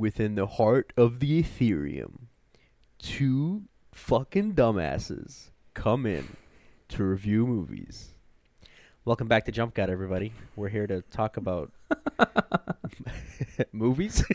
within 0.00 0.34
the 0.34 0.46
heart 0.46 0.94
of 0.96 1.20
the 1.20 1.42
Etherium, 1.42 2.22
two 2.98 3.64
fucking 3.92 4.54
dumbasses 4.54 5.50
come 5.74 6.06
in 6.06 6.36
to 6.88 7.04
review 7.04 7.46
movies. 7.46 8.14
Welcome 9.04 9.28
back 9.28 9.44
to 9.44 9.52
Jump 9.52 9.74
Cut, 9.74 9.90
everybody. 9.90 10.32
We're 10.56 10.70
here 10.70 10.86
to 10.86 11.02
talk 11.02 11.36
about 11.36 11.70
movies. 13.72 14.24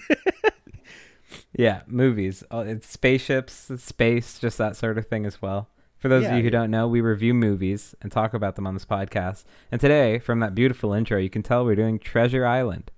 Yeah, 1.58 1.82
movies. 1.88 2.44
Oh, 2.52 2.60
It's 2.60 2.88
spaceships, 2.88 3.72
it's 3.72 3.84
space, 3.84 4.38
just 4.40 4.58
that 4.60 4.76
sort 4.76 4.98
of 4.98 5.08
thing 5.08 5.26
as 5.26 5.42
well. 5.42 5.70
For 5.98 6.08
those 6.08 6.24
Yeah, 6.24 6.32
of 6.32 6.38
you 6.38 6.44
who 6.44 6.50
don't 6.50 6.70
know, 6.70 6.88
we 6.88 7.02
review 7.02 7.34
movies 7.34 7.96
and 8.02 8.12
talk 8.12 8.34
about 8.34 8.56
them 8.56 8.68
on 8.68 8.74
this 8.74 8.86
podcast. 8.86 9.44
And 9.72 9.82
today, 9.82 10.20
from 10.20 10.40
that 10.42 10.54
beautiful 10.54 10.94
intro, 10.94 11.18
you 11.18 11.30
can 11.30 11.44
tell 11.44 11.66
we're 11.66 11.76
doing 11.76 11.98
Treasure 11.98 12.46
Island. 12.46 12.92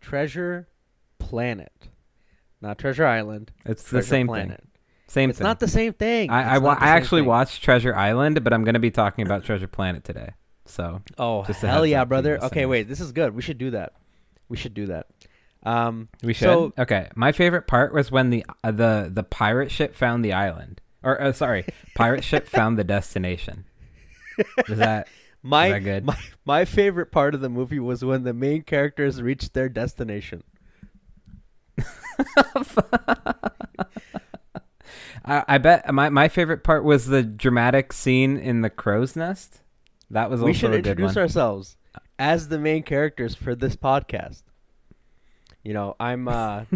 Treasure 0.00 0.68
Planet, 1.18 1.88
not 2.62 2.78
Treasure 2.78 3.06
Island. 3.06 3.52
It's 3.66 3.82
Treasure 3.84 4.02
the 4.02 4.08
same 4.08 4.26
Planet. 4.28 4.58
thing. 4.60 4.68
Same 5.08 5.28
It's 5.30 5.38
thing. 5.40 5.44
not 5.46 5.60
the 5.60 5.68
same 5.68 5.92
thing. 5.92 6.30
I 6.30 6.54
I, 6.54 6.58
wa- 6.58 6.76
I 6.80 6.88
actually 6.88 7.20
thing. 7.22 7.28
watched 7.28 7.62
Treasure 7.62 7.94
Island, 7.94 8.42
but 8.44 8.52
I'm 8.54 8.64
going 8.64 8.74
to 8.74 8.80
be 8.80 8.90
talking 8.90 9.26
about 9.26 9.44
Treasure 9.44 9.66
Planet 9.66 10.04
today. 10.04 10.30
So 10.64 11.02
Oh 11.18 11.42
hell 11.42 11.84
yeah, 11.84 12.02
up 12.02 12.08
for 12.08 12.14
you 12.14 12.22
brother! 12.22 12.36
Okay, 12.36 12.44
listeners. 12.46 12.66
wait, 12.68 12.82
this 12.88 13.00
is 13.00 13.12
good. 13.12 13.34
We 13.34 13.42
should 13.42 13.58
do 13.58 13.70
that. 13.72 13.92
We 14.48 14.56
should 14.56 14.72
do 14.74 14.86
that. 14.86 15.06
Um, 15.64 16.08
we 16.22 16.32
should. 16.32 16.44
So- 16.46 16.72
okay, 16.78 17.08
my 17.14 17.32
favorite 17.32 17.66
part 17.66 17.92
was 17.92 18.10
when 18.10 18.30
the 18.30 18.44
uh, 18.64 18.70
the 18.70 19.10
the 19.12 19.22
pirate 19.24 19.70
ship 19.70 19.94
found 19.94 20.24
the 20.24 20.32
island, 20.32 20.80
or 21.02 21.20
uh, 21.20 21.32
sorry, 21.32 21.66
pirate 21.94 22.24
ship 22.24 22.48
found 22.48 22.78
the 22.78 22.84
destination. 22.84 23.64
Is 24.68 24.78
that 24.78 25.08
my 25.42 25.68
that 25.70 25.80
good? 25.80 26.04
my 26.06 26.16
my 26.46 26.64
favorite 26.64 27.12
part 27.12 27.34
of 27.34 27.40
the 27.42 27.50
movie 27.50 27.78
was 27.80 28.04
when 28.04 28.22
the 28.24 28.32
main 28.32 28.62
characters 28.62 29.20
reached 29.20 29.52
their 29.52 29.68
destination. 29.68 30.42
I, 35.24 35.44
I 35.46 35.58
bet 35.58 35.92
my 35.92 36.08
my 36.08 36.28
favorite 36.28 36.64
part 36.64 36.84
was 36.84 37.06
the 37.06 37.22
dramatic 37.22 37.92
scene 37.92 38.36
in 38.36 38.62
the 38.62 38.70
crow's 38.70 39.14
nest. 39.14 39.60
That 40.10 40.30
was 40.30 40.40
we 40.40 40.52
should 40.52 40.70
a 40.70 40.76
good 40.76 40.86
introduce 40.88 41.16
ourselves 41.16 41.76
as 42.18 42.48
the 42.48 42.58
main 42.58 42.82
characters 42.82 43.34
for 43.34 43.54
this 43.54 43.76
podcast. 43.76 44.42
You 45.62 45.74
know, 45.74 45.96
I'm. 46.00 46.28
uh 46.28 46.64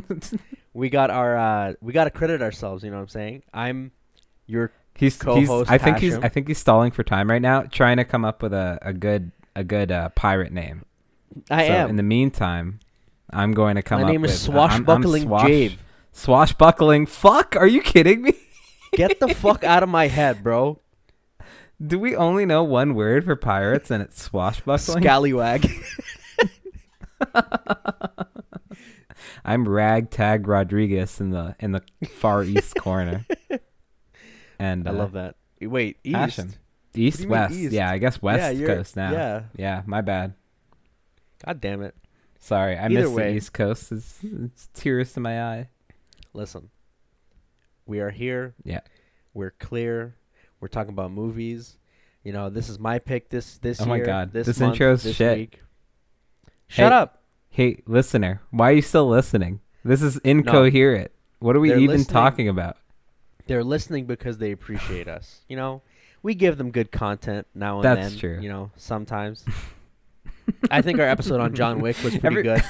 We 0.74 0.90
got 0.90 1.10
our. 1.10 1.36
uh 1.38 1.72
We 1.80 1.94
got 1.94 2.04
to 2.04 2.10
credit 2.10 2.42
ourselves. 2.42 2.84
You 2.84 2.90
know 2.90 2.96
what 2.96 3.04
I'm 3.04 3.08
saying? 3.08 3.42
I'm 3.54 3.92
your. 4.46 4.72
he's, 4.94 5.14
he's 5.14 5.22
co-host 5.22 5.70
I 5.70 5.78
think 5.78 5.98
he's 5.98 6.16
I 6.16 6.28
think 6.28 6.48
he's 6.48 6.58
stalling 6.58 6.90
for 6.90 7.02
time 7.02 7.30
right 7.30 7.40
now, 7.40 7.62
trying 7.62 7.96
to 7.96 8.04
come 8.04 8.24
up 8.24 8.42
with 8.42 8.52
a, 8.52 8.78
a 8.82 8.92
good 8.92 9.32
a 9.54 9.64
good 9.64 9.90
uh, 9.90 10.10
pirate 10.10 10.52
name. 10.52 10.84
I 11.50 11.66
so 11.66 11.72
am. 11.72 11.90
In 11.90 11.96
the 11.96 12.02
meantime, 12.02 12.78
I'm 13.30 13.52
going 13.52 13.76
to 13.76 13.82
come 13.82 14.02
My 14.02 14.10
name 14.10 14.22
with 14.22 14.30
is 14.30 14.48
uh, 14.48 14.52
I'm- 14.52 14.70
I'm 14.70 14.84
Swashbuckling 14.84 15.22
swash-. 15.22 15.78
Swashbuckling. 16.12 17.06
Fuck, 17.06 17.56
are 17.56 17.66
you 17.66 17.82
kidding 17.82 18.22
me? 18.22 18.34
Get 18.92 19.20
the 19.20 19.34
fuck 19.34 19.64
out 19.64 19.82
of 19.82 19.88
my 19.88 20.08
head, 20.08 20.42
bro. 20.42 20.80
Do 21.84 21.98
we 21.98 22.16
only 22.16 22.46
know 22.46 22.64
one 22.64 22.94
word 22.94 23.26
for 23.26 23.36
pirates 23.36 23.90
and 23.90 24.02
it's 24.02 24.22
swashbuckling? 24.22 25.02
Scallywag. 25.02 25.70
I'm 29.44 29.68
Ragtag 29.68 30.48
Rodriguez 30.48 31.20
in 31.20 31.30
the 31.30 31.54
in 31.60 31.72
the 31.72 31.82
far 32.08 32.42
east 32.42 32.76
corner. 32.76 33.26
And 34.58 34.88
I 34.88 34.90
uh, 34.90 34.94
love 34.94 35.12
that. 35.12 35.36
Wait, 35.60 35.98
east. 36.02 36.16
Hashem. 36.16 36.54
East 36.94 37.18
do 37.18 37.24
you 37.24 37.28
mean 37.28 37.38
west. 37.38 37.54
east? 37.54 37.72
Yeah, 37.72 37.90
I 37.90 37.98
guess 37.98 38.22
west 38.22 38.56
yeah, 38.56 38.66
coast 38.66 38.96
now. 38.96 39.12
Yeah. 39.12 39.42
Yeah, 39.54 39.82
my 39.84 40.00
bad. 40.00 40.32
God 41.44 41.60
damn 41.60 41.82
it. 41.82 41.94
Sorry, 42.46 42.76
I 42.76 42.84
Either 42.84 42.94
missed 42.94 43.12
way. 43.12 43.30
the 43.32 43.36
east 43.38 43.52
coast. 43.52 43.90
It's, 43.90 44.18
it's 44.22 44.68
tears 44.72 45.12
to 45.14 45.20
my 45.20 45.42
eye. 45.42 45.68
Listen. 46.32 46.70
We 47.86 47.98
are 47.98 48.10
here. 48.10 48.54
Yeah. 48.62 48.82
We're 49.34 49.50
clear. 49.50 50.14
We're 50.60 50.68
talking 50.68 50.92
about 50.92 51.10
movies. 51.10 51.76
You 52.22 52.32
know, 52.32 52.48
this 52.48 52.68
is 52.68 52.78
my 52.78 53.00
pick 53.00 53.30
this 53.30 53.58
this 53.58 53.80
Oh 53.80 53.86
year. 53.86 53.98
my 53.98 54.00
God, 54.00 54.32
This, 54.32 54.46
this 54.46 54.60
month, 54.60 54.74
intro's 54.74 55.02
this 55.02 55.16
shit. 55.16 55.36
Week. 55.38 55.60
Shut 56.68 56.92
Hey, 56.92 56.96
up. 56.98 57.22
Hey, 57.48 57.82
listener, 57.84 58.40
why 58.52 58.70
are 58.70 58.74
you 58.74 58.82
still 58.82 59.08
listening? 59.08 59.58
This 59.84 60.00
is 60.00 60.18
incoherent. 60.18 61.10
what 61.40 61.56
are 61.56 61.60
we 61.60 61.70
even 61.72 61.86
listening. 61.98 62.06
talking 62.12 62.48
about? 62.48 62.76
They're 63.48 63.64
listening 63.64 64.06
because 64.06 64.38
they 64.38 64.52
appreciate 64.52 65.08
us. 65.08 65.40
You 65.48 65.56
know, 65.56 65.82
we 66.22 66.36
give 66.36 66.58
them 66.58 66.70
good 66.70 66.92
content 66.92 67.48
now 67.56 67.76
and 67.76 67.84
That's 67.84 68.10
then. 68.10 68.18
true. 68.20 68.38
You 68.40 68.48
know, 68.50 68.70
sometimes. 68.76 69.44
I 70.70 70.82
think 70.82 70.98
our 70.98 71.06
episode 71.08 71.40
on 71.40 71.54
John 71.54 71.80
Wick 71.80 71.96
was 72.02 72.12
pretty 72.18 72.26
Every- 72.26 72.42
good, 72.42 72.62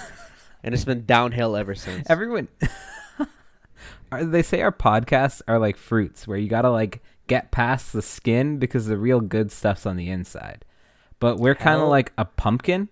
and 0.63 0.75
it's 0.75 0.85
been 0.85 1.05
downhill 1.05 1.57
ever 1.57 1.75
since. 1.75 2.09
Everyone, 2.11 2.49
are, 4.13 4.25
they 4.25 4.43
say 4.43 4.63
our 4.63 4.73
podcasts 4.73 5.43
are 5.49 5.59
like 5.59 5.77
fruits, 5.77 6.27
where 6.27 6.39
you 6.39 6.49
gotta 6.49 6.71
like 6.71 7.03
get 7.27 7.51
past 7.51 7.93
the 7.93 8.03
skin 8.03 8.59
because 8.59 8.87
the 8.87 8.97
real 8.99 9.21
good 9.21 9.51
stuff's 9.51 9.87
on 9.87 9.97
the 9.97 10.09
inside. 10.11 10.65
But 11.19 11.39
we're 11.39 11.55
kind 11.55 11.81
of 11.81 11.89
like 11.89 12.13
a 12.19 12.25
pumpkin, 12.25 12.89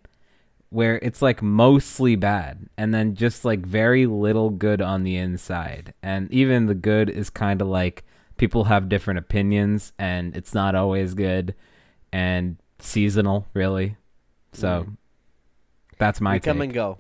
where 0.71 0.99
it's 1.03 1.23
like 1.23 1.43
mostly 1.43 2.17
bad, 2.17 2.69
and 2.77 2.93
then 2.93 3.15
just 3.15 3.45
like 3.45 3.65
very 3.65 4.07
little 4.07 4.51
good 4.51 4.81
on 4.83 5.03
the 5.05 5.17
inside, 5.17 5.95
and 6.03 6.31
even 6.33 6.67
the 6.67 6.75
good 6.75 7.09
is 7.11 7.31
kind 7.31 7.61
of 7.63 7.69
like 7.69 8.05
people 8.37 8.65
have 8.65 8.89
different 8.89 9.19
opinions, 9.19 9.93
and 9.99 10.37
it's 10.37 10.55
not 10.55 10.75
always 10.75 11.15
good, 11.15 11.55
and 12.13 12.57
seasonal, 12.81 13.47
really. 13.55 13.97
So 14.55 14.85
Mhm. 14.87 14.97
that's 15.99 16.21
my 16.21 16.35
we 16.35 16.41
come 16.41 16.61
and 16.61 16.73
go. 16.73 16.99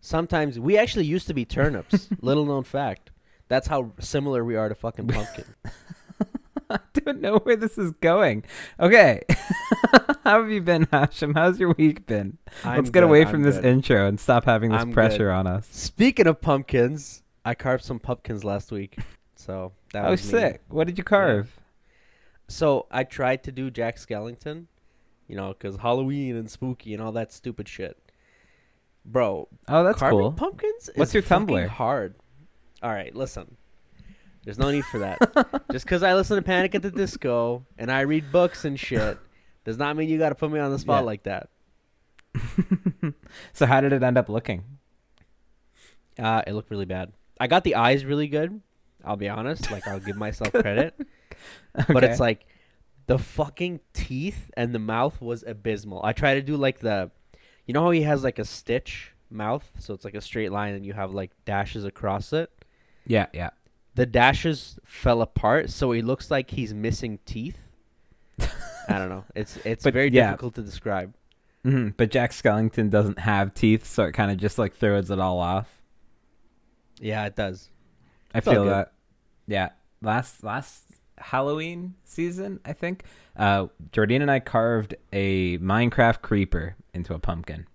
Sometimes 0.00 0.58
we 0.58 0.78
actually 0.78 1.06
used 1.06 1.26
to 1.26 1.34
be 1.34 1.44
turnips. 1.44 2.08
Little 2.20 2.44
known 2.46 2.64
fact. 2.64 3.10
That's 3.48 3.66
how 3.68 3.92
similar 3.98 4.44
we 4.44 4.56
are 4.56 4.68
to 4.68 4.74
fucking 4.74 5.08
pumpkin. 5.08 5.44
I 6.70 6.78
don't 6.92 7.20
know 7.22 7.38
where 7.38 7.56
this 7.56 7.78
is 7.78 7.92
going. 7.92 8.44
Okay. 8.78 9.22
How 10.22 10.42
have 10.42 10.50
you 10.50 10.60
been, 10.60 10.86
Hashem? 10.92 11.32
How's 11.34 11.58
your 11.58 11.72
week 11.72 12.06
been? 12.06 12.36
I'm 12.62 12.76
Let's 12.76 12.90
get 12.90 13.00
good, 13.00 13.04
away 13.04 13.22
I'm 13.22 13.28
from 13.30 13.42
this 13.42 13.54
good. 13.56 13.64
intro 13.64 14.06
and 14.06 14.20
stop 14.20 14.44
having 14.44 14.72
this 14.72 14.82
I'm 14.82 14.92
pressure 14.92 15.30
on 15.30 15.46
us. 15.46 15.66
Speaking 15.72 16.26
of 16.26 16.42
pumpkins, 16.42 17.22
I 17.42 17.54
carved 17.54 17.84
some 17.84 17.98
pumpkins 17.98 18.44
last 18.44 18.70
week. 18.70 18.98
So 19.34 19.72
that 19.94 20.04
oh, 20.04 20.10
was 20.10 20.22
me. 20.30 20.38
sick. 20.40 20.62
What 20.68 20.86
did 20.86 20.98
you 20.98 21.04
carve? 21.04 21.58
So 22.48 22.86
I 22.90 23.04
tried 23.04 23.42
to 23.44 23.52
do 23.52 23.70
Jack 23.70 23.96
Skellington, 23.96 24.66
you 25.28 25.36
know, 25.36 25.48
because 25.48 25.76
Halloween 25.76 26.34
and 26.36 26.50
spooky 26.50 26.92
and 26.94 27.02
all 27.02 27.12
that 27.12 27.32
stupid 27.32 27.68
shit. 27.68 27.96
Bro, 29.04 29.48
Oh, 29.68 29.84
that's 29.84 30.00
carving 30.00 30.18
cool. 30.18 30.32
pumpkins 30.32 30.90
What's 30.96 31.14
your 31.14 31.22
Tumblr? 31.22 31.68
hard. 31.68 32.14
All 32.82 32.90
right, 32.90 33.14
listen. 33.14 33.56
There's 34.44 34.58
no 34.58 34.70
need 34.70 34.84
for 34.86 34.98
that. 35.00 35.64
Just 35.72 35.84
because 35.84 36.02
I 36.02 36.14
listen 36.14 36.36
to 36.36 36.42
Panic 36.42 36.74
at 36.74 36.82
the 36.82 36.90
Disco 36.90 37.64
and 37.78 37.90
I 37.92 38.00
read 38.02 38.32
books 38.32 38.64
and 38.64 38.78
shit 38.78 39.18
does 39.64 39.78
not 39.78 39.96
mean 39.96 40.08
you 40.08 40.18
got 40.18 40.30
to 40.30 40.34
put 40.34 40.50
me 40.50 40.58
on 40.58 40.70
the 40.72 40.78
spot 40.78 41.02
Yeah. 41.02 41.06
like 41.06 41.22
that. 41.24 41.48
so, 43.52 43.66
how 43.66 43.80
did 43.80 43.92
it 43.92 44.02
end 44.02 44.16
up 44.18 44.28
looking? 44.28 44.64
Uh, 46.18 46.42
it 46.46 46.52
looked 46.52 46.70
really 46.70 46.84
bad. 46.84 47.12
I 47.40 47.46
got 47.46 47.64
the 47.64 47.74
eyes 47.76 48.04
really 48.04 48.28
good. 48.28 48.60
I'll 49.04 49.16
be 49.16 49.28
honest. 49.28 49.70
Like 49.70 49.86
I'll 49.86 50.00
give 50.00 50.16
myself 50.16 50.52
credit, 50.52 50.94
but 51.88 52.02
it's 52.04 52.18
like 52.20 52.46
the 53.08 53.18
fucking 53.18 53.80
teeth 53.92 54.50
and 54.56 54.72
the 54.74 54.78
mouth 54.78 55.20
was 55.20 55.42
abysmal. 55.46 56.00
I 56.04 56.12
tried 56.12 56.34
to 56.34 56.42
do 56.42 56.56
like 56.56 56.78
the, 56.78 57.10
you 57.66 57.74
know 57.74 57.82
how 57.82 57.90
he 57.90 58.02
has 58.02 58.22
like 58.22 58.38
a 58.38 58.44
stitch 58.44 59.12
mouth, 59.30 59.68
so 59.78 59.94
it's 59.94 60.04
like 60.04 60.14
a 60.14 60.20
straight 60.20 60.52
line 60.52 60.74
and 60.74 60.86
you 60.86 60.92
have 60.92 61.12
like 61.12 61.32
dashes 61.44 61.84
across 61.84 62.32
it. 62.32 62.50
Yeah, 63.06 63.26
yeah. 63.32 63.50
The 63.96 64.06
dashes 64.06 64.78
fell 64.84 65.20
apart, 65.22 65.70
so 65.70 65.90
he 65.90 66.02
looks 66.02 66.30
like 66.30 66.50
he's 66.50 66.72
missing 66.72 67.18
teeth. 67.26 67.58
I 68.88 68.98
don't 68.98 69.08
know. 69.08 69.24
It's 69.34 69.56
it's 69.64 69.84
But, 69.84 69.94
very 69.94 70.10
yeah. 70.10 70.30
difficult 70.30 70.54
to 70.54 70.62
describe. 70.62 71.14
hmm 71.64 71.88
But 71.96 72.10
Jack 72.10 72.30
Skellington 72.30 72.90
doesn't 72.90 73.18
have 73.18 73.54
teeth, 73.54 73.86
so 73.86 74.04
it 74.04 74.12
kind 74.12 74.30
of 74.30 74.36
just 74.38 74.58
like 74.58 74.74
throws 74.76 75.10
it 75.10 75.18
all 75.18 75.40
off. 75.40 75.82
Yeah, 77.00 77.26
it 77.26 77.36
does. 77.36 77.70
I 78.34 78.38
It's 78.38 78.46
feel 78.46 78.64
that. 78.66 78.92
Yeah. 79.46 79.70
Last 80.02 80.44
last 80.44 80.84
Halloween 81.20 81.94
season, 82.04 82.60
I 82.64 82.72
think, 82.72 83.04
uh, 83.36 83.66
Jordine 83.92 84.22
and 84.22 84.30
I 84.30 84.40
carved 84.40 84.94
a 85.12 85.58
Minecraft 85.58 86.22
creeper 86.22 86.76
into 86.94 87.14
a 87.14 87.18
pumpkin. 87.18 87.66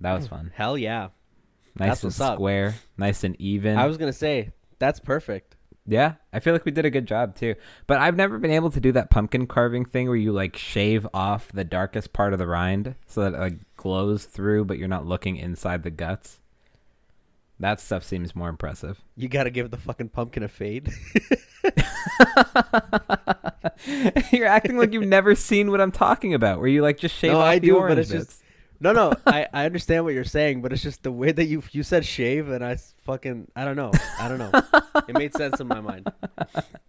That 0.00 0.14
was 0.14 0.26
fun. 0.26 0.50
Hell 0.54 0.78
yeah. 0.78 1.08
Nice 1.78 1.88
That's 1.88 2.02
and 2.02 2.08
what's 2.08 2.20
up. 2.20 2.34
square, 2.36 2.74
nice 2.96 3.22
and 3.24 3.40
even. 3.40 3.76
I 3.78 3.86
was 3.86 3.96
gonna 3.96 4.12
say 4.12 4.50
that's 4.78 4.98
perfect. 4.98 5.56
yeah, 5.86 6.14
I 6.32 6.40
feel 6.40 6.52
like 6.52 6.64
we 6.64 6.72
did 6.72 6.84
a 6.84 6.90
good 6.90 7.06
job 7.06 7.36
too. 7.36 7.54
But 7.86 7.98
I've 7.98 8.16
never 8.16 8.38
been 8.38 8.50
able 8.50 8.70
to 8.70 8.80
do 8.80 8.92
that 8.92 9.10
pumpkin 9.10 9.46
carving 9.46 9.84
thing 9.84 10.08
where 10.08 10.16
you 10.16 10.32
like 10.32 10.56
shave 10.56 11.06
off 11.14 11.52
the 11.52 11.64
darkest 11.64 12.12
part 12.12 12.32
of 12.32 12.38
the 12.38 12.46
rind 12.46 12.94
so 13.06 13.22
that 13.22 13.34
it 13.34 13.38
like 13.38 13.58
glows 13.76 14.24
through, 14.24 14.64
but 14.64 14.78
you're 14.78 14.88
not 14.88 15.06
looking 15.06 15.36
inside 15.36 15.82
the 15.82 15.90
guts. 15.90 16.40
That 17.60 17.78
stuff 17.78 18.02
seems 18.04 18.34
more 18.34 18.48
impressive. 18.48 19.00
You 19.16 19.28
gotta 19.28 19.50
give 19.50 19.70
the 19.70 19.76
fucking 19.76 20.08
pumpkin 20.08 20.42
a 20.42 20.48
fade. 20.48 20.88
You're 24.32 24.46
acting 24.46 24.76
like 24.78 24.92
you've 24.92 25.06
never 25.06 25.34
seen 25.34 25.70
what 25.70 25.80
I'm 25.80 25.92
talking 25.92 26.34
about, 26.34 26.58
where 26.58 26.68
you 26.68 26.82
like 26.82 26.98
just 26.98 27.14
shave 27.16 27.32
No, 27.32 27.38
off 27.40 27.46
I 27.46 27.58
the 27.58 27.68
do, 27.68 27.72
but 27.74 27.78
orange 27.80 27.98
it's 28.00 28.10
just- 28.10 28.42
No, 28.80 28.92
no, 28.92 29.12
I, 29.26 29.46
I 29.52 29.64
understand 29.66 30.04
what 30.04 30.14
you're 30.14 30.24
saying, 30.24 30.62
but 30.62 30.72
it's 30.72 30.82
just 30.82 31.02
the 31.02 31.12
way 31.12 31.32
that 31.32 31.44
you 31.46 31.62
you 31.72 31.82
said 31.82 32.04
shave, 32.04 32.48
and 32.48 32.64
I 32.64 32.76
fucking 33.04 33.50
I 33.54 33.64
don't 33.64 33.76
know, 33.76 33.92
I 34.18 34.28
don't 34.28 34.38
know. 34.38 34.50
it 35.08 35.14
made 35.14 35.34
sense 35.34 35.60
in 35.60 35.66
my 35.66 35.80
mind. 35.80 36.10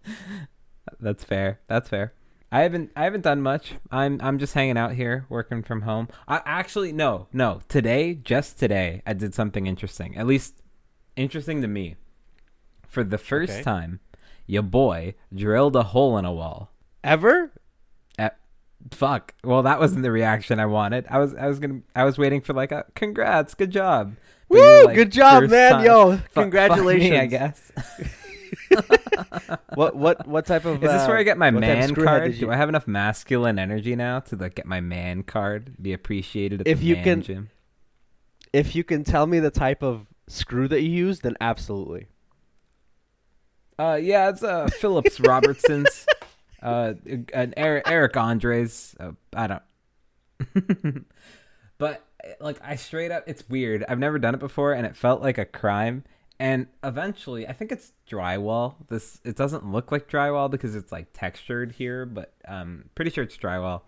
That's 0.99 1.23
fair. 1.23 1.59
That's 1.67 1.89
fair. 1.89 2.13
I 2.51 2.61
haven't 2.61 2.91
I 2.95 3.03
haven't 3.05 3.21
done 3.21 3.41
much. 3.41 3.73
I'm 3.91 4.19
I'm 4.21 4.37
just 4.37 4.53
hanging 4.53 4.77
out 4.77 4.93
here, 4.93 5.25
working 5.29 5.63
from 5.63 5.81
home. 5.81 6.09
I 6.27 6.41
actually 6.45 6.91
no, 6.91 7.27
no. 7.31 7.61
Today, 7.69 8.13
just 8.13 8.59
today, 8.59 9.01
I 9.05 9.13
did 9.13 9.33
something 9.33 9.67
interesting. 9.67 10.17
At 10.17 10.27
least 10.27 10.60
interesting 11.21 11.61
to 11.61 11.67
me. 11.67 11.95
For 12.87 13.03
the 13.03 13.17
first 13.17 13.53
Okay. 13.53 13.63
time, 13.63 13.99
your 14.47 14.63
boy 14.63 15.15
drilled 15.33 15.75
a 15.75 15.83
hole 15.83 16.17
in 16.17 16.25
a 16.25 16.33
wall. 16.33 16.71
Ever? 17.03 17.51
At, 18.19 18.37
Fuck. 18.91 19.33
Well, 19.43 19.63
that 19.63 19.79
wasn't 19.79 20.03
the 20.03 20.11
reaction 20.11 20.59
I 20.59 20.65
wanted. 20.65 21.05
I 21.09 21.17
was 21.19 21.33
I 21.35 21.47
was 21.47 21.59
gonna 21.59 21.81
I 21.95 22.03
was 22.03 22.17
waiting 22.17 22.41
for 22.41 22.53
like 22.53 22.71
a 22.71 22.85
congrats, 22.95 23.53
good 23.53 23.71
job. 23.71 24.15
But 24.49 24.55
Woo! 24.57 24.85
like, 24.85 24.95
good 24.95 25.11
job, 25.11 25.49
man. 25.49 25.71
time. 25.71 25.85
Yo, 25.85 26.11
Fu- 26.11 26.17
fuck 26.17 26.25
me, 26.25 26.41
congratulations. 26.43 27.17
I 27.17 27.25
guess. 27.27 27.71
What 29.75 29.95
what 29.95 30.27
what 30.27 30.45
type 30.45 30.65
of? 30.65 30.75
Is 30.83 30.89
this 30.91 31.01
uh, 31.03 31.05
where 31.07 31.17
I 31.17 31.23
get 31.23 31.37
my 31.37 31.49
what 31.51 31.61
type 31.61 31.89
of 31.89 31.97
man 31.97 32.05
card? 32.05 32.31
did 32.31 32.39
Do 32.39 32.51
I 32.51 32.55
have 32.57 32.69
enough 32.69 32.87
masculine 32.87 33.57
energy 33.59 33.95
now 33.95 34.19
to 34.21 34.35
like 34.35 34.55
get 34.55 34.65
my 34.65 34.81
man 34.81 35.23
card, 35.23 35.75
be 35.81 35.93
appreciated 35.93 36.61
at 36.61 36.67
If 36.67 36.79
the 36.79 36.85
you 36.85 36.95
man 36.95 37.03
can- 37.03 37.21
gym? 37.21 37.49
If 38.53 38.75
you 38.75 38.83
can 38.83 39.03
tell 39.05 39.27
me 39.27 39.39
the 39.39 39.49
type 39.51 39.81
of 39.81 40.07
screw 40.31 40.67
that 40.67 40.81
you 40.81 40.89
use, 40.89 41.19
then 41.19 41.35
absolutely. 41.41 42.07
Uh, 43.77 43.99
yeah, 44.01 44.29
it's 44.29 44.43
uh 44.43 44.67
Phillips 44.79 45.19
Robertson's, 45.19 46.05
uh, 46.61 46.93
an 47.33 47.53
Eric, 47.57 47.83
Eric 47.89 48.17
Andres. 48.17 48.95
Uh, 48.99 49.11
I 49.33 49.47
don't. 49.47 51.05
but 51.77 52.05
like, 52.39 52.59
I 52.63 52.75
straight 52.75 53.11
up, 53.11 53.23
it's 53.27 53.47
weird. 53.49 53.83
I've 53.87 53.99
never 53.99 54.19
done 54.19 54.35
it 54.35 54.39
before, 54.39 54.73
and 54.73 54.85
it 54.85 54.95
felt 54.95 55.21
like 55.21 55.37
a 55.37 55.45
crime. 55.45 56.03
And 56.39 56.67
eventually, 56.83 57.47
I 57.47 57.53
think 57.53 57.71
it's 57.71 57.93
drywall. 58.09 58.75
This 58.89 59.19
it 59.23 59.35
doesn't 59.35 59.71
look 59.71 59.91
like 59.91 60.09
drywall 60.09 60.49
because 60.49 60.75
it's 60.75 60.91
like 60.91 61.07
textured 61.13 61.73
here, 61.73 62.05
but 62.05 62.33
um, 62.47 62.85
pretty 62.95 63.11
sure 63.11 63.23
it's 63.23 63.37
drywall. 63.37 63.81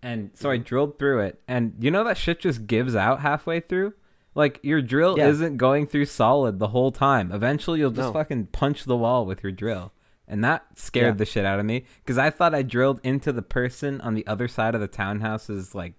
And 0.00 0.30
so 0.34 0.48
I 0.48 0.58
drilled 0.58 0.98
through 0.98 1.20
it, 1.20 1.40
and 1.48 1.74
you 1.80 1.90
know 1.90 2.04
that 2.04 2.16
shit 2.16 2.38
just 2.38 2.68
gives 2.68 2.94
out 2.94 3.20
halfway 3.20 3.58
through. 3.58 3.94
Like 4.34 4.60
your 4.62 4.80
drill 4.82 5.16
Yeah. 5.18 5.28
isn't 5.28 5.56
going 5.56 5.86
through 5.86 6.04
solid 6.06 6.58
the 6.58 6.68
whole 6.68 6.92
time. 6.92 7.32
Eventually, 7.32 7.80
you'll 7.80 7.90
just 7.90 8.08
No. 8.08 8.12
fucking 8.12 8.46
punch 8.48 8.84
the 8.84 8.96
wall 8.96 9.26
with 9.26 9.42
your 9.42 9.52
drill, 9.52 9.92
and 10.28 10.44
that 10.44 10.78
scared 10.78 11.14
Yeah. 11.14 11.18
the 11.18 11.24
shit 11.26 11.44
out 11.44 11.58
of 11.58 11.66
me 11.66 11.84
because 12.04 12.18
I 12.18 12.30
thought 12.30 12.54
I 12.54 12.62
drilled 12.62 13.00
into 13.02 13.32
the 13.32 13.42
person 13.42 14.00
on 14.00 14.14
the 14.14 14.26
other 14.26 14.46
side 14.48 14.74
of 14.74 14.80
the 14.80 14.86
townhouse's 14.88 15.74
like 15.74 15.94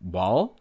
wall, 0.00 0.58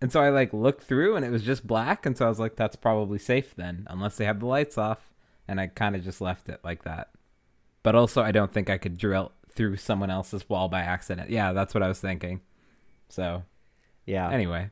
and 0.00 0.10
so 0.12 0.20
I 0.20 0.30
like 0.30 0.52
looked 0.52 0.84
through, 0.84 1.16
and 1.16 1.24
it 1.24 1.30
was 1.30 1.42
just 1.42 1.66
black, 1.66 2.06
and 2.06 2.16
so 2.16 2.26
I 2.26 2.28
was 2.28 2.38
like, 2.40 2.56
"That's 2.56 2.76
probably 2.76 3.18
safe 3.18 3.54
then, 3.54 3.86
unless 3.90 4.16
they 4.16 4.24
have 4.24 4.40
the 4.40 4.46
lights 4.46 4.78
off." 4.78 5.10
And 5.46 5.60
I 5.60 5.66
kind 5.66 5.94
of 5.94 6.02
just 6.02 6.20
left 6.22 6.48
it 6.48 6.60
like 6.64 6.84
that. 6.84 7.10
But 7.82 7.94
also, 7.94 8.22
I 8.22 8.32
don't 8.32 8.50
think 8.52 8.70
I 8.70 8.78
could 8.78 8.96
drill 8.96 9.32
through 9.50 9.76
someone 9.76 10.10
else's 10.10 10.48
wall 10.48 10.68
by 10.68 10.80
accident. 10.80 11.28
Yeah, 11.30 11.52
that's 11.52 11.74
what 11.74 11.82
I 11.82 11.88
was 11.88 12.00
thinking. 12.00 12.40
So 13.08 13.42
Yeah. 14.06 14.28
Anyway. 14.30 14.70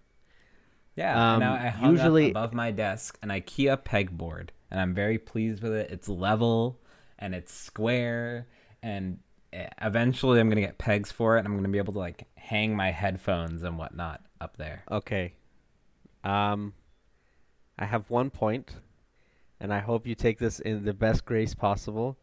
Yeah, 0.96 1.34
and 1.34 1.42
Um, 1.42 1.52
I 1.54 1.68
hung 1.68 1.90
usually- 1.92 2.26
up 2.26 2.30
above 2.32 2.52
my 2.54 2.70
desk 2.70 3.18
an 3.22 3.30
IKEA 3.30 3.82
pegboard, 3.82 4.50
and 4.70 4.78
I'm 4.80 4.94
very 4.94 5.18
pleased 5.18 5.62
with 5.62 5.72
it. 5.72 5.90
It's 5.90 6.08
level 6.08 6.80
and 7.18 7.34
it's 7.34 7.52
square, 7.54 8.46
and 8.82 9.18
eh, 9.52 9.68
eventually 9.80 10.38
I'm 10.40 10.48
gonna 10.48 10.60
get 10.60 10.78
pegs 10.78 11.10
for 11.10 11.36
it, 11.36 11.40
and 11.40 11.48
I'm 11.48 11.56
gonna 11.56 11.68
be 11.68 11.78
able 11.78 11.92
to 11.94 11.98
like 11.98 12.26
hang 12.36 12.76
my 12.76 12.90
headphones 12.90 13.62
and 13.62 13.78
whatnot 13.78 14.20
up 14.40 14.56
there. 14.58 14.82
Okay. 14.90 15.34
Um, 16.24 16.74
I 17.78 17.84
have 17.86 18.10
one 18.10 18.28
point, 18.30 18.76
and 19.60 19.72
I 19.72 19.78
hope 19.78 20.06
you 20.06 20.14
take 20.14 20.38
this 20.38 20.60
in 20.60 20.84
the 20.84 20.92
best 20.92 21.24
grace 21.24 21.54
possible. 21.54 22.18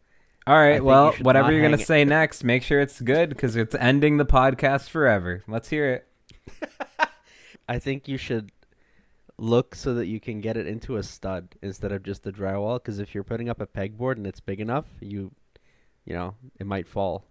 All 0.46 0.54
I 0.54 0.70
right, 0.70 0.84
well, 0.84 1.14
you 1.16 1.24
whatever 1.24 1.50
you're 1.52 1.62
gonna 1.62 1.74
it. 1.76 1.86
say 1.86 2.04
next, 2.04 2.44
make 2.44 2.62
sure 2.62 2.80
it's 2.80 3.00
good 3.00 3.30
because 3.30 3.56
it's 3.56 3.74
ending 3.74 4.16
the 4.16 4.24
podcast 4.26 4.88
forever. 4.88 5.42
Let's 5.48 5.68
hear 5.70 5.86
it. 5.92 6.68
I 7.68 7.78
think 7.78 8.08
you 8.08 8.16
should 8.16 8.50
look 9.40 9.74
so 9.74 9.94
that 9.94 10.06
you 10.06 10.20
can 10.20 10.40
get 10.40 10.56
it 10.56 10.66
into 10.66 10.96
a 10.96 11.02
stud 11.02 11.56
instead 11.62 11.92
of 11.92 12.02
just 12.02 12.22
the 12.22 12.32
drywall. 12.32 12.76
Because 12.76 12.98
if 12.98 13.14
you're 13.14 13.24
putting 13.24 13.48
up 13.48 13.60
a 13.60 13.66
pegboard 13.66 14.16
and 14.16 14.26
it's 14.26 14.40
big 14.40 14.60
enough, 14.60 14.84
you, 15.00 15.32
you 16.04 16.14
know, 16.14 16.34
it 16.58 16.66
might 16.66 16.86
fall. 16.86 17.24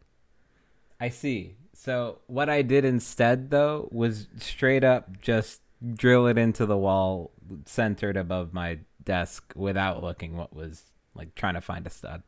I 1.00 1.10
see. 1.10 1.56
So 1.74 2.20
what 2.28 2.50
I 2.50 2.62
did 2.62 2.84
instead 2.84 3.52
though 3.52 3.88
was 3.92 4.28
straight 4.38 4.84
up 4.84 5.22
just 5.22 5.62
drill 5.94 6.28
it 6.28 6.38
into 6.38 6.66
the 6.66 6.78
wall 6.78 7.32
centered 7.66 8.18
above 8.18 8.54
my 8.54 8.80
desk 9.04 9.54
without 9.56 10.04
looking 10.04 10.36
what 10.36 10.54
was 10.54 10.84
like 11.16 11.36
trying 11.36 11.54
to 11.54 11.62
find 11.62 11.88
a 11.88 11.90
stud. 11.90 12.24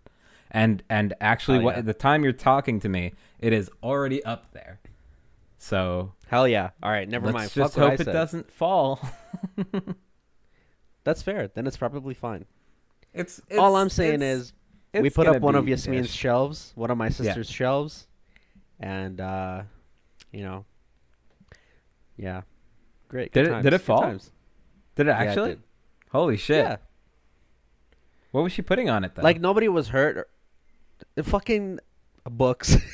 And 0.51 0.83
and 0.89 1.13
actually 1.19 1.59
Oh, 1.59 1.61
what 1.63 1.75
yeah. 1.77 1.81
the 1.81 1.93
time 1.93 2.23
you're 2.23 2.33
talking 2.33 2.79
to 2.81 2.89
me, 2.89 3.13
it 3.39 3.51
is 3.53 3.69
already 3.81 4.23
up 4.23 4.51
there. 4.53 4.79
So 5.63 6.13
Hell 6.27 6.47
yeah! 6.47 6.71
All 6.81 6.89
right, 6.91 7.07
never 7.07 7.27
let's 7.27 7.33
mind. 7.35 7.51
just 7.51 7.75
Fuck 7.75 7.91
hope 7.91 7.99
it 7.99 8.05
doesn't 8.05 8.51
fall. 8.51 8.99
That's 11.03 11.21
fair. 11.21 11.49
Then 11.49 11.67
it's 11.67 11.77
probably 11.77 12.15
fine. 12.15 12.45
It's, 13.13 13.39
All 13.57 13.75
I'm 13.75 13.89
saying 13.89 14.21
it's- 14.23 14.53
is 14.93 15.01
we 15.03 15.09
put 15.11 15.27
up 15.27 15.39
one 15.41 15.53
of 15.55 15.67
Yasmin's 15.67 16.07
ish. 16.07 16.15
shelves, 16.15 16.71
one 16.75 16.89
of 16.89 16.97
my 16.97 17.09
sister's 17.09 17.49
shelves, 17.49 18.07
and 18.79 19.21
uh, 19.21 19.61
you 20.31 20.41
know, 20.43 20.65
yeah, 22.17 22.41
great. 23.07 23.31
Did 23.31 23.45
it- 23.45 23.49
times, 23.51 23.63
did 23.63 23.73
it 23.73 23.81
fall? 23.81 24.01
Did 24.01 24.19
it 24.97 25.05
Yeah, 25.07 25.21
it 25.21 25.27
actually? 25.27 25.49
did. 25.49 25.63
Holy 26.11 26.37
shit. 26.37 26.65
Yeah, 26.65 26.77
What 28.31 28.41
was 28.41 28.51
she 28.51 28.63
putting 28.63 28.89
on 28.89 29.03
it 29.03 29.13
though? 29.15 29.21
like 29.21 29.39
nobody 29.39 29.67
was 29.69 29.89
hurt. 29.89 30.17
Or, 30.17 30.27
the 31.13 31.23
fucking 31.23 31.79
books. 32.25 32.77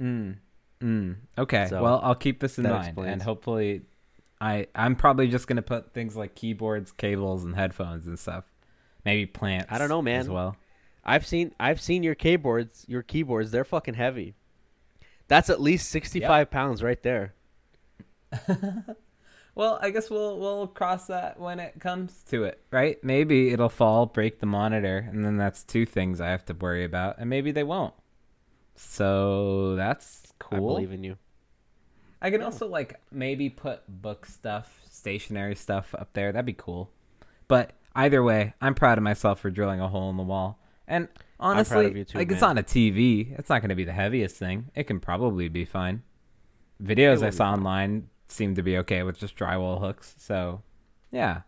Mm. 0.00 0.38
Mm. 0.82 1.16
Okay. 1.38 1.66
So, 1.68 1.82
well, 1.82 2.00
I'll 2.02 2.14
keep 2.14 2.40
this 2.40 2.58
in 2.58 2.64
mind, 2.64 2.88
explains. 2.88 3.12
and 3.12 3.22
hopefully, 3.22 3.82
I 4.40 4.66
I'm 4.74 4.96
probably 4.96 5.28
just 5.28 5.46
gonna 5.46 5.62
put 5.62 5.92
things 5.92 6.16
like 6.16 6.34
keyboards, 6.34 6.92
cables, 6.92 7.44
and 7.44 7.54
headphones 7.54 8.06
and 8.06 8.18
stuff. 8.18 8.44
Maybe 9.04 9.26
plants. 9.26 9.66
I 9.70 9.78
don't 9.78 9.88
know, 9.88 10.02
man. 10.02 10.20
As 10.20 10.28
well. 10.28 10.56
I've 11.04 11.26
seen 11.26 11.54
I've 11.60 11.80
seen 11.80 12.02
your 12.02 12.14
keyboards. 12.14 12.84
Your 12.88 13.02
keyboards, 13.02 13.50
they're 13.50 13.64
fucking 13.64 13.94
heavy. 13.94 14.34
That's 15.28 15.48
at 15.50 15.60
least 15.60 15.88
sixty-five 15.88 16.50
pounds 16.50 16.82
right 16.82 17.02
there. 17.02 17.34
Well, 19.54 19.78
I 19.82 19.90
guess 19.90 20.08
we'll 20.08 20.38
we'll 20.38 20.66
cross 20.66 21.08
that 21.08 21.38
when 21.38 21.60
it 21.60 21.78
comes 21.78 22.22
to 22.30 22.44
it, 22.44 22.58
right? 22.70 23.02
Maybe 23.04 23.50
it'll 23.50 23.68
fall, 23.68 24.06
break 24.06 24.40
the 24.40 24.46
monitor, 24.46 25.06
and 25.12 25.22
then 25.22 25.36
that's 25.36 25.62
two 25.62 25.84
things 25.84 26.22
I 26.22 26.30
have 26.30 26.44
to 26.46 26.54
worry 26.54 26.84
about, 26.84 27.16
and 27.18 27.28
maybe 27.28 27.52
they 27.52 27.62
won't. 27.62 27.92
So 28.74 29.76
that's 29.76 30.32
cool. 30.38 30.70
I 30.70 30.74
believe 30.74 30.92
in 30.92 31.04
you. 31.04 31.16
I 32.20 32.30
can 32.30 32.40
Yeah. 32.40 32.46
also 32.46 32.68
like 32.68 33.00
maybe 33.10 33.48
put 33.50 33.82
book 33.88 34.26
stuff, 34.26 34.80
stationary 34.88 35.54
stuff 35.56 35.94
up 35.98 36.12
there. 36.12 36.32
That'd 36.32 36.46
be 36.46 36.52
cool. 36.52 36.90
But 37.48 37.72
either 37.94 38.22
way, 38.22 38.54
I'm 38.60 38.74
proud 38.74 38.98
of 38.98 39.04
myself 39.04 39.40
for 39.40 39.50
drilling 39.50 39.80
a 39.80 39.88
hole 39.88 40.08
in 40.10 40.16
the 40.16 40.22
wall. 40.22 40.58
And 40.86 41.08
honestly, 41.40 42.04
too, 42.04 42.18
like 42.18 42.30
it's 42.30 42.42
on 42.42 42.58
a 42.58 42.62
TV. 42.62 43.36
It's 43.38 43.48
not 43.48 43.60
going 43.60 43.70
to 43.70 43.74
be 43.74 43.84
the 43.84 43.92
heaviest 43.92 44.36
thing. 44.36 44.70
It 44.74 44.84
can 44.84 45.00
probably 45.00 45.48
be 45.48 45.64
fine. 45.64 46.02
Videos 46.82 47.22
I 47.22 47.30
saw 47.30 47.52
online 47.52 48.08
seem 48.28 48.54
to 48.54 48.62
be 48.62 48.78
okay 48.78 49.02
with 49.02 49.18
just 49.18 49.36
drywall 49.36 49.80
hooks. 49.80 50.14
So, 50.18 50.62
yeah. 51.10 51.42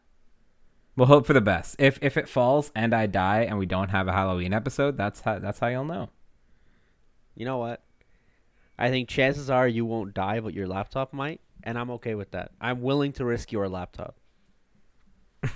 We'll 0.97 1.09
hope 1.09 1.26
for 1.26 1.33
the 1.33 1.40
best. 1.40 1.75
If 1.81 1.99
if 2.02 2.16
it 2.16 2.28
falls 2.28 2.71
and 2.76 2.95
I 2.95 3.07
die 3.07 3.40
and 3.40 3.59
we 3.59 3.66
don't 3.66 3.88
have 3.88 4.07
a 4.07 4.12
Halloween 4.12 4.52
episode, 4.52 4.97
that's 4.97 5.21
how 5.23 5.40
that's 5.40 5.59
how 5.59 5.66
you'll 5.66 5.85
know. 5.85 6.11
You 7.35 7.45
know 7.45 7.59
what? 7.59 7.83
I 8.79 8.91
think 8.91 9.09
chances 9.09 9.50
are 9.50 9.69
you 9.69 9.85
won't 9.85 10.14
die, 10.14 10.41
but 10.41 10.55
your 10.55 10.67
laptop 10.67 11.12
might, 11.12 11.41
and 11.62 11.79
I'm 11.79 11.91
okay 11.93 12.14
with 12.14 12.33
that. 12.33 12.50
I'm 12.61 12.83
willing 12.83 13.12
to 13.14 13.25
risk 13.25 13.53
your 13.53 13.69
laptop. 13.69 14.17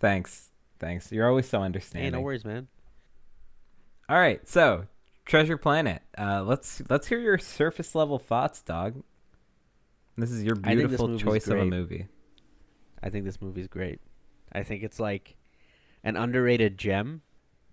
Thanks. 0.00 0.50
Thanks. 0.78 1.12
You're 1.12 1.28
always 1.28 1.48
so 1.48 1.62
understanding. 1.62 2.12
Hey, 2.12 2.18
no 2.18 2.22
worries, 2.22 2.44
man. 2.44 2.68
All 4.08 4.18
right, 4.18 4.46
so 4.48 4.86
Treasure 5.24 5.56
Planet. 5.56 6.02
Uh, 6.16 6.42
let's 6.42 6.82
let's 6.88 7.06
hear 7.06 7.18
your 7.18 7.38
surface 7.38 7.94
level 7.94 8.18
thoughts, 8.18 8.60
dog. 8.62 9.02
This 10.16 10.30
is 10.30 10.44
your 10.44 10.56
I 10.62 10.76
think 10.76 10.90
this 10.90 11.00
beautiful 11.00 11.18
choice 11.18 11.48
of 11.48 11.58
a 11.58 11.64
movie. 11.64 12.06
I 13.02 13.10
think 13.10 13.24
this 13.24 13.40
movie's 13.40 13.66
great. 13.66 14.00
I 14.52 14.62
think 14.62 14.82
it's 14.82 15.00
like 15.00 15.36
an 16.02 16.16
underrated 16.16 16.78
gem. 16.78 17.22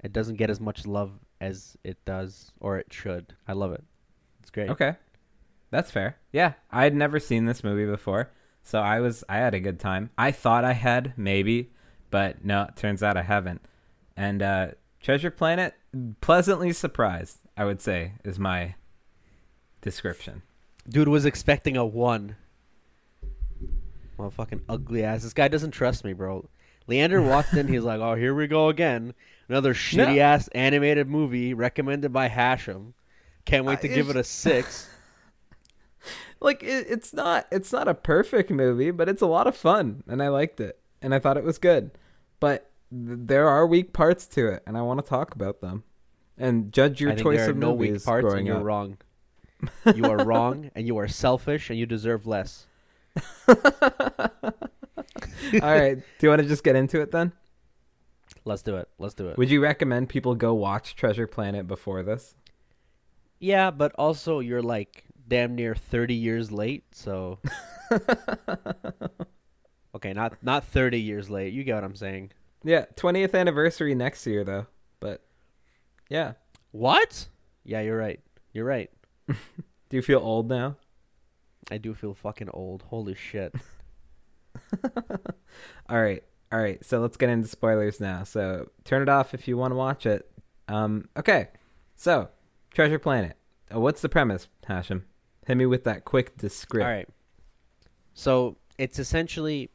It 0.04 0.12
doesn't 0.12 0.36
get 0.36 0.50
as 0.50 0.60
much 0.60 0.88
love 0.88 1.12
as 1.42 1.76
it 1.84 1.98
does, 2.06 2.52
or 2.60 2.78
it 2.78 2.94
should. 2.94 3.34
I 3.48 3.54
love 3.54 3.74
it. 3.74 3.84
It's 4.40 4.52
great. 4.52 4.70
Okay, 4.70 4.96
that's 5.72 5.92
fair. 5.92 6.18
Yeah, 6.32 6.54
I 6.72 6.84
had 6.84 6.96
never 6.96 7.20
seen 7.20 7.46
this 7.46 7.64
movie 7.64 7.86
before, 7.86 8.32
so 8.64 8.80
I 8.80 9.02
was 9.02 9.24
I 9.28 9.38
had 9.38 9.54
a 9.54 9.60
good 9.60 9.80
time. 9.80 10.12
I 10.18 10.32
thought 10.32 10.64
I 10.64 10.74
had 10.74 11.14
maybe, 11.18 11.72
but 12.12 12.46
no, 12.46 12.64
it 12.70 12.78
turns 12.78 13.04
out 13.04 13.18
I 13.18 13.24
haven't. 13.24 13.62
And 14.16 14.42
uh, 14.42 14.68
Treasure 15.02 15.32
Planet, 15.32 15.74
pleasantly 16.22 16.72
surprised. 16.72 17.40
I 17.58 17.66
would 17.66 17.82
say 17.82 18.14
is 18.24 18.40
my 18.40 18.76
description. 19.82 20.44
Dude 20.88 21.08
was 21.10 21.26
expecting 21.26 21.76
a 21.76 21.86
one. 21.86 22.36
Well, 24.18 24.30
fucking 24.30 24.62
ugly 24.70 25.04
ass. 25.04 25.24
This 25.24 25.34
guy 25.34 25.48
doesn't 25.48 25.72
trust 25.72 26.04
me, 26.04 26.14
bro. 26.14 26.48
Leander 26.88 27.22
walked 27.22 27.54
in. 27.54 27.68
He's 27.68 27.84
like, 27.84 28.00
"Oh, 28.00 28.16
here 28.16 28.36
we 28.36 28.48
go 28.48 28.70
again. 28.70 29.14
Another 29.50 29.74
shitty 29.74 30.18
ass 30.20 30.48
animated 30.50 31.08
movie 31.10 31.54
recommended 31.54 32.14
by 32.14 32.28
Hashem. 32.28 32.94
Can't 33.46 33.66
wait 33.66 33.80
Uh, 33.80 33.82
to 33.82 33.88
give 33.90 34.10
it 34.10 34.16
a 34.16 34.24
six. 34.24 34.88
like 36.40 36.64
it, 36.64 36.86
it's 36.90 37.14
not 37.14 37.48
it's 37.52 37.72
not 37.74 37.88
a 37.88 37.94
perfect 37.94 38.50
movie, 38.50 38.92
but 38.92 39.10
it's 39.10 39.22
a 39.22 39.28
lot 39.28 39.48
of 39.48 39.56
fun, 39.58 40.04
and 40.08 40.22
I 40.24 40.30
liked 40.30 40.60
it, 40.60 40.80
and 41.02 41.14
I 41.14 41.20
thought 41.20 41.38
it 41.38 41.44
was 41.44 41.58
good. 41.58 41.92
But 42.40 42.70
th- 42.92 43.20
there 43.24 43.48
are 43.48 43.68
weak 43.68 43.94
parts 43.94 44.26
to 44.28 44.48
it, 44.48 44.64
and 44.66 44.78
I 44.78 44.82
want 44.84 45.04
to 45.04 45.08
talk 45.10 45.36
about 45.36 45.60
them 45.62 45.84
and 46.38 46.72
judge 46.72 47.02
your 47.02 47.14
choice 47.16 47.38
there 47.40 47.48
are 47.48 47.52
of 47.52 47.58
no 47.58 47.76
movies 47.76 47.92
weak 47.92 48.04
parts, 48.06 48.34
and 48.34 48.48
you're 48.48 48.58
up. 48.58 48.64
wrong. 48.64 48.98
You 49.96 50.06
are 50.06 50.24
wrong, 50.26 50.72
and 50.74 50.88
you 50.88 50.98
are 50.98 51.08
selfish, 51.08 51.70
and 51.70 51.78
you 51.78 51.86
deserve 51.86 52.26
less. 52.26 52.66
All 53.48 53.56
right, 55.62 55.96
do 55.98 56.04
you 56.22 56.30
want 56.30 56.42
to 56.42 56.48
just 56.48 56.64
get 56.64 56.76
into 56.76 57.00
it 57.02 57.12
then? 57.12 57.32
Let's 58.44 58.64
do 58.64 58.78
it. 58.78 58.90
Let's 58.98 59.14
do 59.14 59.28
it. 59.28 59.38
Would 59.38 59.52
you 59.52 59.62
recommend 59.62 60.10
people 60.10 60.36
go 60.36 60.54
watch 60.54 60.96
Treasure 60.96 61.28
Planet 61.28 61.68
before 61.68 62.04
this? 62.04 62.36
Yeah, 63.40 63.72
but 63.72 63.94
also 63.96 64.40
you're 64.40 64.62
like 64.62 65.06
damn 65.28 65.56
near 65.56 65.76
30 65.76 66.14
years 66.14 66.52
late, 66.52 66.96
so 66.96 67.40
Okay, 69.96 70.14
not 70.14 70.42
not 70.42 70.66
30 70.66 71.00
years 71.00 71.30
late. 71.30 71.54
You 71.54 71.64
get 71.64 71.76
what 71.76 71.84
I'm 71.84 71.96
saying. 71.96 72.32
Yeah, 72.64 72.86
20th 72.96 73.36
anniversary 73.36 73.96
next 73.96 74.26
year 74.26 74.44
though. 74.44 74.68
But 75.00 75.24
yeah, 76.10 76.34
What? 76.72 77.28
Yeah, 77.64 77.82
you're 77.82 77.98
right. 77.98 78.20
You're 78.54 78.66
right. 78.66 78.90
do 79.28 79.36
you 79.92 80.02
feel 80.02 80.20
old 80.20 80.50
now? 80.50 80.78
I 81.70 81.78
do 81.78 81.94
feel 81.94 82.14
fucking 82.14 82.50
old. 82.50 82.84
Holy 82.84 83.16
shit. 83.16 83.54
All 85.90 86.02
right. 86.02 86.24
All 86.52 86.60
right. 86.60 86.84
So 86.84 87.00
let's 87.00 87.18
get 87.18 87.30
into 87.30 87.48
spoilers 87.48 88.00
now. 88.00 88.24
So 88.24 88.70
turn 88.84 89.02
it 89.02 89.10
off 89.10 89.34
if 89.34 89.48
you 89.48 89.58
want 89.58 89.72
to 89.72 89.76
watch 89.76 90.06
it. 90.06 90.30
Um 90.68 91.08
okay. 91.18 91.50
So, 91.96 92.30
Treasure 92.74 92.98
Planet. 92.98 93.38
Uh, 93.72 93.80
what's 93.80 94.02
the 94.02 94.10
premise, 94.10 94.48
Hashem? 94.66 95.06
Hit 95.46 95.56
me 95.56 95.68
with 95.68 95.84
that 95.84 96.04
quick 96.04 96.36
description. 96.36 96.88
All 96.88 96.92
right. 96.92 97.08
So, 98.16 98.58
it's 98.80 98.98
essentially 98.98 99.70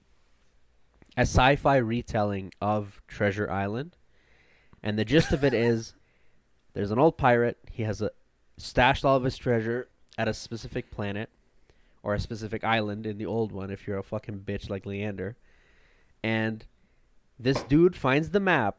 a 1.17 1.21
sci-fi 1.21 1.77
retelling 1.77 2.53
of 2.61 3.01
Treasure 3.07 3.49
Island. 3.49 3.97
And 4.83 4.99
the 4.99 5.05
gist 5.05 5.33
of 5.33 5.45
it 5.45 5.55
is 5.55 5.95
there's 6.75 6.91
an 6.91 6.99
old 6.99 7.17
pirate, 7.17 7.59
he 7.71 7.85
has 7.85 8.03
a 8.03 8.11
stashed 8.59 9.05
all 9.05 9.17
of 9.17 9.23
his 9.25 9.37
treasure 9.37 9.89
at 10.19 10.27
a 10.27 10.35
specific 10.35 10.91
planet 10.91 11.31
or 12.03 12.15
a 12.15 12.21
specific 12.21 12.65
island 12.65 13.07
in 13.07 13.19
the 13.19 13.27
old 13.27 13.53
one 13.53 13.71
if 13.71 13.87
you're 13.87 13.99
a 13.99 14.03
fucking 14.03 14.41
bitch 14.41 14.69
like 14.69 14.85
Leander. 14.85 15.37
And 16.23 16.65
this 17.39 17.63
dude 17.63 17.97
finds 17.97 18.31
the 18.31 18.41
map 18.41 18.79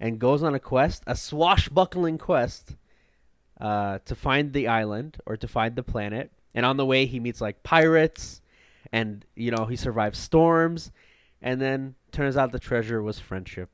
and 0.00 0.18
goes 0.18 0.42
on 0.42 0.54
a 0.54 0.58
quest, 0.58 1.02
a 1.06 1.16
swashbuckling 1.16 2.18
quest, 2.18 2.76
uh, 3.60 3.98
to 4.04 4.14
find 4.14 4.52
the 4.52 4.68
island 4.68 5.18
or 5.26 5.36
to 5.36 5.46
find 5.48 5.76
the 5.76 5.82
planet. 5.82 6.32
And 6.54 6.66
on 6.66 6.76
the 6.76 6.84
way, 6.86 7.06
he 7.06 7.20
meets 7.20 7.40
like 7.40 7.62
pirates, 7.62 8.40
and 8.92 9.24
you 9.34 9.50
know 9.50 9.64
he 9.66 9.76
survives 9.76 10.18
storms. 10.18 10.90
And 11.40 11.60
then 11.60 11.94
turns 12.12 12.36
out 12.36 12.52
the 12.52 12.58
treasure 12.58 13.02
was 13.02 13.18
friendship, 13.18 13.70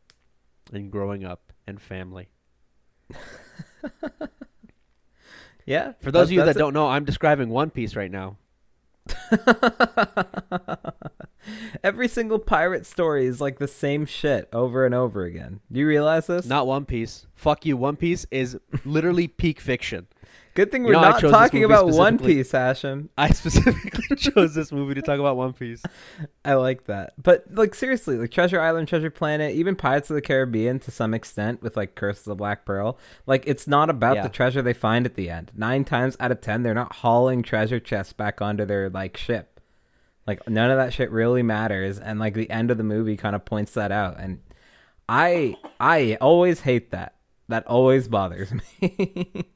and 0.72 0.90
growing 0.90 1.24
up 1.24 1.52
and 1.66 1.80
family. 1.80 2.28
Yeah. 5.68 5.92
For 6.00 6.10
those 6.10 6.28
of 6.28 6.32
you 6.32 6.38
that 6.38 6.46
that's- 6.46 6.58
don't 6.58 6.72
know, 6.72 6.88
I'm 6.88 7.04
describing 7.04 7.50
One 7.50 7.68
Piece 7.68 7.94
right 7.94 8.10
now. 8.10 8.38
Every 11.84 12.08
single 12.08 12.38
pirate 12.38 12.86
story 12.86 13.26
is 13.26 13.40
like 13.40 13.58
the 13.58 13.68
same 13.68 14.06
shit 14.06 14.48
over 14.52 14.84
and 14.86 14.94
over 14.94 15.24
again. 15.24 15.60
Do 15.70 15.80
you 15.80 15.86
realize 15.86 16.26
this? 16.26 16.46
Not 16.46 16.66
One 16.66 16.84
Piece. 16.84 17.26
Fuck 17.34 17.64
you. 17.66 17.76
One 17.76 17.96
Piece 17.96 18.26
is 18.30 18.58
literally 18.84 19.28
peak 19.28 19.60
fiction. 19.60 20.06
Good 20.54 20.72
thing 20.72 20.82
we're 20.82 20.92
know, 20.94 21.02
not 21.02 21.20
talking 21.20 21.62
about 21.62 21.88
One 21.90 22.18
Piece, 22.18 22.50
Hashem. 22.50 23.10
I 23.18 23.30
specifically 23.30 24.16
chose 24.16 24.56
this 24.56 24.72
movie 24.72 24.94
to 24.94 25.02
talk 25.02 25.20
about 25.20 25.36
One 25.36 25.52
Piece. 25.52 25.84
I 26.44 26.54
like 26.54 26.84
that. 26.86 27.12
But 27.22 27.44
like 27.52 27.76
seriously, 27.76 28.16
like 28.16 28.32
Treasure 28.32 28.60
Island, 28.60 28.88
Treasure 28.88 29.10
Planet, 29.10 29.54
even 29.54 29.76
Pirates 29.76 30.10
of 30.10 30.14
the 30.14 30.20
Caribbean 30.22 30.80
to 30.80 30.90
some 30.90 31.14
extent 31.14 31.62
with 31.62 31.76
like 31.76 31.94
Curse 31.94 32.18
of 32.20 32.24
the 32.24 32.34
Black 32.34 32.64
Pearl, 32.64 32.98
like 33.24 33.44
it's 33.46 33.68
not 33.68 33.88
about 33.88 34.16
Yeah. 34.16 34.22
the 34.24 34.28
treasure 34.30 34.60
they 34.60 34.72
find 34.74 35.06
at 35.06 35.14
the 35.14 35.30
end. 35.30 35.52
9 35.54 35.84
times 35.84 36.16
out 36.18 36.32
of 36.32 36.40
10 36.40 36.64
they're 36.64 36.74
not 36.74 36.92
hauling 36.96 37.42
treasure 37.44 37.78
chests 37.78 38.12
back 38.12 38.42
onto 38.42 38.64
their 38.64 38.90
like 38.90 39.16
ship. 39.16 39.57
Like 40.28 40.46
none 40.48 40.70
of 40.70 40.76
that 40.76 40.92
shit 40.92 41.10
really 41.10 41.42
matters 41.42 41.98
and 41.98 42.20
like 42.20 42.34
the 42.34 42.50
end 42.50 42.70
of 42.70 42.76
the 42.76 42.84
movie 42.84 43.16
kind 43.16 43.34
of 43.34 43.46
points 43.46 43.72
that 43.72 43.90
out 43.90 44.20
and 44.20 44.40
I 45.08 45.56
I 45.80 46.18
always 46.20 46.60
hate 46.60 46.90
that. 46.90 47.14
That 47.48 47.66
always 47.66 48.08
bothers 48.08 48.52
me. 48.82 49.46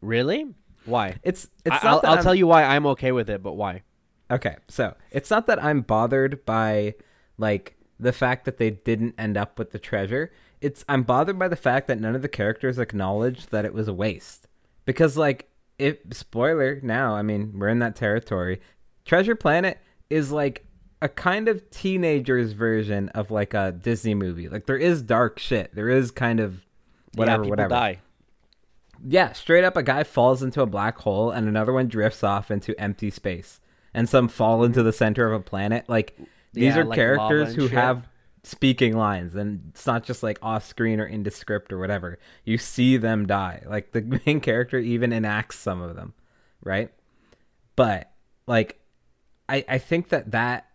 Really? 0.00 0.46
Why? 0.86 1.16
it's 1.22 1.48
it's 1.64 1.76
I, 1.76 1.84
not 1.84 1.84
I'll, 1.84 2.00
that 2.00 2.08
I'll 2.08 2.14
I'm- 2.14 2.22
tell 2.24 2.34
you 2.34 2.46
why 2.46 2.64
I'm 2.64 2.86
okay 2.86 3.12
with 3.12 3.28
it, 3.28 3.42
but 3.42 3.52
why? 3.52 3.82
Okay, 4.30 4.56
so 4.68 4.94
it's 5.10 5.30
not 5.30 5.46
that 5.46 5.62
I'm 5.62 5.82
bothered 5.82 6.44
by 6.46 6.94
like 7.36 7.76
the 8.00 8.12
fact 8.12 8.46
that 8.46 8.56
they 8.56 8.70
didn't 8.70 9.14
end 9.18 9.36
up 9.36 9.58
with 9.58 9.72
the 9.72 9.78
treasure. 9.78 10.32
It's 10.62 10.84
I'm 10.88 11.02
bothered 11.02 11.38
by 11.38 11.48
the 11.48 11.56
fact 11.56 11.86
that 11.88 12.00
none 12.00 12.14
of 12.14 12.22
the 12.22 12.28
characters 12.28 12.78
acknowledged 12.78 13.50
that 13.50 13.66
it 13.66 13.74
was 13.74 13.88
a 13.88 13.94
waste. 13.94 14.46
Because 14.86 15.18
like 15.18 15.50
if 15.78 15.98
spoiler 16.12 16.80
now, 16.82 17.14
I 17.14 17.20
mean, 17.20 17.58
we're 17.58 17.68
in 17.68 17.78
that 17.80 17.94
territory. 17.94 18.60
Treasure 19.04 19.34
Planet 19.36 19.78
is 20.10 20.32
like 20.32 20.64
a 21.00 21.08
kind 21.08 21.48
of 21.48 21.68
teenager's 21.70 22.52
version 22.52 23.08
of 23.10 23.30
like 23.30 23.54
a 23.54 23.72
Disney 23.72 24.14
movie. 24.14 24.48
Like 24.48 24.66
there 24.66 24.76
is 24.76 25.02
dark 25.02 25.38
shit. 25.38 25.74
There 25.74 25.88
is 25.88 26.10
kind 26.10 26.40
of 26.40 26.60
whatever 27.14 27.44
yeah, 27.44 27.50
whatever. 27.50 27.68
die. 27.70 27.98
Yeah, 29.06 29.32
straight 29.32 29.62
up, 29.64 29.76
a 29.76 29.82
guy 29.82 30.02
falls 30.02 30.42
into 30.42 30.60
a 30.60 30.66
black 30.66 30.98
hole 30.98 31.30
and 31.30 31.46
another 31.46 31.72
one 31.72 31.86
drifts 31.86 32.24
off 32.24 32.50
into 32.50 32.78
empty 32.80 33.10
space, 33.10 33.60
and 33.94 34.08
some 34.08 34.26
fall 34.28 34.64
into 34.64 34.82
the 34.82 34.92
center 34.92 35.26
of 35.32 35.40
a 35.40 35.44
planet. 35.44 35.84
Like 35.88 36.18
these 36.52 36.74
Yeah, 36.74 36.80
are 36.80 36.84
like 36.84 36.96
characters 36.96 37.54
who 37.54 37.68
shit. 37.68 37.72
have 37.72 38.08
speaking 38.42 38.96
lines, 38.96 39.36
and 39.36 39.62
it's 39.68 39.86
not 39.86 40.02
just 40.02 40.24
like 40.24 40.38
off 40.42 40.66
screen 40.66 40.98
or 40.98 41.06
into 41.06 41.30
script 41.30 41.72
or 41.72 41.78
whatever. 41.78 42.18
You 42.44 42.58
see 42.58 42.96
them 42.96 43.26
die. 43.26 43.62
Like 43.66 43.92
the 43.92 44.20
main 44.26 44.40
character 44.40 44.78
even 44.78 45.12
enacts 45.12 45.58
some 45.58 45.80
of 45.80 45.94
them, 45.94 46.14
right? 46.64 46.90
But 47.76 48.10
like, 48.48 48.77
I 49.48 49.64
I 49.68 49.78
think 49.78 50.08
that 50.10 50.30
that 50.32 50.68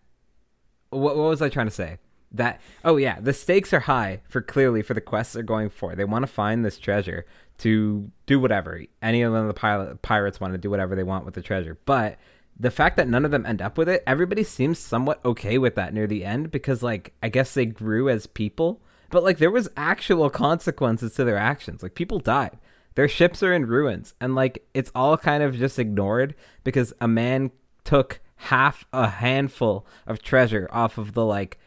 what, 0.90 1.18
what 1.18 1.30
was 1.30 1.42
I 1.42 1.50
trying 1.50 1.68
to 1.68 1.72
say? 1.72 1.98
That 2.32 2.60
oh 2.84 2.98
yeah, 2.98 3.20
the 3.20 3.34
stakes 3.34 3.74
are 3.74 3.82
high 3.82 4.22
for 4.28 4.42
clearly 4.42 4.82
for 4.82 4.94
the 4.94 5.02
quests 5.02 5.34
they're 5.34 5.44
going 5.44 5.70
for. 5.70 5.96
They 5.96 6.06
want 6.06 6.24
to 6.24 6.32
find 6.32 6.66
this 6.66 6.80
treasure 6.80 7.26
to 7.60 8.12
do 8.26 8.40
whatever. 8.40 8.82
Any 9.02 9.22
of 9.22 9.34
the 9.34 9.54
pilot, 9.54 10.02
pirates 10.02 10.40
want 10.40 10.54
to 10.54 10.58
do 10.58 10.70
whatever 10.70 10.96
they 10.96 11.04
want 11.04 11.26
with 11.26 11.36
the 11.36 11.42
treasure. 11.42 11.78
But 11.86 12.18
the 12.60 12.72
fact 12.72 12.98
that 12.98 13.08
none 13.08 13.26
of 13.26 13.32
them 13.32 13.46
end 13.46 13.62
up 13.62 13.78
with 13.78 13.90
it, 13.90 14.04
everybody 14.08 14.44
seems 14.44 14.80
somewhat 14.80 15.24
okay 15.26 15.58
with 15.58 15.76
that 15.76 15.94
near 15.94 16.08
the 16.08 16.26
end 16.26 16.52
because 16.52 16.82
like 16.82 17.14
I 17.22 17.30
guess 17.30 17.54
they 17.54 17.66
grew 17.66 18.10
as 18.10 18.28
people. 18.28 18.82
But 19.10 19.24
like 19.24 19.38
there 19.38 19.52
was 19.52 19.70
actual 19.78 20.30
consequences 20.30 21.14
to 21.16 21.24
their 21.24 21.38
actions. 21.38 21.84
Like 21.84 21.94
people 21.94 22.20
died. 22.20 22.58
Their 22.96 23.08
ships 23.08 23.44
are 23.44 23.54
in 23.54 23.66
ruins 23.66 24.14
and 24.20 24.34
like 24.34 24.68
it's 24.74 24.92
all 24.96 25.18
kind 25.18 25.44
of 25.44 25.56
just 25.56 25.78
ignored 25.78 26.36
because 26.64 26.94
a 27.00 27.08
man 27.08 27.52
took 27.84 28.22
half 28.44 28.86
a 28.92 29.08
handful 29.08 29.86
of 30.06 30.22
treasure 30.22 30.68
off 30.72 30.98
of 30.98 31.14
the 31.14 31.26
like 31.26 31.58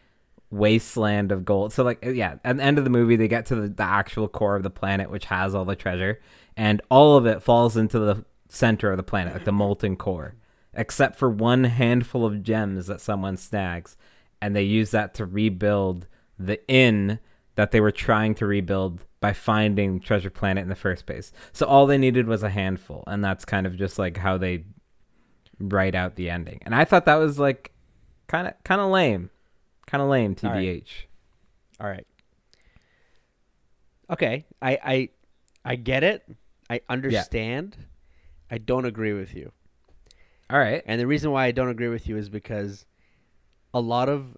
wasteland 0.51 1.33
of 1.33 1.45
gold. 1.45 1.73
So 1.73 1.83
like 1.83 2.05
yeah, 2.05 2.37
at 2.45 2.57
the 2.59 2.63
end 2.63 2.79
of 2.79 2.85
the 2.85 2.91
movie 2.91 3.17
they 3.17 3.29
get 3.29 3.47
to 3.47 3.55
the, 3.55 3.69
the 3.69 3.83
actual 3.83 4.29
core 4.29 4.57
of 4.57 4.63
the 4.63 4.71
planet 4.71 5.11
which 5.11 5.27
has 5.27 5.55
all 5.55 5.65
the 5.65 5.75
treasure 5.75 6.21
and 6.57 6.83
all 6.91 7.17
of 7.17 7.27
it 7.27 7.43
falls 7.43 7.77
into 7.77 7.99
the 7.99 8.25
center 8.49 8.91
of 8.91 8.97
the 8.97 9.03
planet, 9.03 9.35
like 9.35 9.45
the 9.45 9.53
molten 9.53 9.97
core, 9.97 10.35
except 10.75 11.19
for 11.19 11.31
one 11.31 11.65
handful 11.65 12.25
of 12.25 12.43
gems 12.43 12.87
that 12.87 13.01
someone 13.01 13.37
snags 13.37 13.97
and 14.41 14.55
they 14.55 14.63
use 14.63 14.91
that 14.91 15.15
to 15.15 15.25
rebuild 15.25 16.07
the 16.39 16.67
inn 16.69 17.19
that 17.55 17.71
they 17.71 17.81
were 17.81 17.91
trying 17.91 18.35
to 18.35 18.47
rebuild 18.47 19.05
by 19.21 19.33
finding 19.33 19.99
treasure 19.99 20.31
planet 20.31 20.63
in 20.63 20.69
the 20.69 20.75
first 20.75 21.07
place. 21.07 21.33
So 21.53 21.67
all 21.67 21.87
they 21.87 21.97
needed 21.99 22.27
was 22.27 22.43
a 22.43 22.51
handful 22.51 23.03
and 23.07 23.25
that's 23.25 23.47
kind 23.47 23.67
of 23.67 23.77
just 23.77 23.99
like 23.99 24.19
how 24.19 24.37
they 24.37 24.65
write 25.59 25.95
out 25.95 26.17
the 26.17 26.31
ending. 26.31 26.61
And 26.63 26.75
I 26.75 26.85
thought 26.85 27.05
that 27.07 27.17
was 27.17 27.39
like 27.39 27.73
kind 28.29 28.49
of 28.49 28.55
kind 28.65 28.81
of 28.81 28.91
lame. 28.91 29.31
Kind 29.87 30.03
of 30.03 30.09
lame, 30.09 30.35
All 30.43 30.51
right. 30.51 30.63
TBH. 30.65 30.89
All 31.81 31.89
right. 31.89 32.07
Okay, 34.11 34.47
I 34.63 34.79
I 34.85 35.09
I 35.65 35.77
get 35.77 36.05
it. 36.05 36.29
I 36.71 36.81
understand. 36.89 37.77
I 38.51 38.59
don't 38.59 38.85
agree 38.85 39.13
with 39.13 39.35
you. 39.35 39.53
All 40.49 40.59
right. 40.59 40.83
And 40.87 41.01
the 41.01 41.07
reason 41.07 41.33
why 41.33 41.47
I 41.47 41.51
don't 41.51 41.69
agree 41.69 41.89
with 41.89 42.07
you 42.09 42.17
is 42.17 42.29
because 42.29 42.87
a 43.75 43.81
lot 43.81 44.09
of 44.09 44.37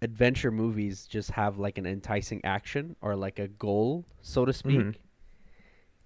adventure 0.00 0.50
movies 0.50 1.06
just 1.06 1.32
have 1.32 1.58
like 1.58 1.76
an 1.76 1.86
enticing 1.86 2.42
action 2.44 2.96
or 3.02 3.14
like 3.16 3.38
a 3.38 3.48
goal, 3.48 4.06
so 4.22 4.46
to 4.46 4.52
speak. 4.52 4.78
Mhm. 4.80 4.94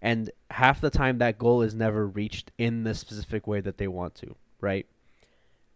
And 0.04 0.30
half 0.50 0.82
the 0.82 0.90
time 0.90 1.16
that 1.18 1.38
goal 1.38 1.62
is 1.62 1.74
never 1.74 2.06
reached 2.06 2.52
in 2.58 2.84
the 2.84 2.94
specific 2.94 3.46
way 3.46 3.62
that 3.62 3.78
they 3.78 3.88
want 3.88 4.14
to, 4.16 4.36
right? 4.60 4.86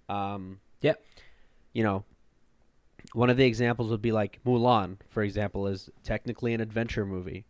Um 0.08 0.60
Yep. 0.82 1.02
you 1.72 1.82
know, 1.82 2.04
one 3.14 3.30
of 3.30 3.36
the 3.38 3.46
examples 3.46 3.90
would 3.90 4.02
be 4.02 4.12
like 4.12 4.38
Mulan, 4.44 4.98
for 5.08 5.22
example, 5.22 5.66
is 5.66 5.88
technically 6.04 6.52
an 6.52 6.60
adventure 6.60 7.06
movie, 7.06 7.46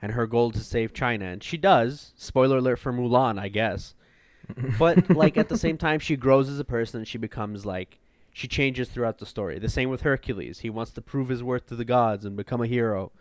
and 0.00 0.12
her 0.12 0.26
goal 0.28 0.50
is 0.50 0.56
to 0.58 0.64
save 0.64 0.94
China, 0.94 1.26
and 1.26 1.42
she 1.42 1.56
does. 1.56 2.12
Spoiler 2.16 2.58
alert 2.58 2.78
for 2.78 2.92
Mulan, 2.92 3.38
I 3.38 3.48
guess. 3.48 3.94
But 4.78 5.10
like 5.10 5.36
at 5.36 5.48
the 5.48 5.58
same 5.58 5.78
time, 5.78 5.98
she 5.98 6.16
grows 6.16 6.48
as 6.48 6.58
a 6.58 6.64
person, 6.64 7.00
and 7.00 7.08
she 7.08 7.18
becomes 7.18 7.66
like 7.66 7.98
she 8.32 8.48
changes 8.48 8.88
throughout 8.88 9.18
the 9.18 9.26
story. 9.26 9.58
The 9.58 9.68
same 9.68 9.90
with 9.90 10.02
Hercules. 10.02 10.60
He 10.60 10.70
wants 10.70 10.92
to 10.92 11.02
prove 11.02 11.28
his 11.28 11.42
worth 11.42 11.66
to 11.66 11.76
the 11.76 11.84
gods 11.84 12.24
and 12.24 12.36
become 12.36 12.60
a 12.62 12.66
hero, 12.66 13.12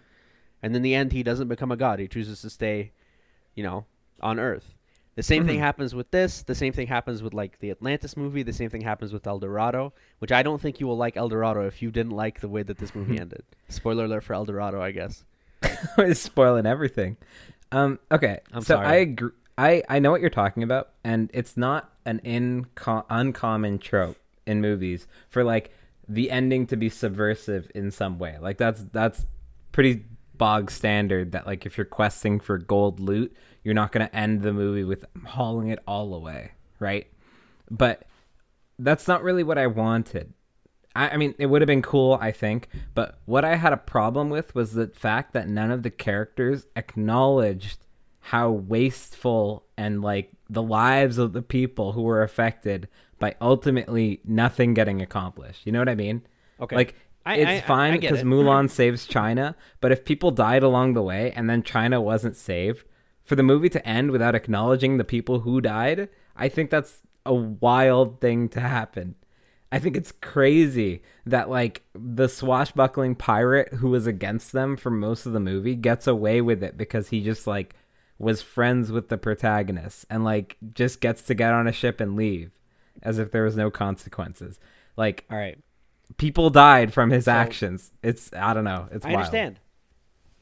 and 0.64 0.76
in 0.76 0.82
the 0.82 0.94
end, 0.96 1.12
he 1.12 1.24
doesn't 1.24 1.48
become 1.48 1.72
a 1.72 1.78
god. 1.78 2.00
He 2.00 2.08
chooses 2.08 2.42
to 2.42 2.50
stay, 2.50 2.92
you 3.56 3.64
know, 3.64 3.86
on 4.22 4.40
Earth. 4.40 4.74
The 5.16 5.24
same 5.24 5.46
thing 5.46 5.58
Mhm. 5.58 5.64
happens 5.64 5.94
with 5.94 6.10
this. 6.12 6.42
The 6.42 6.56
same 6.56 6.72
thing 6.72 6.88
happens 6.88 7.22
with 7.22 7.34
like 7.34 7.60
the 7.60 7.70
Atlantis 7.70 8.16
movie. 8.16 8.44
The 8.44 8.54
same 8.54 8.70
thing 8.70 8.82
happens 8.82 9.12
with 9.12 9.28
El 9.28 9.40
Dorado, 9.40 9.94
which 10.20 10.32
I 10.32 10.42
don't 10.42 10.62
think 10.62 10.80
you 10.80 10.88
will 10.88 10.96
like 10.98 11.18
El 11.18 11.28
Dorado 11.28 11.62
if 11.68 11.82
you 11.82 11.92
didn't 11.92 12.14
like 12.14 12.40
the 12.40 12.48
way 12.48 12.64
that 12.64 12.78
this 12.78 12.96
movie 12.96 13.20
ended. 13.20 13.44
Spoiler 13.68 14.06
alert 14.06 14.24
for 14.24 14.34
El 14.34 14.46
Dorado, 14.46 14.82
I 14.82 14.92
guess. 14.92 15.26
It's 15.98 16.20
spoiling 16.22 16.66
everything. 16.66 17.18
Um, 17.74 18.00
okay, 18.12 18.40
I'm 18.54 18.62
so 18.62 18.76
sorry. 18.76 18.88
I 18.88 18.96
agree. 18.96 19.32
I, 19.58 19.84
I 19.90 20.00
know 20.00 20.12
what 20.12 20.22
you're 20.22 20.30
talking 20.30 20.64
about, 20.64 20.90
and 21.04 21.30
it's 21.34 21.56
not 21.58 21.92
an 22.06 22.20
inco- 22.24 23.06
uncommon 23.10 23.80
trope 23.80 24.18
in 24.48 24.62
movies 24.62 25.08
for 25.30 25.44
like 25.44 25.72
the 26.08 26.32
ending 26.32 26.66
to 26.68 26.76
be 26.78 26.90
subversive 26.90 27.70
in 27.76 27.92
some 27.92 28.18
way. 28.18 28.38
Like 28.42 28.58
that's 28.58 28.84
that's 28.92 29.26
pretty 29.72 30.06
bog 30.42 30.72
standard. 30.72 31.34
That 31.34 31.46
like 31.46 31.68
if 31.68 31.78
you're 31.78 31.86
questing 31.86 32.40
for 32.40 32.58
gold 32.58 33.00
loot, 33.00 33.32
you're 33.64 33.76
not 33.76 33.92
going 33.92 34.08
to 34.08 34.16
end 34.16 34.42
the 34.42 34.52
movie 34.52 34.84
with 34.84 35.06
hauling 35.24 35.68
it 35.68 35.78
all 35.88 36.16
away, 36.16 36.54
right? 36.80 37.06
But 37.70 38.08
that's 38.80 39.08
not 39.08 39.22
really 39.22 39.44
what 39.44 39.60
I 39.60 39.68
wanted. 39.68 40.34
I, 40.96 41.10
I 41.10 41.18
mean, 41.18 41.36
it 41.38 41.46
would 41.46 41.62
have 41.62 41.68
been 41.68 41.84
cool, 41.84 42.18
I 42.20 42.32
think, 42.32 42.70
but 42.96 43.20
what 43.26 43.46
I 43.46 43.56
had 43.56 43.72
a 43.72 43.78
problem 43.78 44.32
with 44.32 44.56
was 44.56 44.74
the 44.74 44.88
fact 44.88 45.34
that 45.34 45.48
none 45.48 45.70
of 45.70 45.84
the 45.84 45.92
characters 45.92 46.66
acknowledged 46.76 47.86
how 48.20 48.50
wasteful 48.50 49.68
and 49.78 50.02
like 50.02 50.32
the 50.50 50.64
lives 50.64 51.20
of 51.20 51.34
the 51.34 51.44
people 51.44 51.92
who 51.92 52.02
were 52.02 52.24
affected 52.24 52.88
by 53.20 53.36
ultimately 53.40 54.22
nothing 54.26 54.74
getting 54.74 55.04
accomplished. 55.04 55.68
You 55.68 55.72
know 55.72 55.80
what 55.80 55.90
I 55.90 55.96
mean? 55.96 56.24
Okay. 56.60 56.76
Like 56.76 56.96
I- 57.26 57.36
it's 57.38 57.64
I- 57.64 57.68
fine 57.68 58.00
because 58.00 58.22
it. 58.22 58.26
Mulan 58.26 58.70
saves 58.70 59.06
China, 59.06 59.56
but 59.80 59.92
if 59.92 60.06
people 60.06 60.32
died 60.32 60.64
along 60.64 60.94
the 60.94 61.02
way 61.02 61.32
and 61.36 61.50
then 61.50 61.64
China 61.64 62.02
wasn't 62.02 62.36
saved, 62.36 62.86
for 63.24 63.36
the 63.36 63.44
movie 63.44 63.70
to 63.70 63.88
end 63.88 64.12
without 64.12 64.36
acknowledging 64.36 64.98
the 64.98 65.04
people 65.04 65.42
who 65.42 65.62
died, 65.62 66.10
I 66.36 66.50
think 66.50 66.70
that's 66.70 67.02
a 67.26 67.34
wild 67.34 68.20
thing 68.20 68.50
to 68.50 68.60
happen. 68.60 69.16
I 69.72 69.80
think 69.80 69.96
it's 69.96 70.12
crazy 70.12 71.02
that 71.26 71.50
like 71.50 71.84
the 71.94 72.28
swashbuckling 72.28 73.16
pirate 73.16 73.76
who 73.76 73.90
was 73.90 74.06
against 74.06 74.52
them 74.52 74.76
for 74.76 74.90
most 74.90 75.26
of 75.26 75.32
the 75.32 75.40
movie 75.40 75.76
gets 75.76 76.08
away 76.08 76.42
with 76.42 76.62
it 76.62 76.78
because 76.78 77.10
he 77.10 77.22
just 77.24 77.48
like 77.48 77.76
was 78.20 78.42
friends 78.42 78.92
with 78.92 79.08
the 79.08 79.18
protagonist 79.18 80.06
and 80.10 80.26
like 80.26 80.58
just 80.74 81.00
gets 81.00 81.22
to 81.24 81.34
get 81.34 81.54
on 81.54 81.68
a 81.68 81.72
ship 81.72 82.02
and 82.02 82.18
leave 82.18 82.52
as 83.02 83.18
if 83.18 83.32
there 83.32 83.44
was 83.44 83.56
no 83.56 83.72
consequences. 83.72 84.60
Like 84.98 85.24
All 85.32 85.38
right. 85.38 85.58
People 86.18 86.50
died 86.50 86.94
from 86.94 87.10
his 87.10 87.26
So- 87.26 87.32
actions. 87.32 87.92
It's 88.04 88.32
I 88.34 88.54
don't 88.54 88.64
know. 88.64 88.88
It's 88.92 89.06
I 89.06 89.10
wild. 89.10 89.18
understand. 89.20 89.60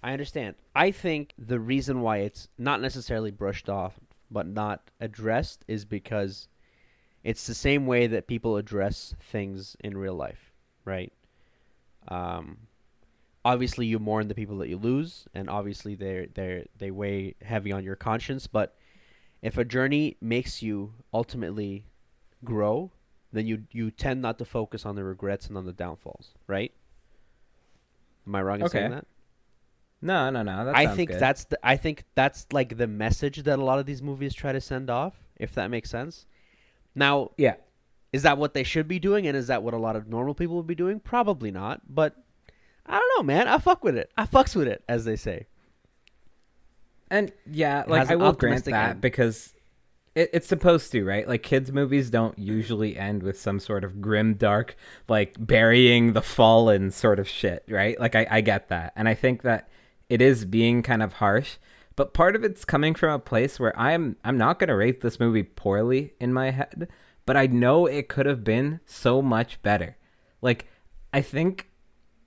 I 0.02 0.14
understand. 0.14 0.56
I 0.76 0.92
think 0.92 1.34
the 1.38 1.60
reason 1.60 2.02
why 2.02 2.18
it's 2.20 2.48
not 2.58 2.82
necessarily 2.82 3.32
brushed 3.32 3.70
off 3.70 4.00
but 4.32 4.48
not 4.48 4.92
addressed 5.00 5.66
is 5.68 5.84
because 5.86 6.48
it's 7.24 7.46
the 7.48 7.54
same 7.56 7.86
way 7.86 8.08
that 8.08 8.28
people 8.28 8.56
address 8.56 9.14
things 9.20 9.76
in 9.82 9.98
real 9.98 10.14
life, 10.16 10.54
right? 10.86 11.12
Um, 12.08 12.60
obviously, 13.44 13.88
you 13.88 14.00
mourn 14.00 14.28
the 14.30 14.36
people 14.36 14.58
that 14.60 14.70
you 14.70 14.78
lose, 14.78 15.26
and 15.34 15.50
obviously 15.50 15.96
they 15.96 16.30
they 16.34 16.66
they 16.78 16.92
weigh 16.92 17.36
heavy 17.42 17.72
on 17.72 17.84
your 17.84 17.96
conscience. 17.98 18.48
But 18.48 18.76
if 19.42 19.58
a 19.58 19.66
journey 19.66 20.16
makes 20.22 20.62
you 20.62 20.94
ultimately 21.14 21.84
grow, 22.44 22.92
then 23.32 23.46
you 23.48 23.64
you 23.72 23.92
tend 23.92 24.22
not 24.22 24.38
to 24.40 24.46
focus 24.46 24.86
on 24.86 24.96
the 24.96 25.04
regrets 25.04 25.48
and 25.48 25.58
on 25.58 25.66
the 25.66 25.74
downfalls, 25.74 26.34
right? 26.48 26.72
Am 28.26 28.36
I 28.36 28.42
wrong 28.42 28.62
in 28.62 28.70
saying 28.70 28.92
that? 28.92 29.06
No, 30.02 30.30
no, 30.30 30.44
no. 30.44 30.72
I 30.74 30.88
think 30.88 31.12
good. 31.12 31.20
that's 31.20 31.46
the 31.46 31.60
I 31.64 31.76
think 31.76 32.06
that's 32.16 32.48
like 32.52 32.78
the 32.78 32.88
message 32.88 33.44
that 33.44 33.60
a 33.60 33.64
lot 33.64 33.80
of 33.80 33.86
these 33.86 34.02
movies 34.02 34.34
try 34.34 34.52
to 34.52 34.62
send 34.62 34.90
off, 34.90 35.14
if 35.36 35.54
that 35.56 35.70
makes 35.70 35.90
sense. 35.90 36.26
Now, 36.96 37.32
yeah. 37.38 37.56
is 38.12 38.24
that 38.24 38.38
what 38.38 38.54
they 38.54 38.64
should 38.64 38.88
be 38.88 39.00
doing 39.00 39.28
and 39.28 39.36
is 39.36 39.48
that 39.48 39.62
what 39.62 39.74
a 39.74 39.78
lot 39.78 39.96
of 39.96 40.08
normal 40.08 40.34
people 40.34 40.56
would 40.56 40.68
be 40.68 40.76
doing? 40.76 41.00
Probably 41.00 41.52
not, 41.52 41.82
but 41.94 42.16
I 42.86 42.98
don't 42.98 43.18
know, 43.18 43.24
man. 43.24 43.48
I 43.48 43.58
fuck 43.58 43.84
with 43.84 43.96
it. 43.96 44.12
I 44.18 44.26
fucks 44.26 44.56
with 44.56 44.68
it, 44.68 44.84
as 44.88 45.06
they 45.06 45.16
say. 45.16 45.48
And 47.12 47.32
yeah, 47.50 47.84
like 47.88 48.10
I 48.10 48.16
will 48.16 48.34
grant 48.34 48.66
that 48.66 48.90
end. 48.92 49.02
because 49.02 49.54
it, 50.20 50.30
it's 50.34 50.48
supposed 50.48 50.92
to, 50.92 51.06
right? 51.06 51.28
Like 51.28 51.44
kids' 51.44 51.72
movies 51.72 52.10
don't 52.10 52.38
usually 52.38 52.98
end 52.98 53.24
with 53.24 53.40
some 53.40 53.60
sort 53.60 53.86
of 53.86 54.02
grim, 54.02 54.34
dark, 54.34 54.76
like 55.08 55.36
burying 55.40 56.12
the 56.12 56.22
fallen 56.22 56.92
sort 56.92 57.20
of 57.20 57.28
shit, 57.28 57.64
right? 57.70 57.98
Like 58.00 58.16
I, 58.16 58.28
I 58.30 58.42
get 58.42 58.68
that, 58.68 58.92
and 58.98 59.08
I 59.08 59.14
think 59.14 59.44
that 59.44 59.70
it 60.10 60.22
is 60.22 60.44
being 60.44 60.84
kind 60.84 61.02
of 61.02 61.14
harsh, 61.14 61.56
but 61.96 62.14
part 62.14 62.36
of 62.36 62.44
it's 62.44 62.66
coming 62.66 62.96
from 62.96 63.14
a 63.14 63.20
place 63.20 63.60
where 63.60 63.78
I'm 63.80 64.18
I'm 64.24 64.38
not 64.38 64.60
gonna 64.60 64.76
rate 64.76 65.02
this 65.02 65.20
movie 65.20 65.44
poorly 65.44 66.14
in 66.20 66.34
my 66.34 66.52
head, 66.52 66.90
but 67.26 67.38
I 67.38 67.48
know 67.48 67.86
it 67.86 68.10
could 68.10 68.26
have 68.26 68.44
been 68.44 68.82
so 68.86 69.22
much 69.22 69.62
better. 69.62 69.96
Like 70.42 70.68
I 71.14 71.22
think 71.22 71.70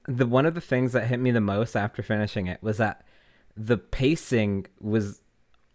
the 0.08 0.26
one 0.26 0.46
of 0.46 0.54
the 0.54 0.60
things 0.60 0.92
that 0.92 1.06
hit 1.08 1.20
me 1.20 1.30
the 1.30 1.40
most 1.40 1.76
after 1.76 2.02
finishing 2.02 2.46
it 2.46 2.62
was 2.62 2.78
that 2.78 3.04
the 3.56 3.76
pacing 3.78 4.66
was 4.80 5.21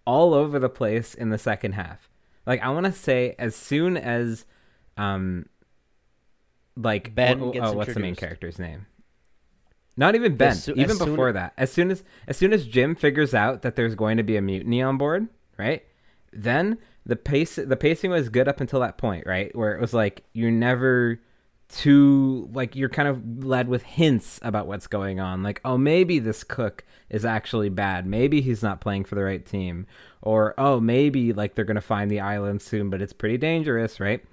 all 0.08 0.34
over 0.34 0.58
the 0.58 0.70
place 0.70 1.14
in 1.14 1.30
the 1.30 1.38
second 1.38 1.74
half. 1.74 2.10
Like 2.48 2.64
I 2.64 2.70
want 2.70 2.86
to 2.86 2.94
say 2.94 3.36
as 3.38 3.56
soon 3.56 3.98
as 3.98 4.46
um 4.96 5.48
like 6.78 7.14
Ben 7.14 7.42
oh, 7.42 7.52
gets 7.52 7.68
oh, 7.68 7.74
what's 7.74 7.94
the 7.94 8.00
main 8.00 8.16
character's 8.16 8.58
name? 8.58 8.88
Not 9.98 10.16
even 10.16 10.38
Ben. 10.38 10.56
soo- 10.56 10.72
even 10.72 10.92
as 10.92 10.98
soon- 10.98 11.10
before 11.10 11.34
that. 11.34 11.54
As 11.58 11.72
soon 11.72 11.92
as 11.92 12.04
as 12.26 12.38
soon 12.38 12.54
as 12.54 12.66
Jim 12.66 12.96
figures 12.96 13.34
out 13.34 13.64
that 13.64 13.76
there's 13.76 13.96
going 13.96 14.16
to 14.18 14.24
be 14.24 14.38
a 14.38 14.42
mutiny 14.42 14.82
on 14.82 14.98
board, 14.98 15.28
right? 15.58 15.84
Then 16.32 16.78
the 17.06 17.18
pace 17.18 17.56
the 17.56 17.76
pacing 17.76 18.12
was 18.12 18.30
good 18.30 18.48
up 18.48 18.62
until 18.62 18.80
that 18.80 18.98
point, 18.98 19.28
right? 19.28 19.54
Where 19.56 19.76
it 19.76 19.82
was 19.82 19.94
like 19.94 20.24
you're 20.32 20.52
never 20.52 21.20
too 21.70 22.50
like 22.54 22.76
you're 22.76 22.90
kind 22.90 23.10
of 23.10 23.44
led 23.44 23.68
with 23.68 23.84
hints 23.84 24.40
about 24.42 24.68
what's 24.68 24.88
going 24.88 25.20
on 25.20 25.44
like 25.44 25.60
oh 25.66 25.78
maybe 25.78 26.18
this 26.18 26.44
cook 26.44 26.86
is 27.10 27.26
actually 27.26 27.70
bad. 27.70 28.06
Maybe 28.06 28.42
he's 28.42 28.64
not 28.64 28.82
playing 28.82 29.06
for 29.06 29.16
the 29.16 29.24
right 29.24 29.46
team. 29.46 29.88
Or 30.22 30.54
oh 30.58 30.80
maybe 30.80 31.34
like 31.34 31.56
they're 31.56 31.66
gonna 31.66 31.82
find 31.82 32.12
the 32.12 32.20
island 32.20 32.62
soon 32.62 32.90
but 32.90 33.02
it's 33.02 33.14
pretty 33.14 33.38
dangerous 33.38 34.00
right? 34.00 34.24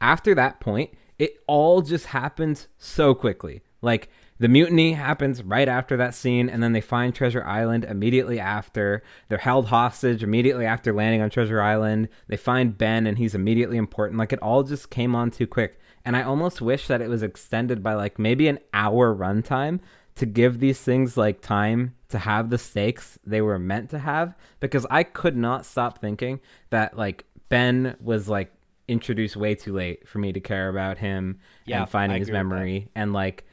After 0.00 0.34
that 0.34 0.60
point 0.60 0.90
it 1.18 1.42
all 1.46 1.82
just 1.82 2.06
happens 2.06 2.68
so 2.78 3.14
quickly. 3.14 3.62
Like 3.82 4.10
the 4.38 4.48
mutiny 4.48 4.94
happens 4.94 5.42
right 5.42 5.68
after 5.68 5.98
that 5.98 6.14
scene 6.14 6.48
and 6.48 6.62
then 6.62 6.72
they 6.72 6.80
find 6.80 7.14
treasure 7.14 7.44
island 7.44 7.84
immediately 7.84 8.40
after. 8.40 9.02
They're 9.28 9.38
held 9.38 9.66
hostage 9.66 10.22
immediately 10.22 10.64
after 10.64 10.94
landing 10.94 11.20
on 11.20 11.28
treasure 11.28 11.60
island. 11.60 12.08
They 12.28 12.38
find 12.38 12.76
ben 12.76 13.06
and 13.06 13.18
he's 13.18 13.34
immediately 13.34 13.76
important. 13.76 14.18
Like 14.18 14.32
it 14.32 14.38
all 14.38 14.62
just 14.62 14.88
came 14.88 15.14
on 15.14 15.30
too 15.30 15.46
quick 15.46 15.78
and 16.04 16.16
i 16.16 16.22
almost 16.22 16.60
wish 16.60 16.86
that 16.86 17.00
it 17.02 17.08
was 17.08 17.22
extended 17.22 17.82
by 17.82 17.94
like 17.94 18.18
maybe 18.18 18.48
an 18.48 18.58
hour 18.72 19.14
runtime 19.14 19.80
to 20.16 20.26
give 20.26 20.58
these 20.60 20.80
things 20.80 21.16
like 21.16 21.40
time 21.40 21.94
to 22.08 22.18
have 22.18 22.50
the 22.50 22.58
stakes 22.58 23.18
they 23.24 23.40
were 23.40 23.58
meant 23.58 23.88
to 23.90 23.98
have. 23.98 24.34
Because 24.58 24.84
i 24.90 25.02
could 25.02 25.36
not 25.36 25.64
stop 25.64 25.98
thinking 25.98 26.40
that 26.70 26.96
like 26.98 27.24
ben 27.48 27.96
was 28.00 28.28
like 28.28 28.52
introduced 28.88 29.36
way 29.36 29.54
too 29.54 29.72
late 29.72 30.06
for 30.08 30.18
me 30.18 30.32
to 30.32 30.40
care 30.40 30.68
about 30.68 30.98
him 30.98 31.38
Yeah, 31.64 31.82
and 31.82 31.88
finding 31.88 32.18
his 32.18 32.28
agree 32.28 32.40
with 32.40 32.48
that. 32.48 32.54
memory. 32.54 32.88
And 32.96 33.12
like 33.12 33.44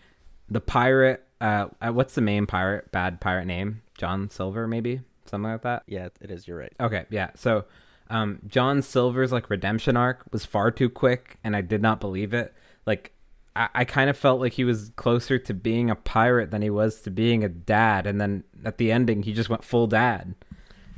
the 0.50 0.60
pirate 0.60 1.24
uh 1.40 1.68
uh, 1.82 1.92
what's 1.92 2.16
the 2.16 2.22
main 2.22 2.48
pirate? 2.48 2.92
Bad 2.92 3.22
pirate 3.22 3.46
name? 3.46 3.82
John 3.98 4.30
silver 4.32 4.68
maybe? 4.68 5.02
Something 5.26 5.52
like 5.52 5.62
that? 5.62 5.84
Yeah, 5.88 6.10
it 6.20 6.32
is. 6.32 6.48
You're 6.48 6.58
right. 6.58 6.74
okay 6.80 7.06
yeah. 7.12 7.30
So 7.36 7.66
um 8.10 8.40
john 8.48 8.82
silver's 8.82 9.32
like 9.32 9.50
redemption 9.50 9.98
arc 9.98 10.24
was 10.32 10.46
far 10.46 10.72
too 10.72 10.90
quick 10.90 11.38
and 11.44 11.56
i 11.56 11.62
did 11.62 11.82
not 11.82 12.00
believe 12.00 12.34
it 12.34 12.54
like 12.86 13.12
I, 13.56 13.70
I 13.76 13.86
kind 13.86 14.10
of 14.10 14.18
felt 14.18 14.40
like 14.40 14.54
he 14.54 14.64
was 14.64 14.92
closer 14.96 15.38
to 15.40 15.54
being 15.54 15.90
a 15.90 15.96
pirate 15.96 16.52
than 16.52 16.62
he 16.62 16.70
was 16.70 17.02
to 17.02 17.12
being 17.12 17.44
a 17.44 17.50
dad 17.50 18.06
and 18.08 18.20
then 18.22 18.44
at 18.64 18.78
the 18.78 18.92
ending 18.92 19.24
he 19.24 19.34
just 19.34 19.50
went 19.50 19.64
full 19.64 19.88
dad 19.88 20.36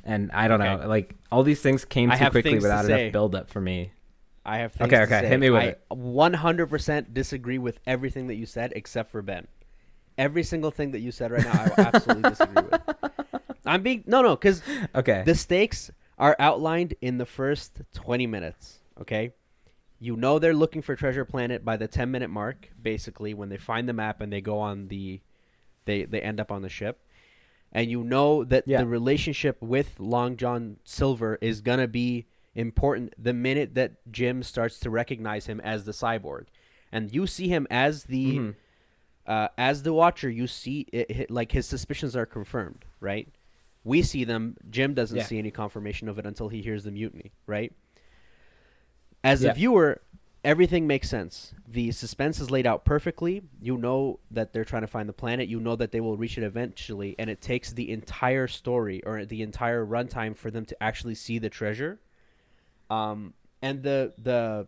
and 0.04 0.32
i 0.34 0.48
don't 0.48 0.62
Okay. 0.62 0.84
know 0.84 0.88
like 0.88 1.16
all 1.32 1.44
these 1.44 1.62
things 1.62 1.86
came 1.86 2.12
I 2.12 2.18
too 2.18 2.30
quickly 2.32 2.52
things 2.52 2.64
to 2.64 2.70
without 2.70 2.86
enough 2.86 3.12
build 3.14 3.36
up 3.36 3.50
for 3.50 3.62
me 3.62 3.92
I 4.46 4.60
have 4.60 4.72
things 4.72 4.92
Okay, 4.92 4.98
to 4.98 5.04
okay, 5.04 5.20
say. 5.22 5.28
hit 5.28 5.40
me 5.40 5.50
with 5.52 5.62
I 5.62 5.66
it. 5.66 5.82
100% 5.92 7.14
disagree 7.14 7.58
with 7.60 7.80
everything 7.86 8.28
that 8.28 8.36
you 8.36 8.46
said 8.48 8.74
except 8.76 9.12
for 9.12 9.22
Ben. 9.22 9.48
Every 10.18 10.44
single 10.44 10.72
thing 10.72 10.92
that 10.92 11.02
you 11.02 11.12
said 11.12 11.30
right 11.32 11.44
now, 11.44 11.54
I 11.54 11.76
absolutely 11.78 12.24
disagree 12.24 12.64
with. 12.64 12.80
I'm 13.66 13.84
being 13.84 14.04
no, 14.08 14.22
no, 14.24 14.36
because 14.36 14.62
okay 14.96 15.22
the 15.26 15.36
stakes 15.36 15.92
are 16.20 16.36
outlined 16.40 16.94
in 17.02 17.18
the 17.18 17.26
first 17.26 17.82
20 17.94 18.28
minutes. 18.28 18.80
Okay, 19.00 19.32
You 20.00 20.16
know 20.18 20.40
they're 20.40 20.54
looking 20.54 20.82
for 20.82 20.96
Treasure 20.96 21.24
Planet 21.26 21.64
by 21.66 21.78
the 21.78 21.88
10 21.88 22.12
minute 22.12 22.30
mark, 22.30 22.70
basically, 22.82 23.34
when 23.34 23.50
they 23.50 23.58
find 23.58 23.88
the 23.88 23.94
map 23.94 24.20
and 24.22 24.32
they 24.32 24.42
go 24.42 24.60
on 24.60 24.88
the. 24.90 25.22
They, 25.86 26.04
they 26.04 26.22
end 26.22 26.40
up 26.40 26.52
on 26.52 26.62
the 26.62 26.70
ship. 26.70 27.00
And 27.72 27.90
you 27.90 28.04
know 28.04 28.44
that 28.44 28.68
Yeah. 28.68 28.80
the 28.80 28.86
relationship 28.88 29.62
with 29.62 30.00
Long 30.00 30.38
John 30.38 30.78
Silver 30.84 31.38
is 31.42 31.62
going 31.62 31.80
to 31.80 31.88
be 31.88 32.28
important 32.56 33.14
the 33.18 33.34
minute 33.34 33.74
that 33.76 33.94
Jim 34.12 34.44
starts 34.44 34.80
to 34.82 34.90
recognize 34.90 35.46
him 35.48 35.60
as 35.62 35.86
the 35.86 35.92
cyborg. 35.94 36.46
And 36.92 37.14
you 37.14 37.26
see 37.28 37.48
him 37.48 37.66
as 37.70 38.04
the. 38.06 38.38
Mhm. 38.38 38.56
Uh, 39.26 39.48
as 39.58 39.84
the 39.84 39.94
watcher, 39.94 40.30
you 40.30 40.48
see 40.48 40.88
it, 40.92 41.10
it- 41.10 41.32
like 41.32 41.52
his 41.52 41.66
suspicions 41.68 42.16
are 42.16 42.26
confirmed, 42.26 42.84
right? 43.00 43.28
We 43.84 44.02
see 44.02 44.24
them. 44.24 44.58
Jim 44.70 44.94
doesn't 44.94 45.18
Yeah. 45.18 45.24
see 45.24 45.40
any 45.40 45.52
confirmation 45.52 46.08
of 46.10 46.20
it 46.20 46.26
until 46.26 46.50
he 46.50 46.62
hears 46.62 46.84
the 46.84 46.92
mutiny, 46.92 47.32
right? 47.48 47.74
As 49.24 49.44
Yeah. 49.44 49.52
a 49.52 49.54
viewer, 49.54 50.02
everything 50.44 50.88
makes 50.88 51.10
sense. 51.10 51.54
The 51.68 51.92
suspense 51.92 52.40
is 52.40 52.50
laid 52.52 52.66
out 52.68 52.86
perfectly. 52.86 53.42
You 53.62 53.78
know 53.78 54.20
that 54.32 54.54
they're 54.54 54.66
trying 54.66 54.84
to 54.84 54.88
find 54.88 55.08
the 55.08 55.14
planet. 55.14 55.48
You 55.50 55.60
know 55.60 55.76
that 55.76 55.92
they 55.92 56.00
will 56.02 56.18
reach 56.18 56.38
it 56.38 56.44
eventually, 56.44 57.16
and 57.20 57.30
it 57.30 57.42
takes 57.42 57.72
the 57.74 57.92
entire 57.92 58.48
story 58.48 59.04
or 59.06 59.26
the 59.26 59.42
entire 59.42 59.86
runtime 59.86 60.36
for 60.36 60.52
them 60.52 60.66
to 60.66 60.84
actually 60.84 61.16
see 61.16 61.38
the 61.40 61.50
treasure. 61.50 62.00
Um, 62.90 63.34
and 63.62 63.84
the 63.84 64.14
the 64.18 64.68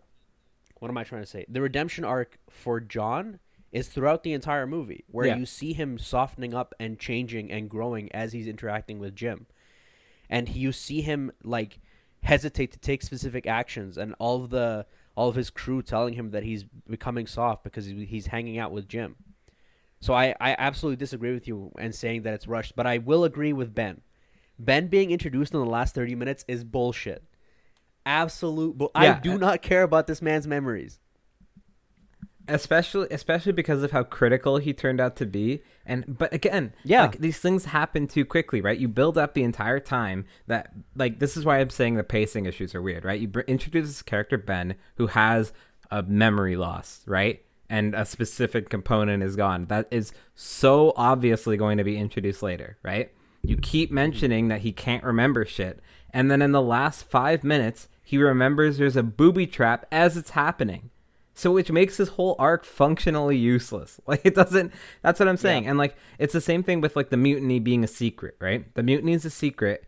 what 0.79 0.89
am 0.89 0.97
I 0.97 1.03
trying 1.03 1.21
to 1.21 1.27
say? 1.27 1.45
The 1.47 1.61
redemption 1.61 2.03
arc 2.03 2.37
for 2.49 2.79
John 2.79 3.39
is 3.71 3.87
throughout 3.87 4.23
the 4.23 4.33
entire 4.33 4.67
movie, 4.67 5.03
where 5.07 5.27
Yeah. 5.27 5.37
you 5.37 5.45
see 5.45 5.73
him 5.73 5.97
softening 5.97 6.53
up 6.53 6.73
and 6.79 6.99
changing 6.99 7.51
and 7.51 7.69
growing 7.69 8.11
as 8.11 8.33
he's 8.33 8.47
interacting 8.47 8.99
with 8.99 9.15
Jim, 9.15 9.45
and 10.29 10.49
you 10.49 10.71
see 10.71 11.01
him 11.01 11.31
like 11.43 11.79
hesitate 12.23 12.71
to 12.71 12.79
take 12.79 13.01
specific 13.01 13.47
actions, 13.47 13.97
and 13.97 14.13
all 14.19 14.43
of 14.43 14.49
the 14.49 14.85
all 15.15 15.27
of 15.29 15.35
his 15.35 15.49
crew 15.49 15.81
telling 15.81 16.13
him 16.13 16.31
that 16.31 16.43
he's 16.43 16.63
becoming 16.89 17.27
soft 17.27 17.63
because 17.63 17.85
he's 17.85 18.27
hanging 18.27 18.57
out 18.57 18.71
with 18.71 18.87
Jim. 18.87 19.15
So 19.99 20.13
I, 20.13 20.33
I 20.39 20.55
absolutely 20.57 20.95
disagree 20.95 21.33
with 21.33 21.47
you 21.47 21.71
and 21.77 21.93
saying 21.93 22.23
that 22.23 22.33
it's 22.33 22.47
rushed, 22.47 22.75
but 22.75 22.87
I 22.87 22.97
will 22.97 23.23
agree 23.25 23.51
with 23.53 23.75
Ben. 23.75 24.01
Ben 24.57 24.87
being 24.87 25.11
introduced 25.11 25.53
in 25.53 25.59
the 25.59 25.65
last 25.65 25.93
30 25.93 26.15
minutes 26.15 26.45
is 26.47 26.63
bullshit. 26.63 27.23
Absolute 28.05 28.77
bull- 28.77 28.91
I 28.95 29.13
do 29.19 29.33
uh, 29.33 29.37
not 29.37 29.61
care 29.61 29.83
about 29.83 30.07
this 30.07 30.21
man's 30.21 30.47
memories. 30.47 30.99
Especially 32.51 33.07
especially 33.11 33.51
because 33.51 33.81
of 33.83 33.91
how 33.91 34.03
critical 34.03 34.57
he 34.57 34.73
turned 34.73 34.99
out 35.01 35.15
to 35.17 35.25
be. 35.25 35.63
And 35.85 36.17
but 36.17 36.33
again 36.33 36.73
Yeah. 36.83 37.03
like 37.03 37.19
these 37.19 37.39
things 37.39 37.65
happen 37.65 38.07
too 38.07 38.25
quickly 38.25 38.61
right? 38.61 38.77
You 38.77 38.87
build 38.87 39.17
up 39.17 39.33
the 39.33 39.43
entire 39.43 39.79
time 39.79 40.25
that 40.47 40.71
like 40.95 41.19
this 41.19 41.35
is 41.37 41.45
why 41.45 41.59
i'm 41.59 41.69
saying 41.69 41.95
the 41.95 42.03
pacing 42.03 42.45
issues 42.45 42.75
are 42.75 42.81
weird 42.81 43.03
right? 43.05 43.19
You 43.19 43.27
br- 43.27 43.39
introduce 43.41 43.87
this 43.87 44.01
character 44.01 44.37
ben 44.37 44.75
who 44.95 45.07
has 45.07 45.51
a 45.89 46.03
memory 46.03 46.55
loss 46.55 47.01
right? 47.07 47.43
And 47.69 47.95
a 47.95 48.05
specific 48.05 48.69
component 48.69 49.23
is 49.23 49.35
gone. 49.37 49.65
That 49.67 49.87
is 49.91 50.11
so 50.35 50.91
obviously 50.97 51.55
going 51.55 51.77
to 51.77 51.83
be 51.83 51.97
introduced 51.97 52.43
later 52.43 52.77
right? 52.83 53.11
You 53.43 53.57
keep 53.57 53.91
mentioning 53.91 54.49
that 54.49 54.61
he 54.61 54.71
can't 54.71 55.03
remember 55.03 55.45
shit. 55.45 55.79
And 56.13 56.29
then 56.29 56.41
in 56.41 56.51
the 56.51 56.61
last 56.61 57.03
five 57.05 57.43
minutes 57.43 57.87
he 58.03 58.17
remembers 58.17 58.77
there's 58.77 58.97
a 58.97 59.03
booby 59.03 59.47
trap 59.47 59.85
as 59.91 60.17
it's 60.17 60.31
happening 60.31 60.89
so 61.41 61.51
which 61.51 61.71
makes 61.71 61.97
his 61.97 62.09
whole 62.09 62.35
arc 62.37 62.63
functionally 62.65 63.35
useless. 63.37 63.99
Like 64.07 64.21
it 64.23 64.35
doesn't 64.35 64.71
that's 65.01 65.19
what 65.19 65.27
I'm 65.27 65.37
saying. 65.37 65.63
Yeah. 65.63 65.71
And 65.71 65.77
like 65.79 65.95
it's 66.19 66.33
the 66.33 66.41
same 66.41 66.63
thing 66.63 66.81
with 66.81 66.95
like 66.95 67.09
the 67.09 67.17
mutiny 67.17 67.59
being 67.59 67.83
a 67.83 67.87
secret, 67.87 68.35
right? 68.39 68.73
The 68.75 68.83
mutiny 68.83 69.13
is 69.13 69.25
a 69.25 69.29
secret 69.29 69.85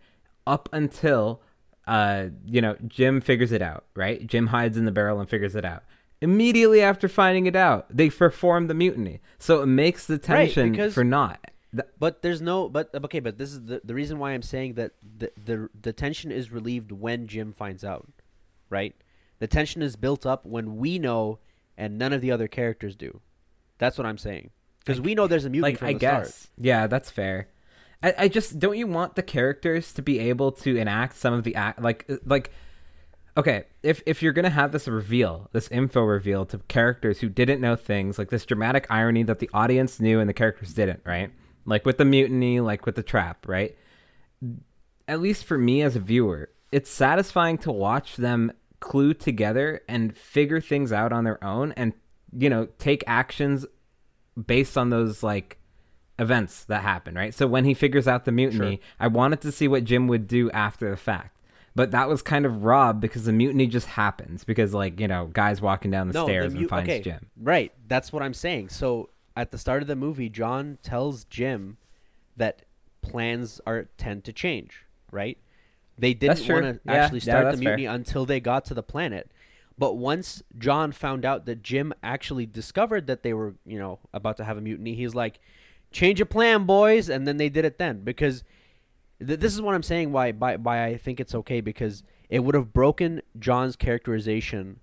up 0.47 0.67
until 0.73 1.41
uh 1.87 2.27
you 2.45 2.61
know, 2.61 2.75
Jim 2.87 3.21
figures 3.21 3.51
it 3.51 3.61
out, 3.61 3.85
right? 3.95 4.25
Jim 4.25 4.47
hides 4.47 4.77
in 4.77 4.85
the 4.85 4.91
barrel 4.91 5.19
and 5.19 5.29
figures 5.29 5.55
it 5.55 5.65
out. 5.65 5.83
Immediately 6.21 6.81
after 6.81 7.07
finding 7.09 7.45
it 7.45 7.55
out, 7.55 7.85
they 7.95 8.09
perform 8.09 8.67
the 8.67 8.73
mutiny. 8.73 9.19
So 9.39 9.61
it 9.61 9.67
makes 9.67 10.07
the 10.07 10.17
tension 10.17 10.71
because- 10.71 10.93
for 10.93 11.03
not. 11.03 11.39
But 11.99 12.21
there's 12.21 12.39
no 12.41 12.69
but 12.69 12.89
okay, 13.05 13.19
but 13.19 13.37
this 13.39 13.51
is 13.51 13.65
the 13.65 13.81
the 13.83 13.95
reason 13.95 14.19
why 14.19 14.31
I'm 14.31 14.43
saying 14.43 14.75
that 14.75 14.91
the 15.17 15.31
the, 15.43 15.69
the 15.81 15.91
tension 15.91 16.31
is 16.31 16.51
relieved 16.51 16.91
when 16.91 17.25
Jim 17.27 17.51
finds 17.51 17.83
out, 17.83 18.07
right? 18.69 18.93
The 19.43 19.47
tension 19.47 19.81
is 19.81 19.97
built 19.97 20.25
up 20.25 20.45
when 20.45 20.77
we 20.77 20.97
know 20.97 21.37
and 21.77 21.97
none 21.97 22.13
of 22.13 22.21
the 22.21 22.31
other 22.31 22.47
characters 22.47 22.95
do. 22.95 23.19
That's 23.77 23.97
what 23.97 24.07
I'm 24.07 24.17
saying. 24.17 24.51
Because 24.79 25.01
we 25.01 25.15
know 25.15 25.27
there's 25.27 25.43
a 25.43 25.49
mutiny 25.49 25.73
like 25.73 25.79
from 25.79 25.89
I 25.89 25.93
the 25.93 25.99
guess. 25.99 26.33
start. 26.33 26.51
Yeah, 26.57 26.87
that's 26.87 27.11
fair. 27.11 27.49
I, 28.01 28.13
I 28.19 28.27
just 28.29 28.57
don't 28.57 28.77
you 28.77 28.87
want 28.87 29.17
the 29.17 29.21
characters 29.21 29.91
to 29.95 30.01
be 30.01 30.19
able 30.19 30.53
to 30.53 30.77
enact 30.77 31.17
some 31.17 31.33
of 31.33 31.43
the 31.43 31.55
act 31.55 31.81
like 31.81 32.05
uh, 32.09 32.19
like 32.25 32.51
okay 33.35 33.65
if 33.81 34.01
if 34.05 34.23
you're 34.23 34.31
gonna 34.31 34.49
have 34.49 34.71
this 34.71 34.87
reveal 34.87 35.49
this 35.51 35.67
info 35.67 36.03
reveal 36.03 36.45
to 36.45 36.59
characters 36.69 37.19
who 37.19 37.27
didn't 37.27 37.59
know 37.59 37.75
things 37.75 38.17
like 38.17 38.29
this 38.29 38.45
dramatic 38.45 38.87
irony 38.89 39.23
that 39.23 39.39
the 39.39 39.49
audience 39.53 39.99
knew 39.99 40.21
and 40.21 40.29
the 40.29 40.33
characters 40.33 40.73
didn't 40.73 41.01
right 41.03 41.31
like 41.65 41.85
with 41.85 41.97
the 41.97 42.05
mutiny 42.05 42.61
like 42.61 42.85
with 42.85 42.95
the 42.95 43.03
trap 43.03 43.45
right 43.45 43.77
at 45.05 45.19
least 45.19 45.43
for 45.43 45.57
me 45.57 45.81
as 45.81 45.97
a 45.97 45.99
viewer 45.99 46.49
it's 46.71 46.89
satisfying 46.89 47.57
to 47.57 47.71
watch 47.71 48.15
them 48.15 48.51
clue 48.83 49.13
together 49.13 49.81
and 49.87 50.15
figure 50.17 50.59
things 50.61 50.91
out 50.91 51.11
on 51.13 51.23
their 51.23 51.41
own 51.43 51.71
and 51.73 51.93
you 52.37 52.49
know 52.49 52.67
take 52.77 53.03
actions 53.07 53.65
based 54.45 54.77
on 54.77 54.89
those 54.89 55.23
like 55.23 55.57
events 56.19 56.65
that 56.65 56.81
happen, 56.83 57.15
right? 57.15 57.33
So 57.33 57.47
when 57.47 57.65
he 57.65 57.73
figures 57.73 58.07
out 58.07 58.25
the 58.25 58.31
mutiny, 58.31 58.75
Sure. 58.77 58.85
I 58.99 59.07
wanted 59.07 59.41
to 59.41 59.51
see 59.51 59.67
what 59.67 59.83
Jim 59.83 60.07
would 60.07 60.27
do 60.27 60.51
after 60.51 60.89
the 60.89 60.97
fact. 60.97 61.29
But 61.75 61.89
that 61.91 62.07
was 62.07 62.21
kind 62.21 62.45
of 62.45 62.63
robbed 62.63 63.01
because 63.01 63.25
the 63.25 63.31
mutiny 63.33 63.65
just 63.65 63.87
happens 63.87 64.43
because 64.43 64.73
like, 64.75 64.99
you 64.99 65.07
know, 65.07 65.27
guys 65.33 65.59
walking 65.59 65.89
down 65.89 66.07
the 66.07 66.13
No, 66.13 66.25
stairs 66.25 66.51
the 66.53 66.59
and 66.59 66.61
mu- 66.63 66.67
finds 66.67 66.89
okay, 66.89 67.01
Jim. 67.01 67.29
Right. 67.35 67.71
That's 67.87 68.13
what 68.13 68.21
I'm 68.21 68.35
saying. 68.35 68.69
So 68.69 69.09
at 69.35 69.51
the 69.51 69.57
start 69.57 69.81
of 69.81 69.87
the 69.87 69.95
movie, 69.95 70.29
John 70.29 70.77
tells 70.83 71.23
Jim 71.25 71.77
that 72.37 72.61
plans 73.01 73.59
are 73.65 73.85
tend 73.97 74.23
to 74.25 74.33
change, 74.33 74.85
right? 75.11 75.37
They 75.97 76.13
didn't 76.13 76.47
want 76.49 76.63
to 76.63 76.79
Yeah, 76.85 76.93
actually 76.93 77.19
yeah, 77.19 77.23
start 77.23 77.43
the 77.45 77.49
that's 77.51 77.61
fair. 77.63 77.77
mutiny 77.77 77.85
until 77.85 78.25
they 78.25 78.39
got 78.39 78.65
to 78.65 78.73
the 78.73 78.83
planet. 78.83 79.29
But 79.77 79.97
once 79.97 80.43
John 80.57 80.91
found 80.91 81.25
out 81.25 81.45
that 81.45 81.63
Jim 81.63 81.93
actually 82.03 82.45
discovered 82.45 83.07
that 83.07 83.23
they 83.23 83.33
were, 83.33 83.55
you 83.65 83.79
know, 83.79 83.99
about 84.13 84.37
to 84.37 84.43
have 84.43 84.57
a 84.57 84.61
mutiny, 84.61 84.93
he's 84.95 85.15
like, 85.15 85.39
"Change 85.91 86.19
your 86.19 86.25
plan, 86.27 86.65
boys!" 86.65 87.09
And 87.09 87.27
then 87.27 87.37
they 87.37 87.49
did 87.49 87.65
it 87.65 87.77
then 87.79 88.03
because 88.03 88.43
th- 89.25 89.39
this 89.39 89.53
is 89.53 89.61
what 89.61 89.73
I'm 89.75 89.83
saying. 89.83 90.11
Why, 90.11 90.31
by, 90.31 90.57
why 90.57 90.83
I 90.85 90.97
think 90.97 91.19
it's 91.19 91.33
okay 91.35 91.59
because 91.61 92.03
it 92.29 92.39
would 92.39 92.53
have 92.55 92.71
broken 92.73 93.21
John's 93.39 93.75
characterization 93.75 94.79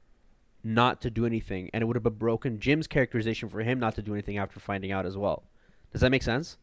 not 0.62 1.00
to 1.02 1.10
do 1.10 1.24
anything, 1.24 1.70
and 1.72 1.82
it 1.82 1.86
would 1.86 1.96
have 1.96 2.18
broken 2.18 2.58
Jim's 2.60 2.86
characterization 2.86 3.48
for 3.48 3.60
him 3.60 3.78
not 3.78 3.94
to 3.94 4.02
do 4.02 4.12
anything 4.12 4.38
after 4.38 4.60
finding 4.60 4.92
out 4.92 5.06
as 5.06 5.16
well. 5.16 5.44
Does 5.92 6.00
that 6.02 6.10
make 6.10 6.22
sense? 6.22 6.58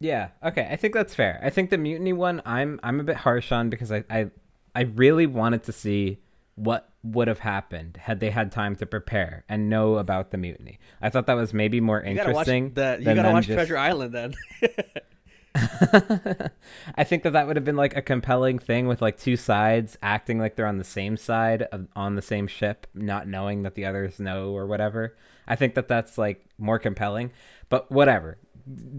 Yeah. 0.00 0.28
Okay. 0.42 0.66
I 0.70 0.76
think 0.76 0.94
that's 0.94 1.14
fair. 1.14 1.38
I 1.42 1.50
think 1.50 1.70
the 1.70 1.78
mutiny 1.78 2.12
one 2.12 2.40
I'm 2.44 2.80
I'm 2.82 2.98
a 3.00 3.04
bit 3.04 3.16
harsh 3.16 3.52
on 3.52 3.68
because 3.70 3.92
I 3.92 4.02
I, 4.10 4.30
I 4.74 4.82
really 4.82 5.26
wanted 5.26 5.62
to 5.64 5.72
see 5.72 6.18
what 6.54 6.88
would 7.02 7.28
have 7.28 7.38
happened 7.40 7.98
had 8.02 8.20
they 8.20 8.30
had 8.30 8.50
time 8.52 8.76
to 8.76 8.86
prepare 8.86 9.44
and 9.48 9.68
know 9.70 9.96
about 9.96 10.30
the 10.30 10.36
mutiny. 10.38 10.78
I 11.00 11.08
thought 11.10 11.26
that 11.26 11.34
was 11.34 11.52
maybe 11.54 11.80
more 11.80 12.02
You 12.04 12.14
gotta 12.14 12.32
watch 12.32 12.48
interesting. 12.48 12.74
the. 12.74 12.96
You 13.00 13.14
gotta 13.14 13.30
watch 13.30 13.46
just- 13.46 13.56
Treasure 13.56 13.78
Island 13.78 14.14
then. 14.14 14.34
I 16.96 17.04
think 17.04 17.22
that 17.24 17.32
that 17.32 17.46
would 17.46 17.56
have 17.56 17.64
been 17.64 17.76
like 17.76 17.96
a 17.96 18.02
compelling 18.02 18.58
thing 18.58 18.86
with 18.86 19.02
like 19.02 19.18
two 19.18 19.36
sides 19.36 19.98
acting 20.02 20.38
like 20.38 20.56
they're 20.56 20.66
on 20.66 20.78
the 20.78 20.84
same 20.84 21.16
side 21.16 21.62
of, 21.72 21.88
on 21.96 22.14
the 22.14 22.22
same 22.22 22.46
ship, 22.46 22.86
not 22.94 23.26
knowing 23.26 23.62
that 23.62 23.74
the 23.74 23.84
others 23.84 24.20
know 24.20 24.50
or 24.50 24.66
whatever. 24.66 25.16
I 25.48 25.56
think 25.56 25.74
that 25.74 25.88
that's 25.88 26.16
like 26.18 26.44
more 26.58 26.78
compelling. 26.78 27.32
But 27.68 27.90
whatever. 27.90 28.38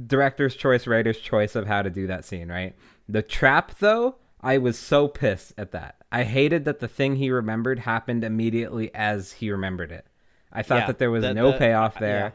Director's 0.08 0.56
choice, 0.56 0.88
writer's 0.88 1.20
choice 1.20 1.56
of 1.56 1.68
how 1.68 1.82
to 1.82 1.90
do 1.90 2.08
that 2.08 2.26
scene, 2.26 2.50
right? 2.50 2.76
The 3.08 3.22
trap 3.22 3.78
though, 3.80 4.16
I 4.42 4.58
was 4.58 4.78
so 4.78 5.08
pissed 5.08 5.54
at 5.58 5.72
that. 5.72 5.96
I 6.12 6.24
hated 6.24 6.66
that 6.66 6.80
the 6.80 6.88
thing 6.88 7.16
he 7.18 7.30
remembered 7.32 7.80
happened 7.80 8.24
immediately 8.24 8.94
as 8.96 9.34
he 9.34 9.52
remembered 9.52 9.92
it. 9.92 10.06
I 10.52 10.64
thought 10.64 10.82
Yeah, 10.82 10.88
that 10.88 10.98
there 11.00 11.12
was 11.12 11.24
the- 11.24 11.34
no 11.34 11.52
the- 11.52 11.58
payoff 11.58 11.98
there, 12.00 12.34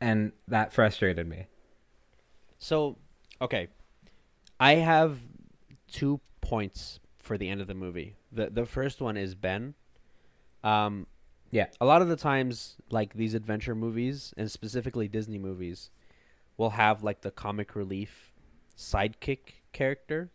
and 0.00 0.32
that 0.48 0.72
frustrated 0.72 1.28
me. 1.28 1.46
So, 2.58 2.96
okay, 3.40 3.68
I 4.58 4.76
have 4.76 5.18
two 5.90 6.20
points 6.40 7.00
for 7.18 7.36
the 7.38 7.48
end 7.48 7.60
of 7.60 7.66
the 7.66 7.74
movie. 7.74 8.16
the 8.32 8.50
The 8.50 8.66
first 8.66 9.00
one 9.00 9.16
is 9.16 9.34
Ben. 9.34 9.74
Um, 10.64 11.06
Yeah. 11.50 11.66
a 11.80 11.86
lot 11.86 12.02
of 12.02 12.08
the 12.08 12.16
times, 12.16 12.76
like 12.90 13.14
these 13.14 13.34
adventure 13.34 13.74
movies, 13.74 14.34
and 14.36 14.50
specifically 14.50 15.06
Disney 15.08 15.38
movies, 15.38 15.90
will 16.56 16.70
have 16.70 17.02
like 17.02 17.20
the 17.22 17.30
comic 17.30 17.74
relief 17.76 18.32
sidekick 18.76 19.38
character. 19.72 20.30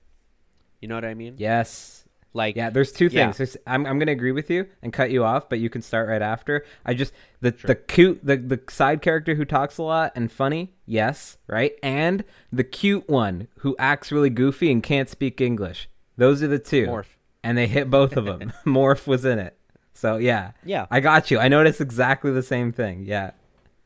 You 0.80 0.88
know 0.88 0.96
what 0.96 1.06
I 1.06 1.14
mean? 1.14 1.36
Yes, 1.38 2.06
Like, 2.34 2.56
Yeah, 2.56 2.70
there's 2.70 2.94
two 2.94 3.06
Yeah. 3.12 3.26
things. 3.26 3.38
There's, 3.38 3.58
I'm 3.68 3.86
I'm 3.86 4.00
gonna 4.00 4.14
agree 4.14 4.32
with 4.32 4.50
you 4.50 4.68
and 4.82 4.94
cut 4.94 5.12
you 5.12 5.24
off, 5.26 5.50
but 5.50 5.60
you 5.60 5.70
can 5.70 5.82
start 5.82 6.08
right 6.08 6.22
after. 6.22 6.64
I 6.86 6.94
just 6.94 7.12
the 7.42 7.54
Sure. 7.58 7.68
the 7.68 7.76
cute 7.76 8.22
the 8.26 8.38
the 8.38 8.62
side 8.70 9.02
character 9.02 9.36
who 9.36 9.44
talks 9.44 9.78
a 9.78 9.84
lot 9.84 10.14
and 10.16 10.32
funny, 10.32 10.74
yes, 10.86 11.38
right, 11.48 11.74
and 11.84 12.24
the 12.52 12.64
cute 12.64 13.10
one 13.10 13.48
who 13.60 13.76
acts 13.78 14.12
really 14.14 14.30
goofy 14.30 14.72
and 14.72 14.82
can't 14.82 15.10
speak 15.10 15.42
English. 15.42 15.90
Those 16.16 16.42
are 16.42 16.48
the 16.48 16.58
two, 16.60 16.88
Morph. 16.88 17.18
and 17.44 17.58
they 17.58 17.68
hit 17.68 17.90
both 17.90 18.16
of 18.16 18.24
them. 18.26 18.54
Morph 18.66 19.08
was 19.08 19.26
in 19.26 19.38
it. 19.38 19.58
So 19.94 20.16
yeah, 20.16 20.52
Yeah, 20.64 20.86
I 20.90 21.02
got 21.02 21.32
you. 21.32 21.38
I 21.38 21.50
noticed 21.50 21.82
exactly 21.82 22.32
the 22.32 22.44
same 22.44 22.72
thing. 22.72 23.04
Yeah. 23.06 23.32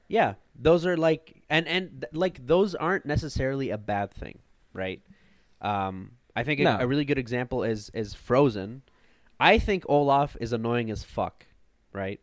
yeah. 0.08 0.36
Those 0.58 0.86
are 0.86 0.98
like 0.98 1.44
and 1.50 1.68
and 1.68 2.02
th- 2.02 2.13
like 2.13 2.46
those 2.46 2.76
aren't 2.76 3.06
necessarily 3.06 3.70
a 3.70 3.78
bad 3.78 4.12
thing, 4.12 4.39
right? 4.74 5.02
Um, 5.62 6.12
I 6.36 6.44
think 6.44 6.60
a, 6.60 6.63
No. 6.63 6.78
a 6.80 6.88
really 6.88 7.06
good 7.06 7.18
example 7.18 7.63
is 7.63 7.89
is 7.94 8.13
Frozen. 8.13 8.82
I 9.39 9.60
think 9.60 9.84
Olaf 9.89 10.38
is 10.39 10.54
annoying 10.54 10.89
as 10.91 11.04
fuck, 11.04 11.46
right? 11.94 12.20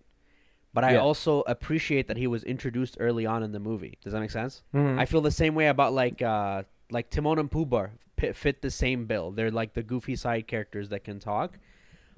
But 0.75 0.85
I 0.85 0.92
Yeah. 0.92 1.01
also 1.01 1.42
appreciate 1.42 2.09
that 2.09 2.16
he 2.16 2.27
was 2.27 2.42
introduced 2.45 2.97
early 2.99 3.27
on 3.27 3.42
in 3.42 3.53
the 3.53 3.61
movie. 3.61 3.99
Does 4.03 4.12
that 4.14 4.21
make 4.21 4.31
sense? 4.31 4.62
Mhm. 4.75 4.99
I 4.99 5.05
feel 5.05 5.21
the 5.21 5.31
same 5.31 5.55
way 5.55 5.66
about 5.68 5.92
like 5.92 6.23
uh 6.23 6.62
like 6.90 7.11
Timon 7.11 7.38
and 7.38 7.51
Pumbaa 7.51 7.90
fit 8.35 8.62
the 8.62 8.71
same 8.71 9.07
bill. 9.07 9.31
They're 9.33 9.51
like 9.51 9.75
the 9.75 9.83
goofy 9.83 10.14
side 10.16 10.47
characters 10.47 10.88
that 10.90 11.05
can 11.05 11.18
talk, 11.18 11.59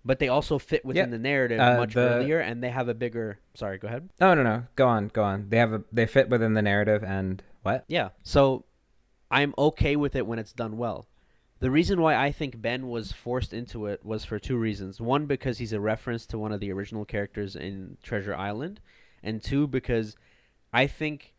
but 0.05 0.19
they 0.19 0.29
also 0.29 0.59
fit 0.59 0.85
within 0.85 1.07
Yeah. 1.07 1.11
the 1.11 1.19
narrative 1.19 1.61
Uh, 1.61 1.77
much 1.79 1.95
the- 1.95 2.01
earlier, 2.01 2.39
and 2.41 2.63
they 2.63 2.71
have 2.71 2.89
a 2.89 2.95
bigger. 2.95 3.39
Sorry, 3.55 3.79
go 3.79 3.89
ahead. 3.89 4.09
No, 4.21 4.35
no, 4.35 4.43
no. 4.43 4.65
Go 4.77 4.87
on, 4.89 5.09
go 5.09 5.23
on. 5.23 5.49
They 5.49 5.57
have 5.59 5.73
a 5.73 5.85
they 5.93 6.07
fit 6.07 6.29
within 6.29 6.55
the 6.55 6.63
narrative 6.63 7.03
and 7.05 7.43
what? 7.63 7.85
Yeah, 7.89 8.11
so 8.23 8.65
I'm 9.31 9.55
okay 9.57 9.97
with 9.97 10.15
it 10.15 10.27
when 10.27 10.39
it's 10.39 10.53
done 10.53 10.77
well. 10.77 11.09
The 11.61 11.71
reason 11.71 12.01
why 12.01 12.15
I 12.17 12.31
think 12.31 12.61
Ben 12.61 12.89
was 12.89 13.13
forced 13.13 13.55
into 13.55 13.87
it 13.87 14.05
was 14.05 14.25
for 14.25 14.39
two 14.39 14.57
reasons. 14.59 15.01
One, 15.01 15.25
because 15.27 15.57
he's 15.59 15.73
a 15.73 15.81
reference 15.81 16.27
to 16.27 16.39
one 16.39 16.53
of 16.53 16.61
the 16.61 16.71
original 16.71 17.07
characters 17.07 17.57
in 17.57 17.97
Treasure 18.03 18.35
Island, 18.35 18.81
and 19.23 19.43
two, 19.43 19.67
because 19.67 20.15
I 20.73 20.87
think 20.87 21.33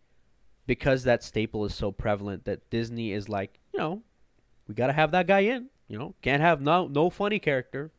because 0.65 1.03
that 1.03 1.21
staple 1.21 1.63
is 1.65 1.75
so 1.75 1.91
prevalent 1.91 2.45
that 2.45 2.67
Disney 2.71 3.11
is 3.11 3.29
like, 3.29 3.59
you 3.71 3.77
know, 3.79 4.01
we 4.67 4.73
got 4.73 4.87
to 4.87 4.93
have 4.93 5.11
that 5.11 5.27
guy 5.27 5.41
in. 5.41 5.69
You 5.87 5.99
know, 5.99 6.15
can't 6.23 6.41
have 6.41 6.59
no 6.61 6.87
no 6.87 7.11
funny 7.11 7.37
character. 7.37 7.91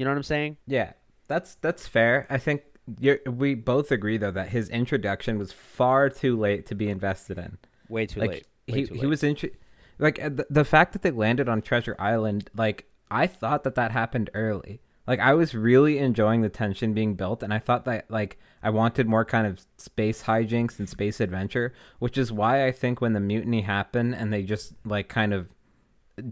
You 0.00 0.06
know 0.06 0.12
what 0.12 0.16
I'm 0.16 0.22
saying? 0.22 0.56
Yeah, 0.66 0.92
that's 1.28 1.56
that's 1.56 1.86
fair. 1.86 2.26
I 2.30 2.38
think 2.38 2.62
you're, 2.98 3.18
we 3.26 3.54
both 3.54 3.92
agree 3.92 4.16
though 4.16 4.30
that 4.30 4.48
his 4.48 4.70
introduction 4.70 5.38
was 5.38 5.52
far 5.52 6.08
too 6.08 6.38
late 6.38 6.64
to 6.68 6.74
be 6.74 6.88
invested 6.88 7.36
in. 7.36 7.58
Way 7.90 8.06
too 8.06 8.20
like 8.20 8.30
late. 8.30 8.46
Way 8.66 8.80
he 8.80 8.86
too 8.86 8.94
he 8.94 9.04
was 9.04 9.22
intro- 9.22 9.50
like 9.98 10.18
uh, 10.18 10.30
the, 10.30 10.46
the 10.48 10.64
fact 10.64 10.94
that 10.94 11.02
they 11.02 11.10
landed 11.10 11.50
on 11.50 11.60
Treasure 11.60 11.96
Island. 11.98 12.48
Like 12.56 12.86
I 13.10 13.26
thought 13.26 13.62
that 13.64 13.74
that 13.74 13.90
happened 13.90 14.30
early. 14.32 14.80
Like 15.06 15.20
I 15.20 15.34
was 15.34 15.54
really 15.54 15.98
enjoying 15.98 16.40
the 16.40 16.48
tension 16.48 16.94
being 16.94 17.14
built, 17.14 17.42
and 17.42 17.52
I 17.52 17.58
thought 17.58 17.84
that 17.84 18.10
like 18.10 18.38
I 18.62 18.70
wanted 18.70 19.06
more 19.06 19.26
kind 19.26 19.46
of 19.46 19.60
space 19.76 20.22
hijinks 20.22 20.78
and 20.78 20.88
space 20.88 21.20
adventure, 21.20 21.74
which 21.98 22.16
is 22.16 22.32
why 22.32 22.66
I 22.66 22.72
think 22.72 23.02
when 23.02 23.12
the 23.12 23.20
mutiny 23.20 23.60
happened 23.60 24.14
and 24.14 24.32
they 24.32 24.44
just 24.44 24.72
like 24.82 25.10
kind 25.10 25.34
of 25.34 25.48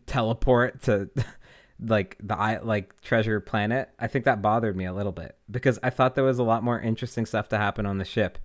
teleport 0.07 0.83
to 0.85 1.11
like 1.81 2.17
the 2.23 2.37
i 2.37 2.59
like 2.59 3.01
treasure 3.01 3.41
planet 3.41 3.91
i 3.99 4.07
think 4.07 4.25
that 4.25 4.43
bothered 4.43 4.77
me 4.77 4.85
a 4.85 4.93
little 4.93 5.12
bit 5.12 5.37
because 5.51 5.79
i 5.83 5.91
thought 5.91 6.14
there 6.14 6.25
was 6.25 6.38
a 6.38 6.43
lot 6.43 6.62
more 6.62 6.81
interesting 6.81 7.25
stuff 7.25 7.49
to 7.49 7.57
happen 7.57 7.87
on 7.87 7.99
the 7.99 8.05
ship 8.05 8.38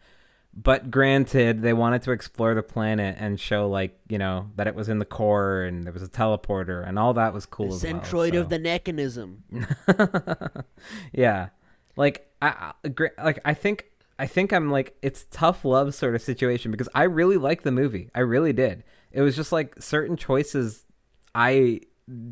but 0.55 0.91
granted 0.91 1.61
they 1.63 1.73
wanted 1.73 2.01
to 2.03 2.11
explore 2.11 2.53
the 2.53 2.61
planet 2.61 3.15
and 3.19 3.39
show 3.39 3.67
like 3.67 3.99
you 4.07 4.17
know 4.17 4.49
that 4.55 4.67
it 4.67 4.75
was 4.75 4.87
in 4.87 4.99
the 4.99 5.05
core 5.05 5.63
and 5.63 5.83
there 5.83 5.93
was 5.93 6.03
a 6.03 6.07
teleporter 6.07 6.87
and 6.87 6.99
all 6.99 7.13
that 7.13 7.33
was 7.33 7.45
cool 7.45 7.69
the 7.69 7.75
as 7.75 7.83
well, 7.83 8.01
centroid 8.01 8.33
so. 8.33 8.39
of 8.39 8.49
the 8.49 8.59
mechanism. 8.59 9.43
yeah 11.11 11.49
like 11.95 12.27
I, 12.41 12.73
I 12.87 13.23
like 13.23 13.39
i 13.45 13.53
think 13.53 13.85
i 14.19 14.27
think 14.27 14.53
i'm 14.53 14.69
like 14.71 14.95
it's 15.01 15.25
tough 15.31 15.65
love 15.65 15.95
sort 15.95 16.13
of 16.13 16.21
situation 16.21 16.69
because 16.71 16.89
i 16.93 17.03
really 17.03 17.37
like 17.37 17.63
the 17.63 17.71
movie 17.71 18.11
i 18.13 18.19
really 18.19 18.53
did 18.53 18.83
it 19.11 19.21
was 19.21 19.35
just 19.35 19.51
like 19.51 19.81
certain 19.81 20.17
choices 20.17 20.85
i 21.33 21.81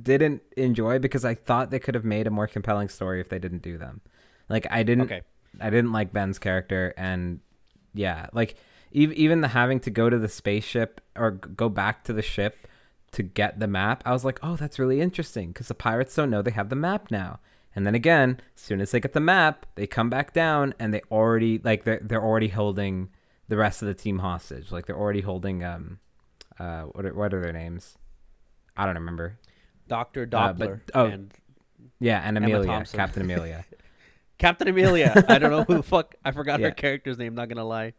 didn't 0.04 0.42
enjoy 0.58 1.00
because 1.00 1.24
i 1.24 1.34
thought 1.34 1.72
they 1.72 1.80
could 1.80 1.96
have 1.96 2.04
made 2.04 2.28
a 2.28 2.30
more 2.30 2.48
compelling 2.48 2.90
story 2.90 3.22
if 3.22 3.30
they 3.30 3.40
didn't 3.40 3.62
do 3.62 3.78
them. 3.78 4.02
Like 4.50 4.68
i 4.70 4.84
didn't 4.84 5.06
Okay. 5.06 5.22
i 5.62 5.70
didn't 5.70 5.92
like 5.94 6.12
ben's 6.12 6.40
character 6.40 6.94
and 6.98 7.40
yeah 7.94 8.28
like 8.34 8.56
ev- 8.96 9.14
even 9.14 9.42
the 9.42 9.48
having 9.50 9.80
to 9.82 9.90
go 9.90 10.10
to 10.10 10.18
the 10.20 10.28
spaceship 10.28 11.00
or 11.16 11.32
go 11.32 11.70
back 11.70 12.04
to 12.06 12.14
the 12.14 12.22
ship 12.22 12.68
to 13.12 13.24
get 13.24 13.60
the 13.60 13.68
map 13.68 14.04
i 14.06 14.12
was 14.12 14.26
like 14.26 14.40
oh 14.44 14.56
that's 14.58 14.78
really 14.80 15.00
interesting 15.02 15.50
because 15.50 15.68
the 15.70 15.74
pirates 15.74 16.16
don't 16.16 16.30
know 16.30 16.42
they 16.42 16.52
have 16.52 16.70
the 16.70 16.76
map 16.76 17.10
now. 17.12 17.40
And 17.74 17.88
then 17.88 17.96
again 17.96 18.42
as 18.56 18.62
soon 18.62 18.82
as 18.82 18.92
they 18.92 19.00
get 19.00 19.14
the 19.14 19.22
map 19.22 19.66
they 19.76 19.88
come 19.88 20.10
back 20.10 20.34
down 20.34 20.74
and 20.80 20.94
they 20.94 21.02
already 21.10 21.60
like 21.64 21.86
they're, 21.86 22.02
they're 22.04 22.24
already 22.24 22.50
holding 22.50 23.08
the 23.48 23.56
rest 23.56 23.82
of 23.82 23.88
the 23.88 23.94
team 23.94 24.20
hostage. 24.20 24.72
Like 24.74 24.86
they're 24.86 25.00
already 25.00 25.22
holding 25.22 25.64
um 25.64 26.00
uh 26.60 26.82
what 26.84 27.06
are, 27.06 27.14
what 27.14 27.34
are 27.34 27.42
their 27.42 27.54
names? 27.54 27.98
I 28.76 28.86
don't 28.86 28.96
remember 28.96 29.38
Doctor 29.92 30.24
Uh, 30.24 30.54
but- 30.54 30.58
Doppler 30.58 30.80
oh. 30.96 31.06
and 31.06 31.34
yeah 32.00 32.22
and 32.26 32.38
amelia 32.38 32.66
Thompson. 32.66 32.98
captain 32.98 33.22
amelia 33.24 33.66
Captain 34.40 34.68
Amelia. 34.68 35.24
I 35.30 35.38
don't 35.38 35.52
know 35.52 35.64
who 35.66 35.76
the 35.76 35.84
fuck. 35.84 36.16
I 36.26 36.32
forgot 36.32 36.60
Yeah. 36.60 36.70
her 36.70 36.74
character's 36.74 37.20
name. 37.20 37.36
Not 37.36 37.48
gonna 37.48 37.64
lie. 37.64 37.94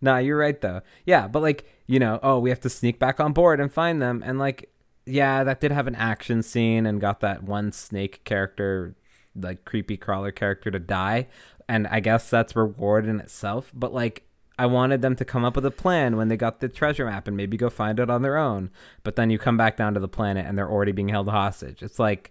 Nah, 0.00 0.18
you're 0.18 0.38
right 0.38 0.60
though. 0.60 0.82
Yeah, 1.04 1.26
but 1.26 1.42
like, 1.42 1.64
you 1.88 1.98
know, 1.98 2.20
oh, 2.22 2.38
we 2.38 2.50
have 2.50 2.60
to 2.60 2.70
sneak 2.70 3.00
back 3.00 3.18
on 3.18 3.32
board 3.32 3.58
and 3.60 3.72
find 3.72 4.00
them 4.00 4.22
and 4.24 4.38
like 4.38 4.70
yeah, 5.06 5.42
that 5.42 5.60
did 5.60 5.72
have 5.72 5.88
an 5.88 5.96
action 5.96 6.44
scene 6.44 6.86
and 6.86 7.00
got 7.00 7.18
that 7.20 7.42
one 7.42 7.72
snake 7.72 8.22
character, 8.22 8.94
like 9.34 9.64
creepy 9.64 9.96
crawler 9.96 10.30
character 10.30 10.70
to 10.70 10.78
die. 10.78 11.26
And 11.68 11.88
I 11.88 11.98
guess 11.98 12.30
that's 12.30 12.54
reward 12.54 13.06
in 13.06 13.18
itself, 13.18 13.72
but 13.74 13.92
like 13.92 14.22
I 14.60 14.66
wanted 14.66 15.00
them 15.00 15.16
to 15.16 15.24
come 15.24 15.42
up 15.42 15.56
with 15.56 15.64
a 15.64 15.70
plan 15.70 16.18
when 16.18 16.28
they 16.28 16.36
got 16.36 16.60
the 16.60 16.68
treasure 16.68 17.06
map 17.06 17.26
and 17.26 17.34
maybe 17.34 17.56
go 17.56 17.70
find 17.70 17.98
it 17.98 18.10
on 18.10 18.20
their 18.20 18.36
own. 18.36 18.68
But 19.02 19.16
then 19.16 19.30
you 19.30 19.38
come 19.38 19.56
back 19.56 19.78
down 19.78 19.94
to 19.94 20.00
the 20.00 20.06
planet 20.06 20.44
and 20.44 20.58
they're 20.58 20.70
already 20.70 20.92
being 20.92 21.08
held 21.08 21.30
hostage. 21.30 21.82
It's 21.82 21.98
like 21.98 22.30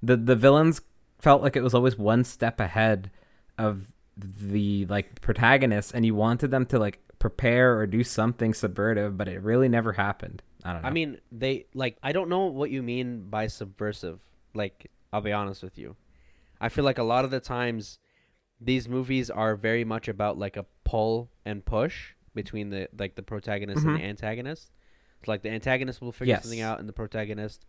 the 0.00 0.16
the 0.16 0.36
villains 0.36 0.82
felt 1.18 1.42
like 1.42 1.56
it 1.56 1.64
was 1.64 1.74
always 1.74 1.98
one 1.98 2.22
step 2.22 2.60
ahead 2.60 3.10
of 3.58 3.92
the 4.16 4.86
like 4.86 5.20
protagonists 5.20 5.90
and 5.90 6.06
you 6.06 6.14
wanted 6.14 6.52
them 6.52 6.64
to 6.66 6.78
like 6.78 7.00
prepare 7.18 7.76
or 7.76 7.88
do 7.88 8.04
something 8.04 8.52
subvertive 8.52 9.16
but 9.16 9.26
it 9.26 9.42
really 9.42 9.68
never 9.68 9.94
happened 9.94 10.42
i 10.64 10.72
don't 10.72 10.82
know 10.82 10.88
I 10.88 10.92
mean, 10.92 11.18
they 11.32 11.66
like. 11.74 11.96
I 12.02 12.12
don't 12.12 12.28
know 12.28 12.46
what 12.46 12.70
you 12.70 12.82
mean 12.82 13.28
by 13.28 13.48
subversive. 13.48 14.20
Like, 14.54 14.90
I'll 15.12 15.20
be 15.20 15.32
honest 15.32 15.62
with 15.62 15.76
you. 15.76 15.96
I 16.60 16.68
feel 16.68 16.84
like 16.84 16.98
a 16.98 17.02
lot 17.02 17.24
of 17.24 17.30
the 17.30 17.40
times, 17.40 17.98
these 18.64 18.88
movies 18.88 19.30
are 19.30 19.56
very 19.56 19.84
much 19.84 20.08
about 20.08 20.38
like 20.38 20.56
a 20.56 20.66
pull 20.84 21.30
and 21.44 21.64
push 21.64 22.14
between 22.34 22.70
the 22.70 22.88
like 22.98 23.14
the 23.14 23.22
protagonist 23.22 23.78
and 23.78 23.88
mm-hmm. 23.88 23.98
the 23.98 24.08
antagonist. 24.08 24.72
It's 25.20 25.28
like 25.28 25.42
the 25.42 25.50
antagonist 25.50 26.00
will 26.00 26.12
figure 26.12 26.34
Yes. 26.34 26.42
something 26.42 26.60
out, 26.60 26.80
and 26.80 26.88
the 26.88 26.92
protagonist. 26.92 27.64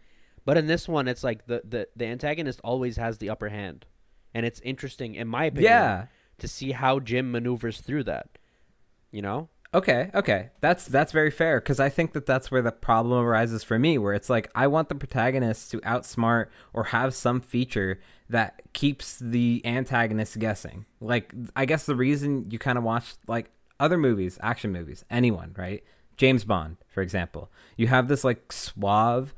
But 0.45 0.58
in 0.58 0.67
this 0.67 0.88
one, 0.88 1.08
it's 1.08 1.23
like 1.23 1.47
the, 1.47 1.62
the 1.67 1.88
the 1.95 2.05
antagonist 2.05 2.60
always 2.63 2.97
has 2.97 3.17
the 3.17 3.29
upper 3.29 3.49
hand, 3.49 3.86
and 4.34 4.45
it's 4.45 4.60
interesting, 4.62 5.15
in 5.15 5.27
my 5.27 5.45
opinion, 5.45 5.71
yeah 5.71 6.05
to 6.38 6.47
see 6.47 6.73
how 6.73 6.99
Jim 6.99 7.31
maneuvers 7.31 7.79
through 7.81 8.03
that. 8.03 8.38
You 9.12 9.21
know, 9.21 9.49
okay 9.73 10.10
okay 10.13 10.49
that's 10.62 10.86
that's 10.86 11.12
very 11.12 11.29
fair 11.29 11.60
because 11.60 11.79
i 11.81 11.89
think 11.89 12.13
that 12.13 12.25
that's 12.25 12.49
where 12.49 12.62
the 12.62 12.71
problem 12.71 13.23
arises 13.25 13.63
for 13.63 13.77
me 13.77 13.97
where 13.97 14.13
it's 14.13 14.29
like 14.29 14.49
i 14.55 14.65
want 14.65 14.88
the 14.88 14.95
protagonist 14.95 15.69
to 15.69 15.79
outsmart 15.81 16.47
or 16.71 16.86
have 16.86 17.13
some 17.13 17.41
feature 17.41 17.99
that 18.29 18.61
keeps 18.73 19.17
the 19.19 19.61
antagonist 19.65 20.39
guessing. 20.39 20.85
Like 20.99 21.33
i 21.55 21.65
guess 21.65 21.85
the 21.85 21.95
reason 21.95 22.49
you 22.49 22.59
kind 22.59 22.77
of 22.77 22.83
watch 22.83 23.15
like 23.27 23.51
other 23.79 23.97
movies 23.97 24.39
action 24.41 24.71
movies 24.71 25.05
anyone 25.09 25.53
right? 25.57 25.83
James 26.17 26.43
bond 26.43 26.77
for 26.88 27.01
example. 27.01 27.51
You 27.77 27.88
have 27.88 28.07
this 28.07 28.23
like 28.23 28.51
suave 28.51 29.33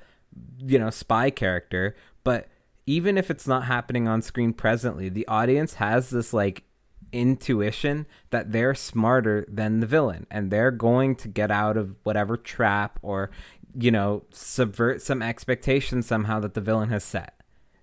you 0.60 0.78
know 0.78 0.90
spy 0.90 1.30
character 1.30 1.96
but 2.24 2.48
even 2.86 3.18
if 3.18 3.30
it's 3.30 3.48
not 3.48 3.66
happening 3.66 4.08
on 4.08 4.22
screen 4.22 4.54
presently 4.54 5.10
the 5.10 5.28
audience 5.28 5.76
has 5.76 6.10
this 6.10 6.34
like 6.34 6.64
intuition 7.12 8.06
that 8.30 8.52
they're 8.52 8.76
smarter 8.76 9.46
than 9.48 9.80
the 9.80 9.88
villain 9.88 10.28
and 10.30 10.52
they're 10.52 10.72
going 10.72 11.16
to 11.16 11.28
get 11.28 11.50
out 11.50 11.78
of 11.78 11.96
whatever 12.04 12.36
trap 12.36 13.00
or 13.02 13.32
you 13.80 13.92
know 13.92 14.24
subvert 14.32 15.02
some 15.02 15.22
expectation 15.22 16.02
somehow 16.02 16.40
that 16.40 16.54
the 16.54 16.62
villain 16.62 16.90
has 16.90 17.04
set 17.04 17.37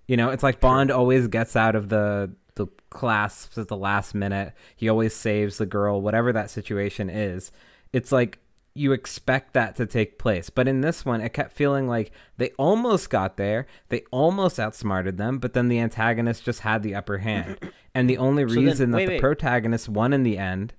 you 0.07 0.15
know 0.17 0.29
it's 0.29 0.43
like 0.43 0.59
bond 0.59 0.91
always 0.91 1.27
gets 1.27 1.55
out 1.55 1.75
of 1.75 1.89
the 1.89 2.31
the 2.55 2.67
clasps 2.89 3.57
at 3.57 3.67
the 3.67 3.75
last 3.77 4.15
minute 4.15 4.53
he 4.75 4.87
always 4.89 5.13
saves 5.13 5.57
the 5.57 5.65
girl 5.65 6.01
whatever 6.01 6.31
that 6.33 6.49
situation 6.49 7.09
is 7.09 7.51
it's 7.93 8.11
like 8.11 8.39
you 8.77 8.91
expect 8.91 9.53
that 9.53 9.73
to 9.77 9.85
take 9.85 10.19
place. 10.19 10.49
But 10.49 10.67
in 10.67 10.81
this 10.81 11.05
one, 11.05 11.21
it 11.21 11.29
kept 11.29 11.53
feeling 11.53 11.87
like 11.87 12.11
they 12.35 12.49
almost 12.57 13.09
got 13.09 13.37
there, 13.37 13.67
they 13.87 14.01
almost 14.11 14.59
outsmarted 14.59 15.17
them, 15.17 15.39
but 15.39 15.53
then 15.53 15.69
the 15.69 15.79
antagonist 15.79 16.43
just 16.43 16.59
had 16.59 16.83
the 16.83 16.93
upper 16.93 17.19
hand. 17.19 17.57
And 17.95 18.09
the 18.09 18.17
only 18.17 18.43
So 18.49 18.55
then- 18.55 18.65
reason 18.65 18.91
that 18.91 18.97
wait, 18.97 19.05
the 19.05 19.11
wait. 19.13 19.21
protagonist 19.21 19.87
won 19.87 20.11
in 20.11 20.23
the 20.23 20.37
end 20.37 20.73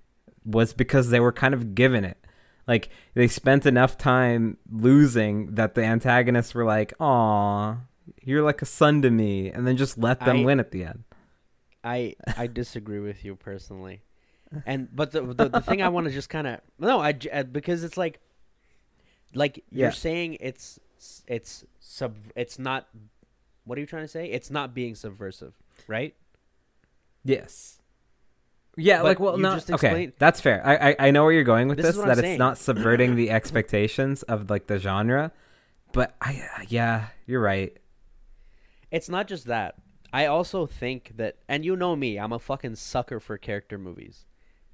was 0.45 0.75
because 0.75 1.09
they 1.09 1.21
were 1.21 1.33
kind 1.33 1.55
of 1.55 1.75
given 1.75 2.05
it. 2.05 2.19
Like 2.69 2.91
they 3.15 3.29
spent 3.29 3.65
enough 3.65 3.97
time 3.97 4.59
losing 4.71 5.55
that 5.55 5.75
the 5.75 5.83
antagonists 5.83 6.55
were 6.55 6.67
like, 6.67 6.93
"Aw, 7.01 7.77
you're 8.23 8.43
like 8.43 8.63
a 8.63 8.67
son 8.67 9.03
to 9.03 9.11
me," 9.11 9.51
and 9.51 9.67
then 9.67 9.77
just 9.77 9.99
let 9.99 10.21
them 10.21 10.39
I- 10.39 10.45
win 10.45 10.61
at 10.61 10.71
the 10.71 10.85
end. 10.85 11.05
I 11.85 12.15
I 12.37 12.47
disagree 12.49 12.99
with 13.01 13.25
you 13.25 13.37
personally, 13.37 14.03
and 14.67 14.89
but 14.95 15.13
the 15.13 15.23
the, 15.23 15.49
the 15.49 15.61
thing 15.61 15.83
I 15.83 15.89
want 15.89 16.07
to 16.09 16.13
just 16.13 16.29
kind 16.29 16.47
of 16.47 16.61
no 16.79 17.01
I, 17.01 17.15
uh, 17.33 17.45
because 17.45 17.85
it's 17.85 17.97
like 17.97 18.19
like 19.35 19.63
you're 19.71 19.93
saying 19.93 20.39
it's 20.41 20.81
it's 21.29 21.65
sub 21.79 22.17
it's 22.35 22.59
not 22.59 22.89
what 23.65 23.79
are 23.79 23.81
you 23.81 23.87
trying 23.87 24.03
to 24.05 24.09
say 24.09 24.27
it's 24.27 24.51
not 24.51 24.75
being 24.75 24.95
subversive 24.95 25.53
right 25.87 26.15
Yes. 27.25 27.81
Yeah, 28.77 28.99
But 28.99 29.05
like 29.05 29.21
well, 29.21 29.37
no, 29.39 29.59
okay, 29.71 30.13
that's 30.19 30.41
fair. 30.41 30.61
I, 30.65 30.91
I 30.91 30.97
I 31.07 31.11
know 31.11 31.25
where 31.25 31.33
you're 31.33 31.45
going 31.45 31.67
with 31.69 31.79
This 31.79 31.87
this. 31.87 31.97
that 31.97 32.05
I'm 32.05 32.11
it's 32.13 32.21
saying. 32.21 32.39
not 32.39 32.59
subverting 32.59 33.17
the 33.17 33.31
expectations 33.39 34.23
of 34.25 34.51
like 34.51 34.67
the 34.67 34.79
genre, 34.79 35.33
but 35.93 36.15
I 36.21 36.43
yeah, 36.69 37.07
you're 37.27 37.41
right. 37.41 37.77
It's 38.91 39.09
not 39.09 39.29
just 39.29 39.47
that. 39.47 39.77
I 40.13 40.27
also 40.27 40.67
think 40.67 41.13
that, 41.17 41.37
and 41.49 41.65
you 41.65 41.77
know 41.77 41.97
me, 41.97 42.19
I'm 42.19 42.33
a 42.33 42.39
fucking 42.39 42.77
sucker 42.77 43.21
for 43.21 43.37
character 43.37 43.79
movies. 43.79 44.25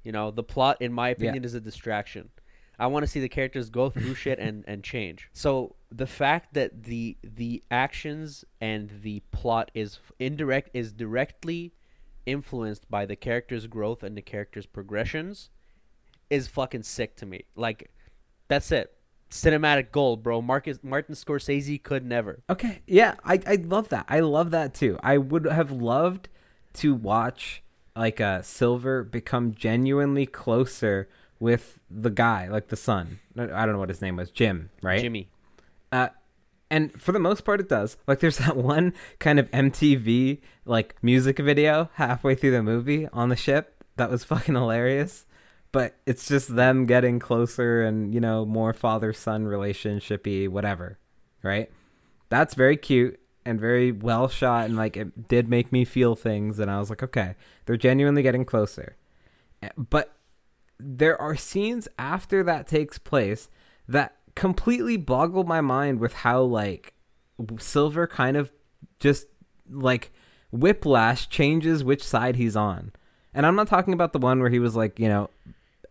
You 0.04 0.12
know, 0.12 0.30
the 0.30 0.42
plot, 0.42 0.76
in 0.80 0.92
my 0.92 1.08
opinion, 1.10 1.44
is 1.44 1.54
a 1.54 1.60
distraction. 1.60 2.30
I 2.78 2.86
want 2.86 3.04
to 3.04 3.06
see 3.06 3.20
the 3.20 3.28
characters 3.28 3.70
go 3.70 3.90
through 3.90 4.14
shit 4.14 4.38
and, 4.38 4.64
and 4.66 4.82
change. 4.82 5.28
So 5.32 5.76
the 5.90 6.06
fact 6.06 6.54
that 6.54 6.84
the 6.84 7.16
the 7.22 7.62
actions 7.70 8.44
and 8.60 8.90
the 9.02 9.22
plot 9.30 9.70
is 9.74 9.98
indirect 10.18 10.70
is 10.74 10.92
directly 10.92 11.74
influenced 12.26 12.90
by 12.90 13.06
the 13.06 13.16
character's 13.16 13.66
growth 13.66 14.02
and 14.02 14.16
the 14.16 14.22
character's 14.22 14.66
progressions 14.66 15.50
is 16.30 16.48
fucking 16.48 16.82
sick 16.82 17.16
to 17.16 17.26
me. 17.26 17.44
Like, 17.56 17.90
that's 18.48 18.72
it. 18.72 18.96
Cinematic 19.32 19.90
gold, 19.90 20.22
bro. 20.22 20.42
Marcus 20.42 20.78
Martin 20.82 21.14
Scorsese 21.14 21.82
could 21.82 22.04
never. 22.04 22.42
Okay, 22.50 22.82
yeah, 22.86 23.14
I 23.24 23.40
I 23.46 23.54
love 23.56 23.88
that. 23.88 24.04
I 24.08 24.20
love 24.20 24.50
that 24.50 24.74
too. 24.74 24.98
I 25.02 25.18
would 25.18 25.46
have 25.46 25.70
loved 25.72 26.28
to 26.74 26.94
watch 26.94 27.62
like 27.96 28.20
a 28.20 28.42
Silver 28.42 29.02
become 29.02 29.54
genuinely 29.54 30.26
closer 30.26 31.08
with 31.40 31.78
the 31.90 32.10
guy, 32.10 32.46
like 32.48 32.68
the 32.68 32.76
son. 32.76 33.20
I 33.36 33.46
don't 33.46 33.72
know 33.72 33.78
what 33.78 33.88
his 33.88 34.02
name 34.02 34.16
was, 34.16 34.30
Jim, 34.30 34.70
right? 34.82 35.00
Jimmy. 35.00 35.28
Uh, 35.90 36.08
and 36.70 36.98
for 37.00 37.12
the 37.12 37.18
most 37.18 37.44
part, 37.44 37.60
it 37.60 37.68
does. 37.68 37.96
Like, 38.06 38.20
there's 38.20 38.38
that 38.44 38.56
one 38.56 38.94
kind 39.18 39.38
of 39.38 39.50
MTV 39.50 40.40
like 40.64 40.94
music 41.02 41.38
video 41.38 41.90
halfway 41.94 42.34
through 42.34 42.52
the 42.52 42.62
movie 42.62 43.08
on 43.12 43.28
the 43.28 43.36
ship 43.36 43.82
that 43.96 44.10
was 44.10 44.24
fucking 44.24 44.54
hilarious. 44.54 45.26
But 45.72 45.96
it's 46.04 46.28
just 46.28 46.54
them 46.54 46.84
getting 46.84 47.18
closer 47.18 47.82
and 47.82 48.12
you 48.12 48.20
know 48.20 48.44
more 48.44 48.72
father 48.72 49.12
son 49.12 49.46
relationshipy, 49.46 50.48
whatever, 50.48 50.98
right? 51.42 51.70
That's 52.28 52.54
very 52.54 52.76
cute 52.76 53.18
and 53.44 53.58
very 53.58 53.90
well 53.90 54.28
shot, 54.28 54.66
and 54.66 54.76
like 54.76 54.96
it 54.96 55.28
did 55.28 55.48
make 55.48 55.72
me 55.72 55.84
feel 55.84 56.14
things. 56.14 56.58
And 56.58 56.70
I 56.70 56.78
was 56.78 56.90
like, 56.90 57.02
okay, 57.02 57.34
they're 57.64 57.76
genuinely 57.76 58.22
getting 58.22 58.44
closer. 58.44 58.96
Eh, 59.62 59.70
But 59.76 60.14
there 60.78 61.20
are 61.20 61.36
scenes 61.36 61.88
after 61.98 62.42
that 62.42 62.66
takes 62.66 62.98
place 62.98 63.48
that 63.88 64.16
completely 64.34 64.96
boggle 64.96 65.44
my 65.44 65.60
mind 65.60 66.00
with 66.00 66.12
how 66.14 66.42
like 66.42 66.94
Silver 67.58 68.06
kind 68.06 68.36
of 68.36 68.52
just 68.98 69.26
like 69.70 70.12
whiplash 70.50 71.28
changes 71.28 71.82
which 71.82 72.02
side 72.04 72.36
he's 72.36 72.56
on. 72.56 72.92
And 73.34 73.46
I'm 73.46 73.56
not 73.56 73.68
talking 73.68 73.94
about 73.94 74.12
the 74.12 74.18
one 74.18 74.40
where 74.40 74.50
he 74.50 74.58
was 74.58 74.76
like, 74.76 74.98
you 74.98 75.08
know, 75.08 75.30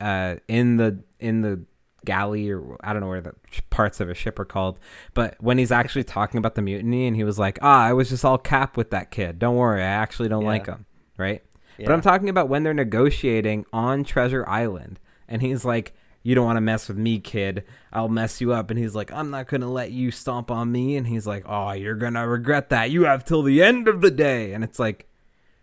uh 0.01 0.35
in 0.47 0.77
the 0.77 1.03
in 1.19 1.41
the 1.41 1.61
galley 2.03 2.49
or 2.49 2.77
I 2.83 2.93
don't 2.93 3.01
know 3.01 3.07
where 3.09 3.21
the 3.21 3.35
parts 3.69 3.99
of 3.99 4.09
a 4.09 4.15
ship 4.15 4.39
are 4.39 4.45
called, 4.45 4.79
but 5.13 5.35
when 5.39 5.57
he's 5.59 5.71
actually 5.71 6.03
talking 6.03 6.39
about 6.39 6.55
the 6.55 6.61
mutiny 6.63 7.05
and 7.05 7.15
he 7.15 7.23
was 7.23 7.37
like, 7.37 7.59
"Ah, 7.61 7.83
I 7.85 7.93
was 7.93 8.09
just 8.09 8.25
all 8.25 8.39
cap 8.39 8.75
with 8.75 8.89
that 8.89 9.11
kid. 9.11 9.37
Don't 9.37 9.55
worry, 9.55 9.81
I 9.81 9.85
actually 9.85 10.27
don't 10.29 10.41
Yeah. 10.41 10.47
like 10.47 10.65
him." 10.65 10.85
Right? 11.17 11.43
But 11.77 11.91
I'm 11.93 12.01
talking 12.01 12.29
about 12.29 12.47
when 12.49 12.63
they're 12.63 12.73
negotiating 12.73 13.65
on 13.73 14.03
Treasure 14.03 14.47
Island, 14.47 14.99
and 15.27 15.41
he's 15.41 15.63
like, 15.65 15.93
"You 16.23 16.35
don't 16.35 16.45
want 16.45 16.57
to 16.57 16.61
mess 16.61 16.87
with 16.87 16.97
me, 16.97 17.19
kid. 17.19 17.63
I'll 17.93 18.09
mess 18.09 18.39
you 18.41 18.51
up." 18.53 18.69
And 18.69 18.77
he's 18.79 18.93
like, 18.95 19.11
"I'm 19.11 19.29
not 19.31 19.47
gonna 19.47 19.71
let 19.71 19.91
you 19.91 20.11
stomp 20.11 20.51
on 20.51 20.71
me." 20.71 20.95
And 20.95 21.07
he's 21.07 21.25
like, 21.25 21.43
"Oh, 21.47 21.71
you're 21.71 21.95
gonna 21.95 22.27
regret 22.27 22.69
that. 22.69 22.91
You 22.91 23.05
have 23.05 23.25
till 23.25 23.41
the 23.43 23.63
end 23.63 23.87
of 23.87 24.01
the 24.01 24.11
day." 24.11 24.53
And 24.53 24.63
it's 24.63 24.77
like, 24.79 25.07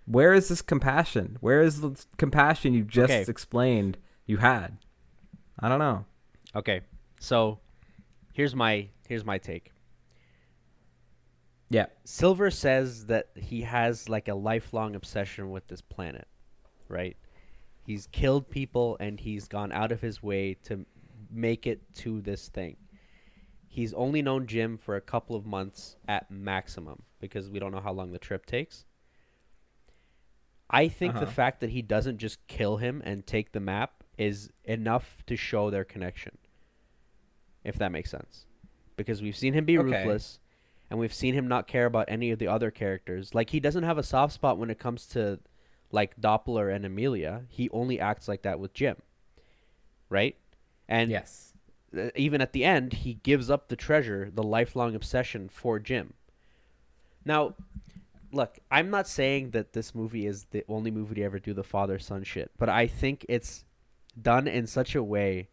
where 0.07 0.33
is 0.33 0.49
this 0.49 0.63
compassion? 0.63 1.37
Where 1.41 1.61
is 1.61 1.81
the 1.83 1.93
compassion 2.17 2.75
you 2.75 2.83
just 2.83 3.13
Okay. 3.13 3.25
explained 3.31 3.99
you 4.29 4.37
had? 4.37 4.79
I 5.59 5.69
don't 5.69 5.81
know. 5.81 6.05
Okay, 6.55 6.83
so 7.19 7.59
here's 8.33 8.55
my 8.55 8.89
here's 9.09 9.25
my 9.25 9.39
take. 9.39 9.73
Yeah. 11.71 11.87
Silver 12.05 12.51
says 12.51 13.07
that 13.07 13.29
he 13.37 13.63
has 13.63 14.09
like 14.09 14.29
a 14.29 14.35
lifelong 14.35 14.95
obsession 14.95 15.51
with 15.51 15.67
this 15.67 15.81
planet, 15.83 16.27
right? 16.89 17.17
He's 17.85 18.07
killed 18.07 18.49
people 18.51 18.97
and 19.01 19.19
he's 19.21 19.49
gone 19.49 19.73
out 19.73 19.93
of 19.93 20.01
his 20.01 20.23
way 20.23 20.55
to 20.65 20.87
make 21.31 21.67
it 21.67 21.83
to 21.97 22.21
this 22.21 22.49
thing. 22.49 22.77
He's 23.67 23.93
only 23.95 24.23
known 24.23 24.47
Jim 24.47 24.79
for 24.79 24.97
a 24.97 25.01
couple 25.01 25.37
of 25.37 25.45
months 25.45 25.97
at 26.07 26.31
maximum 26.31 27.03
because 27.21 27.51
we 27.51 27.59
don't 27.59 27.73
know 27.73 27.81
how 27.81 27.93
long 27.93 28.13
the 28.13 28.19
trip 28.19 28.47
takes. 28.47 28.85
I 30.71 30.89
think 30.89 31.15
the 31.15 31.23
Uh-huh. 31.23 31.31
fact 31.31 31.61
that 31.61 31.71
he 31.71 31.83
doesn't 31.83 32.19
just 32.19 32.47
kill 32.47 32.79
him 32.79 33.03
and 33.05 33.27
take 33.27 33.53
the 33.53 33.61
map 33.61 33.98
is 34.19 34.51
enough 34.65 35.23
to 35.27 35.37
show 35.37 35.71
their 35.71 35.85
connection. 35.85 36.37
If 37.65 37.77
that 37.79 37.93
makes 37.93 38.11
sense. 38.11 38.47
Because 38.97 39.23
we've 39.23 39.37
seen 39.37 39.55
him 39.55 39.65
be 39.65 39.79
Okay. 39.79 39.99
ruthless 39.99 40.41
and 40.91 40.99
we've 40.99 41.15
seen 41.15 41.35
him 41.35 41.49
not 41.49 41.67
care 41.67 41.87
about 41.87 42.07
any 42.09 42.31
of 42.31 42.39
the 42.39 42.49
other 42.49 42.71
characters. 42.71 43.35
Like 43.35 43.51
he 43.51 43.61
doesn't 43.61 43.85
have 43.85 43.99
a 43.99 44.03
soft 44.03 44.33
spot 44.33 44.59
when 44.59 44.71
it 44.71 44.79
comes 44.79 45.07
to 45.09 45.39
like 45.93 46.21
Doppler 46.21 46.75
and 46.75 46.85
Amelia. 46.85 47.43
He 47.49 47.71
only 47.71 48.01
acts 48.01 48.29
like 48.29 48.43
that 48.43 48.59
with 48.59 48.75
Jim. 48.75 48.97
Right? 50.11 50.37
And 50.89 51.11
yes. 51.11 51.53
even 52.17 52.41
at 52.41 52.53
the 52.53 52.65
end, 52.65 52.93
he 52.95 53.15
gives 53.15 53.51
up 53.51 53.69
the 53.69 53.77
treasure, 53.77 54.31
the 54.35 54.43
lifelong 54.43 54.95
obsession 54.95 55.49
for 55.49 55.79
Jim. 55.79 56.15
Now, 57.25 57.55
look, 58.33 58.59
I'm 58.71 58.91
not 58.91 59.07
saying 59.07 59.51
that 59.51 59.75
this 59.75 59.95
movie 59.95 60.27
is 60.27 60.47
the 60.51 60.65
only 60.69 60.91
movie 60.91 61.17
to 61.17 61.23
ever 61.23 61.39
do 61.39 61.53
the 61.53 61.65
father 61.65 61.99
son 61.99 62.25
shit, 62.25 62.51
but 62.59 62.69
I 62.69 62.87
think 62.87 63.27
it's 63.29 63.65
done 64.21 64.47
in 64.49 64.67
such 64.67 64.95
a 64.95 65.03
way 65.03 65.49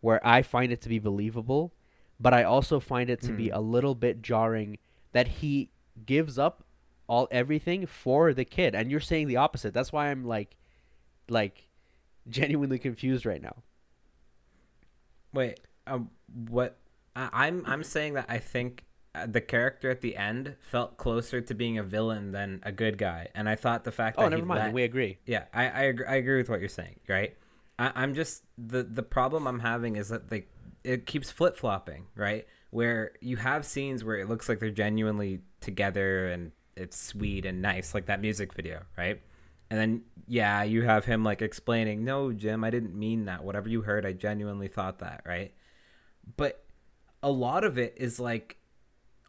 where 0.00 0.24
I 0.26 0.42
find 0.42 0.72
it 0.72 0.80
to 0.82 0.88
be 0.88 0.98
believable, 0.98 1.72
but 2.18 2.34
I 2.34 2.42
also 2.44 2.80
find 2.80 3.08
it 3.10 3.20
to 3.22 3.32
be 3.32 3.48
Hmm. 3.48 3.54
a 3.54 3.60
little 3.60 3.94
bit 3.94 4.22
jarring 4.22 4.78
that 5.12 5.28
he 5.28 5.70
gives 6.06 6.38
up 6.38 6.64
all 7.06 7.28
everything 7.30 7.86
for 7.86 8.32
the 8.32 8.44
kid, 8.44 8.74
and 8.74 8.90
you're 8.90 9.00
saying 9.00 9.28
the 9.28 9.36
opposite. 9.36 9.74
That's 9.74 9.92
why 9.92 10.10
I'm 10.10 10.24
like, 10.24 10.56
like, 11.28 11.68
genuinely 12.28 12.78
confused 12.78 13.26
right 13.26 13.42
now. 13.42 13.62
Wait. 15.32 15.60
Um. 15.86 16.10
What? 16.48 16.78
I, 17.14 17.28
I'm 17.32 17.62
I'm 17.66 17.82
saying 17.84 18.14
that 18.14 18.26
I 18.28 18.38
think 18.38 18.84
uh, 19.14 19.26
the 19.26 19.40
character 19.40 19.90
at 19.90 20.00
the 20.00 20.16
end 20.16 20.56
felt 20.60 20.96
closer 20.96 21.40
to 21.40 21.54
being 21.54 21.76
a 21.78 21.82
villain 21.82 22.32
than 22.32 22.60
a 22.62 22.72
good 22.72 22.96
guy, 22.98 23.28
and 23.34 23.48
I 23.48 23.54
thought 23.56 23.84
the 23.84 23.92
fact 23.92 24.16
Oh, 24.18 24.24
that 24.24 24.30
never 24.30 24.46
mind. 24.46 24.60
let- 24.66 24.72
we 24.72 24.82
agree. 24.84 25.18
Yeah, 25.26 25.44
I 25.52 25.68
I 25.68 25.80
agree, 25.82 26.06
I 26.06 26.14
agree 26.16 26.36
with 26.38 26.48
what 26.48 26.60
you're 26.60 26.68
saying, 26.68 27.00
right? 27.08 27.36
I, 27.78 27.92
I'm 27.94 28.14
just 28.14 28.44
the 28.58 28.82
the 28.82 29.02
problem 29.02 29.46
I'm 29.46 29.60
having 29.60 29.96
is 29.96 30.08
that 30.08 30.28
they 30.28 30.46
it 30.84 31.06
keeps 31.06 31.30
flip 31.30 31.56
flopping, 31.56 32.06
right? 32.16 32.46
Where 32.70 33.12
you 33.20 33.36
have 33.36 33.64
scenes 33.64 34.04
where 34.04 34.16
it 34.16 34.28
looks 34.28 34.48
like 34.48 34.58
they're 34.58 34.70
genuinely 34.70 35.40
together 35.60 36.28
and 36.28 36.52
it's 36.76 36.98
sweet 37.00 37.44
and 37.44 37.62
nice, 37.62 37.94
like 37.94 38.06
that 38.06 38.20
music 38.20 38.54
video, 38.54 38.82
right? 38.96 39.20
And 39.70 39.78
then 39.78 40.02
yeah, 40.26 40.62
you 40.62 40.82
have 40.82 41.04
him 41.04 41.24
like 41.24 41.42
explaining, 41.42 42.04
"No, 42.04 42.32
Jim, 42.32 42.64
I 42.64 42.70
didn't 42.70 42.94
mean 42.94 43.26
that. 43.26 43.44
Whatever 43.44 43.68
you 43.68 43.82
heard, 43.82 44.04
I 44.06 44.12
genuinely 44.12 44.68
thought 44.68 44.98
that," 45.00 45.22
right? 45.26 45.52
But 46.36 46.64
a 47.22 47.30
lot 47.30 47.64
of 47.64 47.78
it 47.78 47.94
is 47.96 48.18
like 48.20 48.58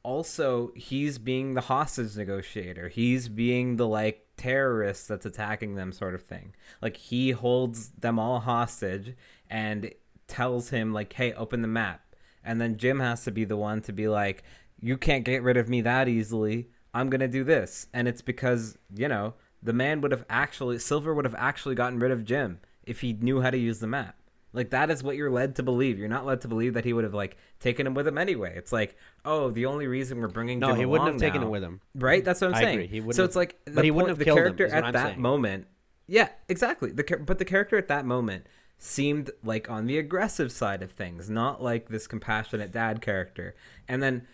also 0.03 0.71
he's 0.75 1.17
being 1.17 1.53
the 1.53 1.61
hostage 1.61 2.15
negotiator. 2.15 2.89
He's 2.89 3.29
being 3.29 3.77
the 3.77 3.87
like 3.87 4.22
terrorist 4.37 5.07
that's 5.07 5.25
attacking 5.25 5.75
them 5.75 5.91
sort 5.91 6.15
of 6.15 6.23
thing. 6.23 6.53
Like 6.81 6.97
he 6.97 7.31
holds 7.31 7.89
them 7.89 8.19
all 8.19 8.39
hostage 8.39 9.15
and 9.49 9.93
tells 10.27 10.69
him 10.69 10.93
like, 10.93 11.13
"Hey, 11.13 11.33
open 11.33 11.61
the 11.61 11.67
map." 11.67 12.15
And 12.43 12.59
then 12.59 12.77
Jim 12.77 12.99
has 12.99 13.23
to 13.23 13.31
be 13.31 13.45
the 13.45 13.57
one 13.57 13.81
to 13.81 13.93
be 13.93 14.07
like, 14.07 14.43
"You 14.79 14.97
can't 14.97 15.25
get 15.25 15.43
rid 15.43 15.57
of 15.57 15.69
me 15.69 15.81
that 15.81 16.07
easily. 16.07 16.69
I'm 16.93 17.09
to 17.09 17.27
do 17.27 17.43
this." 17.43 17.87
And 17.93 18.07
it's 18.07 18.21
because, 18.21 18.77
you 18.93 19.07
know, 19.07 19.35
the 19.61 19.73
man 19.73 20.01
would 20.01 20.11
have 20.11 20.25
actually 20.29 20.79
Silver 20.79 21.13
would 21.13 21.25
have 21.25 21.35
actually 21.37 21.75
gotten 21.75 21.99
rid 21.99 22.11
of 22.11 22.25
Jim 22.25 22.59
if 22.83 23.01
he 23.01 23.13
knew 23.13 23.41
how 23.41 23.49
to 23.49 23.57
use 23.57 23.79
the 23.79 23.87
map. 23.87 24.15
Like 24.53 24.69
that 24.69 24.89
is 24.91 25.01
what 25.03 25.15
you're 25.15 25.31
led 25.31 25.55
to 25.55 25.63
believe. 25.63 25.97
You're 25.97 26.07
not 26.07 26.25
led 26.25 26.41
to 26.41 26.47
believe 26.47 26.75
that 26.75 26.85
he 26.85 26.93
would 26.93 27.03
have 27.03 27.13
like 27.13 27.37
taken 27.59 27.85
him 27.87 27.95
with 27.95 28.07
him 28.07 28.17
anyway. 28.17 28.53
It's 28.55 28.71
like, 28.71 28.95
oh, 29.25 29.49
the 29.49 29.65
only 29.65 29.87
reason 29.87 30.19
we're 30.21 30.27
bringing 30.27 30.59
No, 30.59 30.67
Jim 30.69 30.77
he 30.77 30.85
wouldn't 30.85 31.09
have 31.11 31.19
taken 31.19 31.41
now- 31.41 31.47
it 31.47 31.49
with 31.49 31.63
him. 31.63 31.81
right? 31.95 32.23
That's 32.23 32.39
what 32.41 32.51
I'm 32.51 32.55
I 32.55 32.61
saying. 32.61 32.73
agree. 32.75 32.87
He 32.87 32.99
wouldn't 33.01 33.15
so 33.15 33.23
it's 33.23 33.35
like, 33.35 33.59
but 33.65 33.83
he 33.83 33.91
wouldn't 33.91 34.09
have 34.09 34.19
the 34.19 34.25
killed 34.25 34.37
him, 34.37 34.43
character 34.55 34.67
what 34.75 34.85
at 34.85 34.93
that 34.93 35.07
saying. 35.07 35.21
moment. 35.21 35.67
Yeah, 36.07 36.29
exactly. 36.49 36.91
The 36.91 37.03
but 37.25 37.39
the 37.39 37.45
character 37.45 37.77
at 37.77 37.87
that 37.87 38.05
moment 38.05 38.45
seemed 38.77 39.31
like 39.43 39.69
on 39.69 39.85
the 39.87 39.97
aggressive 39.97 40.51
side 40.51 40.83
of 40.83 40.91
things, 40.91 41.29
not 41.29 41.63
like 41.63 41.87
this 41.89 42.05
compassionate 42.07 42.71
dad 42.71 43.01
character. 43.01 43.55
And 43.87 44.03
then 44.03 44.27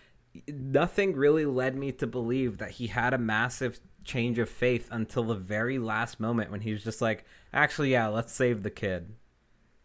nothing 0.48 1.16
really 1.16 1.46
led 1.46 1.76
me 1.76 1.92
to 1.94 2.08
believe 2.08 2.58
that 2.58 2.72
he 2.72 2.88
had 2.88 3.14
a 3.14 3.18
massive 3.18 3.80
change 4.04 4.40
of 4.40 4.50
faith 4.50 4.88
until 4.92 5.24
the 5.24 5.36
very 5.36 5.78
last 5.78 6.20
moment 6.20 6.50
when 6.52 6.62
he 6.62 6.72
was 6.72 6.84
just 6.84 7.02
like, 7.02 7.26
actually, 7.54 7.92
yeah, 7.92 8.08
let's 8.08 8.34
save 8.34 8.64
the 8.64 8.70
kid. 8.72 9.14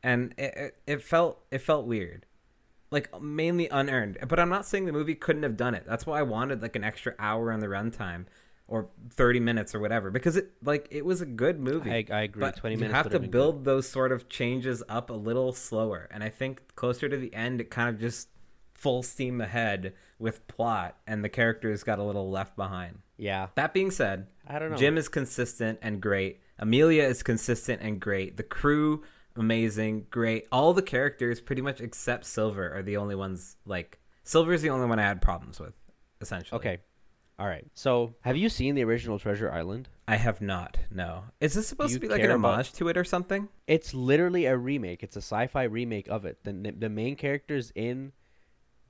And 0.05 0.35
it, 0.39 0.77
it, 0.87 1.03
felt 1.03 1.43
it 1.51 1.59
felt 1.59 1.87
weird 1.87 2.27
like 2.91 3.21
mainly 3.21 3.69
unearned. 3.69 4.19
But 4.29 4.39
I'm 4.39 4.49
not 4.51 4.67
saying 4.67 4.85
the 4.87 4.93
movie 4.93 5.15
couldn't 5.17 5.43
have 5.43 5.57
done 5.57 5.75
it. 5.75 5.85
That's 5.87 6.07
why 6.07 6.21
I 6.21 6.23
wanted 6.23 6.63
like 6.63 6.77
an 6.77 6.85
extra 6.85 7.15
hour 7.19 7.51
on 7.53 7.59
the 7.61 7.67
runtime. 7.67 8.27
or 8.69 8.89
30 9.11 9.41
minutes 9.41 9.75
or 9.75 9.81
whatever 9.81 10.11
because 10.11 10.37
it 10.37 10.51
like 10.63 10.87
it 10.91 11.05
was 11.05 11.21
a 11.21 11.27
good 11.27 11.59
movie. 11.59 11.91
I, 11.91 12.05
I 12.11 12.23
agree. 12.23 12.41
But 12.41 12.57
Twenty 12.57 12.77
you 12.77 12.81
minutes. 12.81 12.97
have 12.97 13.11
to 13.11 13.19
build 13.21 13.57
good. 13.59 13.65
those 13.65 13.89
sort 13.89 14.13
of 14.13 14.29
changes 14.29 14.83
up 14.89 15.11
a 15.11 15.15
little 15.15 15.53
slower, 15.53 16.09
and 16.13 16.23
I 16.23 16.29
think 16.29 16.75
closer 16.77 17.09
to 17.09 17.17
the 17.17 17.35
end, 17.35 17.61
it 17.61 17.71
kind 17.71 17.89
of 17.89 17.99
just 18.01 18.29
full 18.75 19.03
steam 19.03 19.41
ahead 19.41 19.95
with 20.19 20.47
plot, 20.47 20.97
and 21.07 21.25
the 21.25 21.29
characters 21.29 21.83
got 21.83 21.99
a 21.99 22.03
little 22.03 22.31
left 22.31 22.57
behind. 22.57 22.99
Yeah, 23.17 23.49
That 23.55 23.73
being 23.75 23.91
said, 23.91 24.27
I 24.47 24.59
don't 24.59 24.71
know. 24.73 24.77
Jim 24.77 24.97
is 24.99 25.09
consistent 25.09 25.79
and 25.83 26.01
great. 26.01 26.41
Amelia 26.59 27.05
is 27.05 27.23
consistent 27.23 27.81
and 27.83 28.01
great. 28.01 28.37
The 28.37 28.43
crew, 28.43 29.03
amazing, 29.37 30.07
great. 30.11 30.47
All 30.53 30.73
the 30.75 30.83
characters, 30.83 31.41
pretty 31.41 31.63
much 31.63 31.81
except 31.81 32.25
Silver, 32.25 32.73
are 32.77 32.83
the 32.83 32.97
only 32.97 33.15
ones 33.15 33.57
like 33.67 33.99
Silver 34.23 34.53
is 34.53 34.63
the 34.63 34.71
only 34.71 34.87
one 34.87 34.99
I 34.99 35.03
had 35.03 35.21
problems 35.21 35.61
with, 35.61 35.75
essentially. 36.21 36.57
Okay. 36.59 36.79
All 37.39 37.47
right. 37.49 37.67
So, 37.75 38.15
have 38.21 38.37
you 38.37 38.49
seen 38.49 38.75
the 38.77 38.85
original 38.85 39.19
Treasure 39.19 39.51
Island? 39.51 39.89
I 40.07 40.17
have 40.17 40.41
not. 40.41 40.79
No. 40.91 41.25
Is 41.41 41.55
this 41.55 41.67
supposed 41.67 41.93
to 41.95 41.99
be 42.01 42.07
like 42.09 42.21
an 42.21 42.27
care 42.29 42.37
about- 42.37 42.53
homage 42.55 42.73
to 42.75 42.89
it 42.89 42.97
or 42.97 43.03
something? 43.05 43.49
It's 43.67 43.93
literally 43.93 44.45
a 44.47 44.57
remake. 44.57 45.03
It's 45.03 45.17
a 45.17 45.23
sci-fi 45.23 45.65
remake 45.65 46.09
of 46.09 46.25
it. 46.25 46.39
The 46.45 46.53
the 46.79 46.89
main 46.89 47.17
characters 47.17 47.73
in 47.75 48.13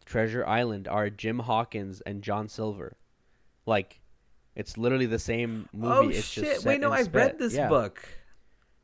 Treasure 0.05 0.45
Island 0.47 0.87
are 0.89 1.09
Jim 1.09 1.39
Hawkins 1.41 2.01
and 2.03 2.21
John 2.23 2.49
Silver. 2.49 2.97
Like, 3.65 4.01
it's 4.55 4.77
literally 4.77 5.07
the 5.07 5.19
same 5.19 5.69
movie. 5.73 5.95
oh 5.95 6.09
it's 6.11 6.27
shit! 6.27 6.65
Wait, 6.65 6.81
no, 6.81 6.93
I 6.93 7.03
read 7.03 7.39
this 7.39 7.55
Yeah. 7.55 7.69
book. 7.71 8.07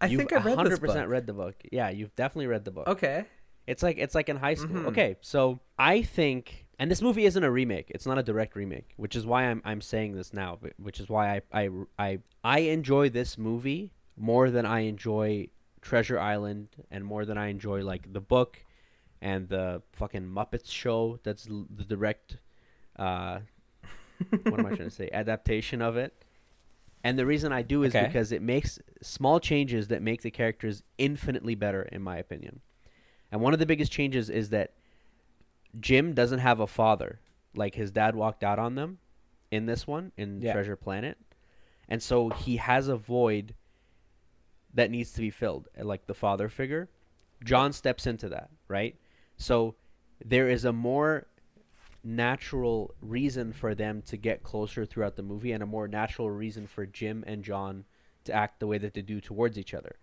I 0.00 0.06
You've 0.06 0.18
think 0.18 0.32
I 0.32 0.38
read 0.38 0.58
this 0.58 0.78
100% 0.78 0.80
book. 0.80 1.08
read 1.08 1.26
the 1.26 1.32
book. 1.34 1.54
Yeah, 1.70 1.90
you've 1.90 2.14
definitely 2.14 2.46
read 2.46 2.64
the 2.64 2.70
book. 2.70 2.88
Okay. 2.88 3.24
It's 3.66 3.82
like 3.82 3.98
it's 3.98 4.14
like 4.14 4.28
in 4.28 4.36
high 4.36 4.54
school. 4.54 4.76
Mhm. 4.82 4.86
Okay, 4.86 5.16
so 5.20 5.60
I 5.78 6.02
think, 6.02 6.66
and 6.78 6.90
this 6.90 7.02
movie 7.02 7.24
isn't 7.26 7.44
a 7.44 7.50
remake. 7.50 7.90
It's 7.90 8.06
not 8.06 8.18
a 8.18 8.22
direct 8.22 8.56
remake, 8.56 8.94
which 8.96 9.14
is 9.14 9.24
why 9.26 9.44
I'm 9.44 9.60
I'm 9.64 9.80
saying 9.80 10.14
this 10.16 10.32
now. 10.32 10.58
Which 10.78 10.98
is 10.98 11.08
why 11.08 11.36
I 11.52 11.62
I 11.64 11.68
I, 11.98 12.18
I 12.42 12.58
enjoy 12.60 13.10
this 13.10 13.36
movie 13.38 13.92
more 14.16 14.50
than 14.50 14.66
I 14.66 14.80
enjoy 14.80 15.48
Treasure 15.82 16.18
Island, 16.18 16.68
and 16.90 17.04
more 17.04 17.24
than 17.24 17.38
I 17.38 17.46
enjoy 17.48 17.82
like 17.84 18.12
the 18.12 18.20
book, 18.20 18.64
and 19.20 19.48
the 19.48 19.82
fucking 19.92 20.22
Muppets 20.26 20.70
show. 20.72 21.20
That's 21.22 21.44
the 21.44 21.84
direct. 21.84 22.38
Uh, 22.96 23.40
what 24.44 24.58
am 24.58 24.66
I 24.66 24.70
trying 24.70 24.88
to 24.88 24.90
say? 24.90 25.10
Adaptation 25.12 25.80
of 25.80 25.96
it. 25.96 26.24
And 27.02 27.18
the 27.18 27.24
reason 27.26 27.52
I 27.52 27.62
do 27.62 27.82
is 27.82 27.94
Okay. 27.94 28.06
because 28.06 28.30
it 28.30 28.42
makes 28.42 28.78
small 29.00 29.40
changes 29.40 29.88
that 29.88 30.02
make 30.02 30.22
the 30.22 30.30
characters 30.30 30.82
infinitely 30.98 31.54
better, 31.54 31.82
in 31.82 32.02
my 32.02 32.18
opinion. 32.18 32.60
And 33.32 33.40
one 33.40 33.52
of 33.52 33.58
the 33.58 33.66
biggest 33.66 33.90
changes 33.90 34.28
is 34.28 34.50
that 34.50 34.74
Jim 35.78 36.12
doesn't 36.14 36.40
have 36.40 36.60
a 36.60 36.66
father. 36.66 37.20
Like 37.54 37.74
his 37.74 37.90
dad 37.90 38.14
walked 38.14 38.44
out 38.44 38.58
on 38.58 38.74
them 38.74 38.98
in 39.50 39.66
this 39.66 39.86
one, 39.86 40.12
in 40.16 40.40
Yeah. 40.42 40.52
Treasure 40.52 40.76
Planet. 40.76 41.16
And 41.88 42.02
so 42.02 42.28
he 42.30 42.58
has 42.58 42.86
a 42.88 42.96
void 42.96 43.54
that 44.74 44.90
needs 44.90 45.12
to 45.12 45.20
be 45.20 45.30
filled, 45.30 45.68
uh, 45.80 45.84
like 45.84 46.06
the 46.06 46.14
father 46.14 46.48
figure. 46.48 46.88
John 47.42 47.72
steps 47.72 48.06
into 48.06 48.28
that, 48.28 48.50
right? 48.68 48.96
So 49.36 49.74
there 50.24 50.48
is 50.48 50.64
a 50.64 50.72
more 50.72 51.26
natural 52.02 52.94
reason 53.00 53.52
for 53.52 53.74
them 53.74 54.02
to 54.02 54.16
get 54.16 54.42
closer 54.42 54.86
throughout 54.86 55.16
the 55.16 55.22
movie 55.22 55.52
and 55.52 55.62
a 55.62 55.66
more 55.66 55.86
natural 55.88 56.30
reason 56.30 56.66
for 56.66 56.86
Jim 56.86 57.22
and 57.26 57.44
John 57.44 57.84
to 58.24 58.32
act 58.32 58.60
the 58.60 58.66
way 58.66 58.78
that 58.78 58.94
they 58.94 59.02
do 59.02 59.20
towards 59.20 59.58
each 59.58 59.74
other. 59.74 59.96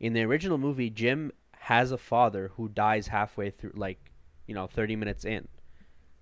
In 0.00 0.12
the 0.12 0.22
original 0.22 0.58
movie, 0.58 0.90
Jim 0.90 1.32
has 1.60 1.90
a 1.90 1.98
father 1.98 2.52
who 2.56 2.68
dies 2.68 3.08
halfway 3.08 3.50
through 3.50 3.72
like, 3.74 4.12
you 4.46 4.54
know, 4.54 4.66
30 4.66 4.96
minutes 4.96 5.24
in. 5.24 5.48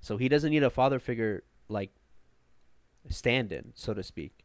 So 0.00 0.16
he 0.16 0.28
doesn't 0.28 0.50
need 0.50 0.62
a 0.62 0.70
father 0.70 0.98
figure 0.98 1.44
like 1.68 1.90
stand 3.08 3.52
in, 3.52 3.72
so 3.74 3.94
to 3.94 4.02
speak. 4.02 4.44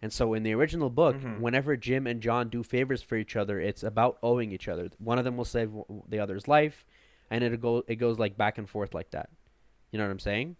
And 0.00 0.12
so 0.12 0.34
in 0.34 0.42
the 0.42 0.52
original 0.52 0.90
book, 0.90 1.16
Mhm. 1.16 1.38
whenever 1.40 1.76
Jim 1.76 2.06
and 2.06 2.20
John 2.20 2.48
do 2.48 2.62
favors 2.62 3.02
for 3.02 3.16
each 3.16 3.36
other, 3.36 3.60
it's 3.60 3.82
about 3.84 4.18
owing 4.22 4.50
each 4.50 4.66
other. 4.68 4.90
One 4.98 5.18
of 5.18 5.24
them 5.24 5.36
will 5.36 5.44
save 5.44 5.70
the 6.08 6.18
other's 6.18 6.48
life, 6.48 6.84
and 7.30 7.44
it 7.44 7.60
go 7.60 7.84
it 7.86 7.96
goes 7.96 8.18
like 8.18 8.36
back 8.36 8.58
and 8.58 8.68
forth 8.68 8.94
like 8.94 9.10
that. 9.12 9.30
You 9.92 9.98
know 9.98 10.04
what 10.04 10.10
I'm 10.10 10.18
saying? 10.18 10.56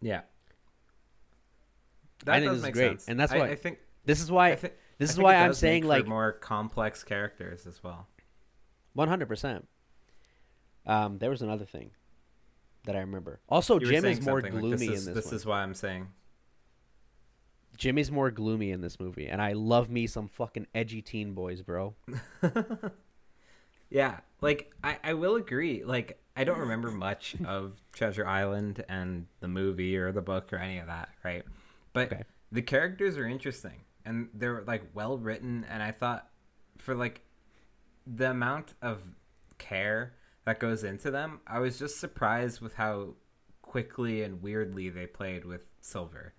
Yeah. 0.00 0.20
I 0.20 0.22
That 2.24 2.32
think 2.40 2.44
does 2.44 2.50
this 2.52 2.58
is 2.58 2.62
make 2.64 2.74
great, 2.74 2.88
sense. 2.90 3.08
and 3.08 3.18
that's 3.18 3.32
why- 3.32 3.48
I 3.48 3.54
think. 3.56 3.78
This 4.04 4.20
is 4.22 4.30
why 4.30 4.52
I 4.52 4.56
think, 4.56 4.74
this 4.98 5.10
is 5.10 5.18
why 5.18 5.34
I'm 5.36 5.52
saying 5.54 5.84
like 5.84 6.06
more 6.06 6.32
complex 6.32 7.02
characters 7.04 7.66
as 7.66 7.82
well. 7.82 8.06
100%. 8.96 9.66
Um, 10.86 11.18
there 11.18 11.28
was 11.30 11.42
another 11.42 11.66
thing 11.66 11.90
that 12.84 12.96
I 12.96 13.00
remember. 13.00 13.40
Also, 13.48 13.78
Jim 13.78 14.04
is 14.06 14.20
more 14.22 14.40
something 14.40 14.54
like, 14.54 14.60
gloomy 14.62 14.86
this 14.88 15.00
is, 15.00 15.06
in 15.08 15.14
this, 15.14 15.24
This 15.24 15.32
one. 15.32 15.36
is 15.36 15.46
why 15.46 15.62
I'm 15.62 15.74
saying. 15.74 16.08
Jimmy's 17.76 18.10
more 18.10 18.30
gloomy 18.30 18.70
in 18.72 18.80
this 18.80 18.98
movie, 18.98 19.28
and 19.28 19.42
I 19.42 19.52
love 19.52 19.90
me 19.90 20.06
some 20.06 20.26
fucking 20.26 20.66
edgy 20.74 21.02
teen 21.02 21.32
boys, 21.34 21.62
bro. 21.62 21.94
Yeah, 23.90 24.18
like 24.42 24.70
I, 24.84 24.98
I 25.02 25.14
will 25.14 25.36
agree. 25.36 25.82
Like 25.82 26.20
I 26.38 26.44
don't 26.44 26.60
remember 26.60 26.92
much 26.92 27.34
of 27.44 27.80
Treasure 27.92 28.24
Island 28.26 28.84
and 28.88 29.26
the 29.40 29.48
movie 29.48 29.96
or 29.96 30.12
the 30.12 30.22
book 30.22 30.52
or 30.52 30.56
any 30.56 30.78
of 30.78 30.86
that, 30.86 31.08
right? 31.24 31.42
But 31.92 32.12
Okay. 32.12 32.22
the 32.52 32.62
characters 32.62 33.16
are 33.18 33.26
interesting 33.26 33.80
and 34.04 34.28
they're 34.32 34.62
like 34.64 34.84
well 34.94 35.18
written 35.18 35.66
and 35.68 35.82
I 35.82 35.90
thought 35.90 36.28
for 36.78 36.94
like 36.94 37.22
the 38.06 38.30
amount 38.30 38.74
of 38.80 39.02
care 39.58 40.14
that 40.44 40.60
goes 40.60 40.84
into 40.84 41.10
them, 41.10 41.40
I 41.46 41.58
was 41.58 41.76
just 41.78 41.98
surprised 41.98 42.60
with 42.60 42.74
how 42.74 43.14
quickly 43.60 44.22
and 44.22 44.40
weirdly 44.40 44.88
they 44.90 45.06
played 45.06 45.44
with 45.44 45.62
Silver. 45.80 46.34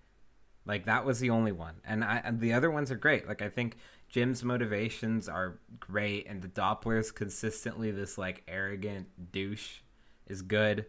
Like 0.64 0.86
that 0.86 1.04
was 1.04 1.20
the 1.20 1.30
only 1.30 1.52
one, 1.52 1.76
and 1.84 2.04
I 2.04 2.20
and 2.22 2.38
the 2.40 2.52
other 2.52 2.70
ones 2.70 2.90
are 2.90 2.96
great. 2.96 3.26
Like 3.26 3.40
I 3.40 3.48
think 3.48 3.76
Jim's 4.08 4.44
motivations 4.44 5.28
are 5.28 5.58
great, 5.78 6.26
and 6.28 6.42
the 6.42 6.48
Doppler's 6.48 7.10
consistently 7.10 7.90
this 7.90 8.18
like 8.18 8.42
arrogant 8.46 9.32
douche 9.32 9.78
is 10.30 10.42
good. 10.42 10.86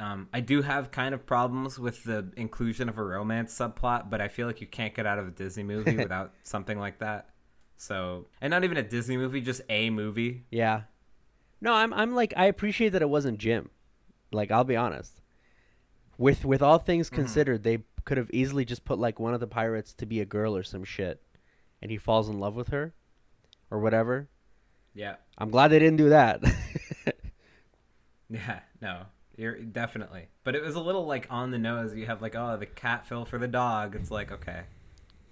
Um, 0.00 0.28
I 0.32 0.40
do 0.40 0.62
have 0.62 0.90
kind 0.90 1.14
of 1.14 1.24
problems 1.24 1.78
with 1.78 2.02
the 2.04 2.32
inclusion 2.36 2.88
of 2.88 2.98
a 2.98 3.04
romance 3.04 3.56
subplot, 3.56 4.10
but 4.10 4.20
I 4.20 4.26
feel 4.28 4.46
like 4.48 4.60
you 4.60 4.66
can't 4.66 4.92
get 4.94 5.06
out 5.06 5.18
of 5.20 5.28
a 5.28 5.30
Disney 5.30 5.62
movie 5.62 5.96
without 6.04 6.32
something 6.42 6.78
like 6.78 6.98
that. 6.98 7.30
So, 7.76 8.26
and 8.40 8.50
not 8.50 8.64
even 8.64 8.76
a 8.76 8.82
Disney 8.82 9.16
movie, 9.16 9.40
just 9.40 9.60
a 9.68 9.90
movie. 9.90 10.44
Yeah. 10.50 10.82
No, 11.60 11.72
I'm 11.72 11.94
I'm 11.94 12.14
like 12.14 12.34
I 12.36 12.46
appreciate 12.46 12.90
that 12.90 13.02
it 13.02 13.08
wasn't 13.08 13.38
Jim. 13.38 13.70
Like 14.32 14.50
I'll 14.50 14.64
be 14.64 14.76
honest. 14.76 15.20
With 16.18 16.44
with 16.44 16.60
all 16.62 16.78
things 16.78 17.08
Mhm. 17.08 17.14
considered, 17.14 17.62
they 17.62 17.78
could 18.04 18.18
have 18.18 18.30
easily 18.32 18.64
just 18.64 18.84
put 18.84 18.98
like 18.98 19.18
one 19.18 19.32
of 19.34 19.40
the 19.40 19.46
pirates 19.46 19.94
to 19.94 20.06
be 20.06 20.20
a 20.20 20.24
girl 20.26 20.56
or 20.56 20.62
some 20.62 20.84
shit, 20.84 21.22
and 21.80 21.90
he 21.90 21.96
falls 21.96 22.28
in 22.28 22.38
love 22.38 22.54
with 22.54 22.68
her, 22.68 22.94
or 23.70 23.78
whatever. 23.80 24.28
Yeah, 24.92 25.16
I'm 25.38 25.50
glad 25.50 25.68
they 25.68 25.78
didn't 25.78 25.96
do 25.98 26.10
that. 26.10 26.42
yeah, 28.34 28.60
no, 28.82 29.02
you're 29.36 29.58
definitely. 29.58 30.28
But 30.42 30.54
it 30.54 30.62
was 30.62 30.74
a 30.74 30.80
little 30.80 31.06
like 31.06 31.26
on 31.30 31.50
the 31.50 31.58
nose. 31.58 31.94
You 31.94 32.06
have 32.06 32.20
like, 32.22 32.34
oh, 32.36 32.56
the 32.56 32.66
cat 32.66 33.06
fell 33.06 33.24
for 33.24 33.38
the 33.38 33.48
dog. 33.48 33.94
It's 33.94 34.10
like 34.10 34.32
okay, 34.32 34.62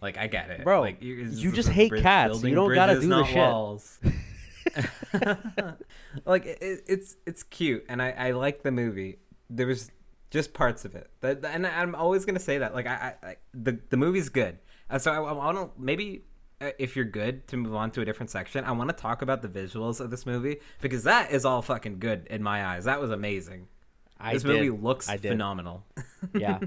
like 0.01 0.17
I 0.19 0.27
get 0.27 0.51
it, 0.51 0.65
Bro, 0.65 0.81
Like, 0.81 1.03
you 1.03 1.15
you 1.15 1.53
just 1.53 1.69
hate 1.69 1.91
bridge- 1.91 2.03
cats. 2.03 2.43
You 2.43 2.55
don't 2.55 2.75
gotta 2.75 3.01
do 3.01 3.09
the 3.09 3.25
shit. 3.25 3.37
walls. 3.37 3.99
like 6.25 6.47
it, 6.47 6.59
it's 6.87 7.17
it's 7.27 7.43
cute, 7.43 7.85
and 7.89 8.01
I 8.01 8.11
I 8.11 8.31
like 8.33 8.63
the 8.63 8.71
movie. 8.71 9.19
There 9.51 9.67
was 9.67 9.91
just 10.31 10.55
parts 10.55 10.85
of 10.85 10.95
it, 10.95 11.11
that, 11.21 11.45
and 11.45 11.67
I'm 11.67 11.95
always 11.95 12.25
gonna 12.25 12.39
say 12.41 12.59
that. 12.59 12.75
Like 12.75 12.87
I, 12.87 13.15
I, 13.23 13.37
the 13.53 13.79
the 13.91 13.97
movie's 13.97 14.29
good. 14.29 14.59
Uh, 14.89 14.99
so 14.99 15.11
I, 15.13 15.17
I 15.17 15.33
want 15.33 15.59
to 15.59 15.71
maybe 15.83 16.25
if 16.79 16.97
you're 16.97 17.05
good 17.05 17.47
to 17.49 17.57
move 17.57 17.75
on 17.75 17.91
to 17.93 18.01
a 18.01 18.05
different 18.05 18.31
section, 18.31 18.65
I 18.65 18.73
want 18.73 18.91
to 18.91 18.97
talk 18.97 19.23
about 19.23 19.43
the 19.43 19.49
visuals 19.49 20.01
of 20.01 20.11
this 20.11 20.27
movie 20.27 20.59
because 20.81 21.05
that 21.05 21.31
is 21.31 21.45
all 21.45 21.63
fucking 21.63 21.99
good 21.99 22.27
in 22.31 22.43
my 22.43 22.65
eyes. 22.65 22.85
That 22.85 23.01
was 23.01 23.11
amazing. 23.11 23.69
I 24.19 24.35
this 24.35 24.43
did. 24.43 24.55
movie 24.55 24.71
looks 24.71 25.11
phenomenal. 25.11 25.85
Yeah. 26.35 26.61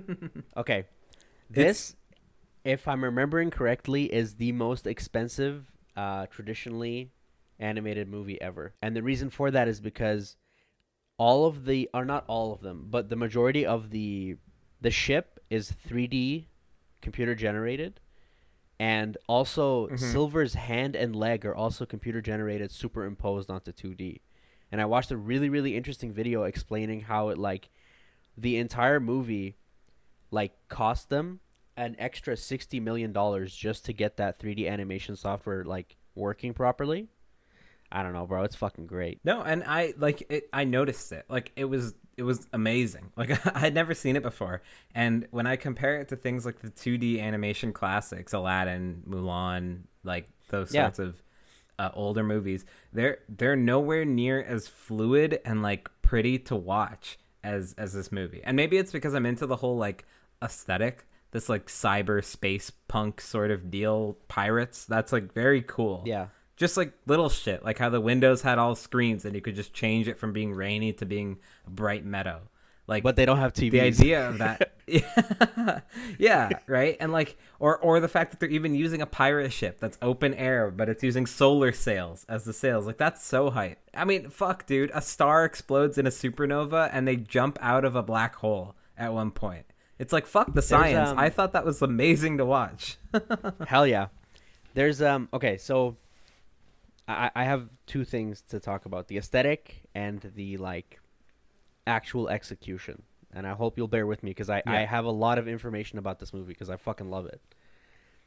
Okay. 0.57 0.85
This, 1.47 1.95
if 2.63 2.87
I'm 2.87 3.03
remembering 3.03 3.51
correctly, 3.51 4.11
is 4.11 4.33
the 4.33 4.51
most 4.51 4.87
expensive 4.87 5.71
uh, 5.95 6.25
traditionally 6.25 7.11
animated 7.59 8.09
movie 8.09 8.41
ever. 8.41 8.73
And 8.81 8.95
the 8.95 9.03
reason 9.03 9.29
for 9.29 9.51
that 9.51 9.67
is 9.67 9.79
because 9.79 10.37
all 11.19 11.45
of 11.45 11.65
the, 11.65 11.87
or 11.93 12.03
not 12.03 12.23
all 12.27 12.51
of 12.51 12.61
them, 12.61 12.87
but 12.89 13.09
the 13.09 13.15
majority 13.15 13.63
of 13.63 13.91
the 13.91 14.37
the 14.81 14.91
ship 14.91 15.39
is 15.49 15.73
3D 15.87 16.45
computer 17.01 17.35
generated. 17.35 17.99
And 18.79 19.17
also, 19.27 19.87
Mhm. 19.87 19.99
Silver's 19.99 20.53
hand 20.55 20.95
and 20.95 21.15
leg 21.15 21.45
are 21.45 21.55
also 21.55 21.85
computer 21.85 22.21
generated, 22.21 22.71
superimposed 22.71 23.49
onto 23.49 23.71
2D. 23.71 24.21
And 24.71 24.81
I 24.81 24.85
watched 24.85 25.11
a 25.11 25.17
really, 25.17 25.47
really 25.49 25.77
interesting 25.77 26.11
video 26.11 26.43
explaining 26.43 27.01
how 27.01 27.29
it 27.29 27.37
like 27.37 27.69
the 28.37 28.57
entire 28.57 28.99
movie 28.99 29.55
like 30.31 30.51
cost 30.67 31.09
them 31.09 31.39
an 31.77 31.95
extra 31.99 32.35
60 32.35 32.79
million 32.79 33.13
dollars 33.13 33.55
just 33.55 33.85
to 33.85 33.93
get 33.93 34.17
that 34.17 34.37
3D 34.37 34.67
animation 34.67 35.15
software 35.15 35.63
like 35.63 35.95
working 36.15 36.53
properly. 36.53 37.07
I 37.91 38.03
don't 38.03 38.13
know, 38.13 38.25
bro. 38.25 38.43
It's 38.43 38.55
fucking 38.55 38.87
great. 38.87 39.19
No, 39.23 39.41
and 39.41 39.63
I 39.63 39.93
like 39.97 40.23
it. 40.29 40.49
I 40.51 40.63
noticed 40.65 41.11
it. 41.11 41.25
Like 41.29 41.51
it 41.55 41.65
was 41.65 41.93
it 42.17 42.23
was 42.23 42.47
amazing. 42.53 43.11
Like 43.17 43.45
I 43.55 43.59
had 43.59 43.73
never 43.73 43.93
seen 43.93 44.15
it 44.15 44.23
before, 44.23 44.61
and 44.93 45.27
when 45.31 45.47
I 45.47 45.55
compare 45.55 45.99
it 46.01 46.09
to 46.09 46.15
things 46.15 46.45
like 46.45 46.59
the 46.59 46.69
2D 46.69 47.19
animation 47.21 47.73
classics, 47.73 48.33
Aladdin, 48.33 49.03
Mulan, 49.07 49.81
like 50.03 50.27
those 50.49 50.73
Yeah. 50.73 50.83
sorts 50.85 50.99
of 50.99 51.21
uh, 51.77 51.89
older 51.93 52.23
movies, 52.23 52.65
they're 52.93 53.19
they're 53.29 53.55
nowhere 53.55 54.05
near 54.05 54.41
as 54.41 54.67
fluid 54.67 55.39
and 55.45 55.61
like 55.61 55.89
pretty 56.01 56.39
to 56.39 56.55
watch 56.55 57.17
as 57.43 57.73
as 57.77 57.93
this 57.93 58.11
movie. 58.11 58.41
And 58.43 58.55
maybe 58.55 58.77
it's 58.77 58.91
because 58.91 59.13
I'm 59.13 59.25
into 59.25 59.45
the 59.45 59.57
whole 59.57 59.77
like 59.77 60.05
aesthetic, 60.41 61.05
this 61.31 61.49
like 61.49 61.67
cyber 61.67 62.23
space 62.23 62.69
punk 62.87 63.19
sort 63.21 63.51
of 63.51 63.69
deal, 63.71 64.17
pirates. 64.27 64.85
That's 64.85 65.11
like 65.11 65.33
very 65.33 65.61
cool 65.61 66.03
Yeah. 66.05 66.27
Just 66.57 66.77
like 66.77 66.93
little 67.05 67.29
shit, 67.29 67.63
like 67.63 67.77
how 67.77 67.89
the 67.89 68.01
windows 68.01 68.41
had 68.41 68.57
all 68.57 68.75
screens 68.75 69.25
and 69.25 69.35
you 69.35 69.41
could 69.41 69.55
just 69.55 69.73
change 69.73 70.07
it 70.07 70.17
from 70.17 70.33
being 70.33 70.53
rainy 70.53 70.93
to 70.93 71.05
being 71.05 71.37
a 71.67 71.69
bright 71.69 72.05
meadow. 72.05 72.41
Like, 72.87 73.01
But 73.01 73.15
they 73.15 73.25
don't 73.25 73.39
have 73.39 73.51
TVs. 73.53 73.71
the 73.71 73.81
idea 73.81 74.29
of 74.29 74.37
that, 74.37 74.73
yeah, 74.85 75.79
yeah, 76.19 76.49
right, 76.67 76.95
and 76.99 77.11
like, 77.11 77.35
or 77.59 77.79
or 77.79 77.99
the 77.99 78.07
fact 78.07 78.29
that 78.29 78.39
they're 78.39 78.47
even 78.49 78.75
using 78.75 79.01
a 79.01 79.07
pirate 79.07 79.51
ship 79.51 79.79
that's 79.79 79.97
open 80.03 80.35
air, 80.35 80.69
but 80.69 80.87
it's 80.87 81.01
using 81.03 81.25
solar 81.25 81.71
sails 81.71 82.27
as 82.29 82.43
the 82.43 82.53
sails, 82.53 82.85
like 82.85 82.97
that's 82.97 83.25
so 83.25 83.49
hype. 83.49 83.79
I 83.95 84.05
mean, 84.05 84.29
fuck, 84.29 84.67
dude, 84.67 84.91
a 84.93 85.01
star 85.01 85.45
explodes 85.45 85.97
in 85.97 86.05
a 86.05 86.11
supernova 86.11 86.89
and 86.93 87.07
they 87.07 87.15
jump 87.15 87.57
out 87.59 87.85
of 87.85 87.95
a 87.95 88.03
black 88.03 88.35
hole 88.35 88.75
at 88.95 89.11
one 89.13 89.31
point. 89.31 89.65
It's 89.97 90.13
like 90.13 90.27
fuck 90.27 90.53
the 90.53 90.61
science. 90.61 91.09
um, 91.09 91.17
I 91.17 91.29
thought 91.31 91.53
that 91.53 91.65
was 91.65 91.81
amazing 91.81 92.37
to 92.37 92.45
watch. 92.45 92.97
Hell 93.67 93.87
yeah. 93.87 94.09
There's 94.75 95.01
um 95.01 95.27
okay, 95.33 95.57
so 95.57 95.97
I 97.07 97.31
I 97.35 97.43
have 97.43 97.69
two 97.85 98.03
things 98.05 98.41
to 98.49 98.59
talk 98.59 98.85
about. 98.85 99.07
The 99.07 99.17
aesthetic 99.17 99.83
and 99.93 100.19
the 100.35 100.57
like 100.57 100.99
actual 101.87 102.29
execution. 102.29 103.03
And 103.33 103.45
I 103.45 103.51
hope 103.53 103.77
you'll 103.77 103.89
bear 103.89 104.07
with 104.07 104.23
me 104.23 104.31
because 104.31 104.49
I, 104.49 104.63
I 104.65 104.85
have 104.85 105.03
a 105.03 105.11
lot 105.11 105.37
of 105.37 105.45
information 105.47 105.97
about 105.99 106.19
this 106.19 106.33
movie 106.33 106.53
because 106.53 106.69
I 106.69 106.77
fucking 106.77 107.09
love 107.09 107.25
it. 107.25 107.41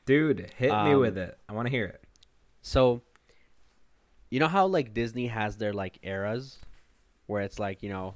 Dude, 0.04 0.50
hit 0.58 0.68
me 0.68 0.92
Um, 0.92 1.00
with 1.00 1.16
it. 1.16 1.38
I 1.48 1.54
want 1.54 1.64
to 1.66 1.70
hear 1.70 1.86
it. 1.86 2.04
So 2.60 3.00
you 4.28 4.38
know 4.38 4.48
how 4.48 4.66
like 4.66 4.92
Disney 4.92 5.28
has 5.28 5.56
their 5.56 5.72
like 5.72 5.98
eras 6.02 6.58
where 7.26 7.40
it's 7.42 7.58
like, 7.58 7.82
you 7.82 7.88
know, 7.88 8.14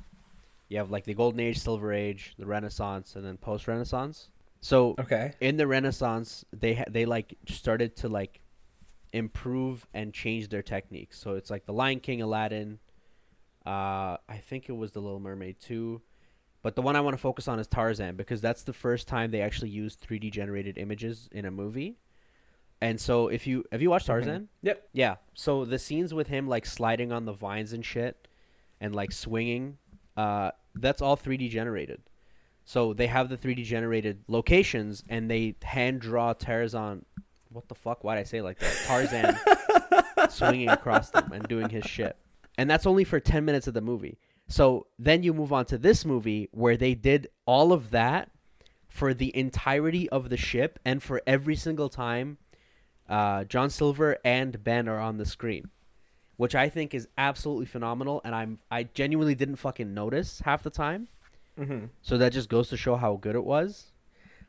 you 0.69 0.77
have 0.77 0.91
like 0.91 1.05
the 1.05 1.15
golden 1.15 1.41
age, 1.41 1.59
silver 1.59 1.93
age, 1.95 2.35
the 2.39 2.45
renaissance 2.47 3.17
and 3.17 3.25
then 3.25 3.39
post 3.39 3.67
renaissance. 3.67 4.29
So 4.61 4.95
Okay. 4.99 5.33
in 5.41 5.57
the 5.57 5.67
Renaissance, 5.67 6.45
they 6.53 6.75
ha- 6.75 6.85
they 6.89 7.05
like 7.07 7.37
started 7.49 7.97
to 7.97 8.09
like 8.09 8.42
improve 9.13 9.87
and 9.93 10.13
change 10.13 10.49
their 10.49 10.63
techniques. 10.63 11.19
So 11.19 11.35
it's 11.35 11.51
like 11.51 11.67
the 11.67 11.73
Lion 11.73 12.01
King, 12.01 12.23
Aladdin. 12.23 12.79
Uh, 13.65 14.17
I 14.29 14.39
think 14.43 14.69
it 14.69 14.73
was 14.73 14.93
the 14.93 15.01
Little 15.01 15.21
Mermaid 15.21 15.61
too, 15.61 16.03
but 16.63 16.75
the 16.75 16.83
one 16.83 16.97
I 16.97 17.01
want 17.01 17.15
to 17.15 17.19
focus 17.19 17.47
on 17.47 17.61
is 17.61 17.67
Tarzan 17.67 18.17
because 18.17 18.41
that's 18.41 18.63
the 18.65 18.73
first 18.73 19.07
time 19.07 19.31
they 19.31 19.41
actually 19.41 19.71
used 19.71 20.05
3D 20.07 20.33
generated 20.33 20.79
images 20.79 21.29
in 21.31 21.45
a 21.45 21.51
movie. 21.51 21.99
And 22.81 23.01
so 23.01 23.29
if 23.29 23.47
you 23.47 23.65
have 23.71 23.81
you 23.81 23.91
watched 23.91 24.07
Tarzan? 24.07 24.49
Yep. 24.63 24.89
Yeah. 24.93 25.17
So 25.35 25.65
the 25.65 25.79
scenes 25.79 26.13
with 26.13 26.27
him 26.27 26.49
like 26.49 26.67
sliding 26.67 27.13
on 27.13 27.25
the 27.25 27.33
vines 27.33 27.73
and 27.73 27.85
shit, 27.85 28.27
and 28.81 28.93
like 28.93 29.13
swinging, 29.13 29.79
uh, 30.17 30.51
that's 30.75 31.01
all 31.01 31.17
3D 31.17 31.49
generated. 31.49 32.03
So 32.65 32.93
they 32.93 33.07
have 33.07 33.29
the 33.29 33.37
3D 33.37 33.65
generated 33.65 34.25
locations, 34.29 35.03
and 35.09 35.31
they 35.31 35.55
hand 35.63 36.01
draw 36.01 36.33
Tarzan. 36.33 37.05
What 37.53 37.69
the 37.69 37.75
fuck? 37.75 38.05
Why'd 38.05 38.19
I 38.19 38.25
say 38.25 38.41
like 38.43 38.59
that? 38.59 38.75
Tarzan 38.87 40.31
swinging 40.31 40.69
across 40.69 41.11
them 41.11 41.33
and 41.33 41.47
doing 41.49 41.69
his 41.69 41.85
shit, 41.85 42.17
and 42.57 42.71
that's 42.71 42.87
only 42.87 43.05
for 43.05 43.21
10 43.21 43.45
minutes 43.45 43.67
of 43.67 43.75
the 43.75 43.81
movie. 43.81 44.19
So 44.49 44.87
then 44.99 45.23
you 45.23 45.33
move 45.33 45.53
on 45.53 45.65
to 45.67 45.79
this 45.79 46.05
movie 46.05 46.49
where 46.53 46.77
they 46.77 46.95
did 46.95 47.29
all 47.47 47.73
of 47.73 47.91
that 47.91 48.31
for 48.89 49.15
the 49.15 49.35
entirety 49.37 50.09
of 50.11 50.29
the 50.29 50.37
ship, 50.37 50.79
and 50.85 51.03
for 51.03 51.23
every 51.27 51.57
single 51.57 51.89
time 51.89 52.39
uh, 53.09 53.45
John 53.45 53.71
Silver 53.71 54.19
and 54.25 54.63
Ben 54.63 54.89
are 54.89 55.01
on 55.01 55.19
the 55.19 55.27
screen, 55.27 55.71
which 56.37 56.55
I 56.55 56.69
think 56.69 56.95
is 56.95 57.09
absolutely 57.19 57.67
phenomenal. 57.67 58.21
And 58.25 58.35
I'm 58.35 58.59
I 58.71 58.85
genuinely 58.85 59.35
didn't 59.35 59.57
fucking 59.57 59.93
notice 59.93 60.41
half 60.45 60.63
the 60.63 60.71
time. 60.71 61.09
Mm-hmm. 61.59 61.87
So 62.01 62.17
that 62.19 62.33
just 62.33 62.49
goes 62.49 62.69
to 62.71 62.77
show 62.77 62.97
how 62.97 63.17
good 63.17 63.35
it 63.35 63.45
was. 63.45 63.93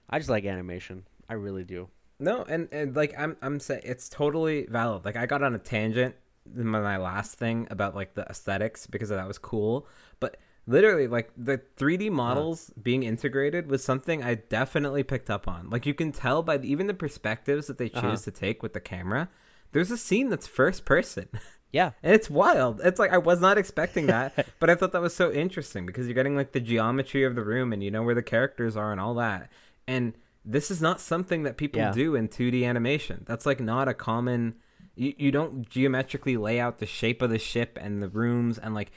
I 0.10 0.20
just 0.20 0.30
like 0.30 0.46
animation. 0.46 1.06
I 1.28 1.34
really 1.34 1.64
do. 1.64 1.90
No, 2.24 2.44
and, 2.48 2.70
and 2.72 2.96
like 2.96 3.14
I'm 3.18 3.36
I'm 3.42 3.60
saying 3.60 3.82
it's 3.84 4.08
totally 4.10 4.66
valid. 4.70 5.04
Like 5.06 5.16
I 5.18 5.26
got 5.26 5.44
on 5.44 5.54
a 5.54 5.60
tangent 5.60 6.16
in 6.58 6.68
my, 6.68 6.98
last 6.98 7.38
thing 7.38 7.68
about 7.70 7.96
like 7.96 8.16
the 8.16 8.24
aesthetics 8.24 8.88
because 8.88 9.10
that 9.10 9.28
was 9.28 9.38
cool, 9.38 9.88
but 10.20 10.38
literally 10.68 11.08
like 11.08 11.32
the 11.38 11.62
3D 11.78 12.10
models 12.12 12.72
being 12.82 13.04
integrated 13.04 13.68
was 13.70 13.84
something 13.84 14.24
I 14.24 14.36
definitely 14.36 15.04
picked 15.04 15.30
up 15.30 15.48
on. 15.48 15.70
Like 15.70 15.86
you 15.86 15.94
can 15.94 16.12
tell 16.12 16.44
by 16.44 16.58
the, 16.58 16.70
even 16.72 16.88
the 16.88 16.94
perspectives 16.94 17.68
that 17.68 17.78
they 17.78 17.90
choose 17.90 18.04
Uh-huh. 18.04 18.18
to 18.18 18.32
take 18.32 18.64
with 18.64 18.74
the 18.74 18.80
camera. 18.80 19.30
There's 19.72 19.92
a 19.92 19.98
scene 19.98 20.30
that's 20.30 20.48
first 20.48 20.86
person. 20.86 21.28
Yeah. 21.72 21.92
And 22.04 22.14
it's 22.14 22.30
wild. 22.30 22.82
It's 22.84 23.00
like 23.00 23.12
I 23.12 23.18
was 23.18 23.42
not 23.42 23.58
expecting 23.58 24.06
that, 24.08 24.46
but 24.60 24.70
I 24.70 24.76
thought 24.76 24.92
that 24.92 25.02
was 25.02 25.16
so 25.16 25.32
interesting 25.32 25.86
because 25.86 26.06
you're 26.08 26.14
getting 26.14 26.36
like 26.36 26.52
the 26.52 26.60
geometry 26.60 27.24
of 27.24 27.36
the 27.36 27.44
room 27.44 27.74
and 27.74 27.84
you 27.84 27.90
know 27.90 28.04
where 28.04 28.16
the 28.16 28.22
characters 28.22 28.78
are 28.78 28.92
and 28.92 29.02
all 29.02 29.16
that. 29.16 29.50
And 29.88 30.14
this 30.46 30.70
is 30.70 30.82
not 30.82 31.00
something 31.00 31.44
that 31.44 31.58
people 31.58 31.80
Yeah. 31.80 31.92
do 31.92 32.16
in 32.16 32.28
2D 32.28 32.66
animation. 32.66 33.24
That's 33.26 33.46
like 33.46 33.60
not 33.60 33.88
a 33.88 33.94
common 33.94 34.56
you, 34.96 35.14
you 35.18 35.32
don't 35.32 35.68
geometrically 35.70 36.38
lay 36.38 36.60
out 36.60 36.78
the 36.80 36.86
shape 36.86 37.22
of 37.22 37.30
the 37.30 37.40
ship 37.40 37.78
and 37.82 38.02
the 38.02 38.10
rooms 38.10 38.58
and 38.60 38.76
like 38.76 38.92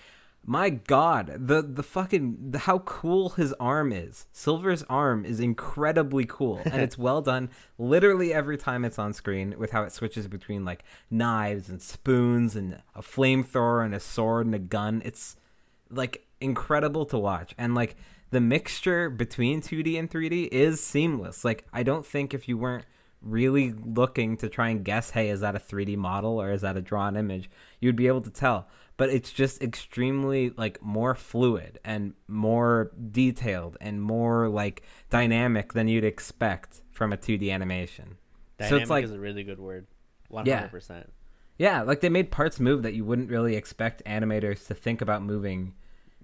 my 0.49 0.71
god, 0.71 1.33
the 1.49 1.61
the 1.61 1.83
fucking 1.83 2.53
the, 2.53 2.59
how 2.61 2.79
cool 2.81 3.31
his 3.31 3.53
arm 3.55 3.93
is. 3.93 4.27
Silver's 4.31 4.85
arm 4.85 5.25
is 5.25 5.41
incredibly 5.41 6.25
cool 6.25 6.61
and 6.65 6.81
it's 6.83 6.97
well 7.07 7.21
done 7.21 7.51
literally 7.79 8.33
every 8.33 8.57
time 8.57 8.85
it's 8.85 8.99
on 8.99 9.13
screen 9.13 9.55
with 9.59 9.73
how 9.73 9.83
it 9.83 9.91
switches 9.93 10.29
between 10.29 10.65
like 10.65 10.85
knives 11.11 11.69
and 11.69 11.83
spoons 11.83 12.55
and 12.55 12.81
a 12.95 13.03
flamethrower 13.03 13.85
and 13.85 13.93
a 13.95 13.99
sword 14.01 14.47
and 14.47 14.55
a 14.55 14.61
gun. 14.61 15.03
It's 15.05 15.37
like 15.91 16.25
incredible 16.41 17.07
to 17.07 17.19
watch 17.19 17.55
and 17.59 17.75
like 17.75 17.97
the 18.31 18.41
mixture 18.41 19.09
between 19.11 19.61
2D 19.61 19.99
and 19.99 20.11
3D 20.11 20.49
is 20.49 20.83
seamless. 20.83 21.45
Like 21.45 21.67
I 21.73 21.83
don't 21.83 22.05
think 22.05 22.35
if 22.35 22.49
you 22.49 22.59
weren't 22.59 22.85
really 23.23 23.73
looking 23.73 24.37
to 24.39 24.49
try 24.49 24.69
and 24.69 24.85
guess, 24.85 25.11
hey, 25.11 25.31
is 25.31 25.41
that 25.41 25.57
a 25.57 25.59
3D 25.59 25.97
model 25.97 26.41
or 26.41 26.51
is 26.53 26.61
that 26.63 26.77
a 26.77 26.81
drawn 26.81 27.17
image, 27.17 27.51
you'd 27.81 27.97
be 27.97 28.07
able 28.07 28.21
to 28.23 28.31
tell. 28.31 28.69
But 28.97 29.11
it's 29.11 29.33
just 29.33 29.63
extremely 29.63 30.51
like 30.51 30.83
more 30.83 31.15
fluid 31.15 31.79
and 31.85 32.15
more 32.29 32.93
detailed 33.11 33.77
and 33.81 34.01
more 34.01 34.49
like 34.49 34.83
dynamic 35.11 35.75
than 35.75 35.87
you'd 35.87 36.05
expect 36.05 36.83
from 36.93 37.13
a 37.13 37.17
2D 37.17 37.53
animation. 37.53 38.17
Dynamic 38.59 38.71
so 38.71 38.83
it's 38.83 38.91
like 38.91 39.05
is 39.05 39.13
a 39.13 39.19
really 39.19 39.45
good 39.45 39.61
word. 39.61 39.87
Yeah. 40.31 40.57
hundred 40.57 40.71
percent. 40.71 41.13
yeah, 41.59 41.83
like 41.83 42.01
they 42.01 42.09
made 42.09 42.31
parts 42.31 42.59
move 42.59 42.83
that 42.83 42.95
you 42.95 43.05
wouldn't 43.05 43.31
really 43.31 43.55
expect 43.55 44.03
animators 44.05 44.67
to 44.67 44.75
think 44.75 45.01
about 45.01 45.23
moving 45.23 45.75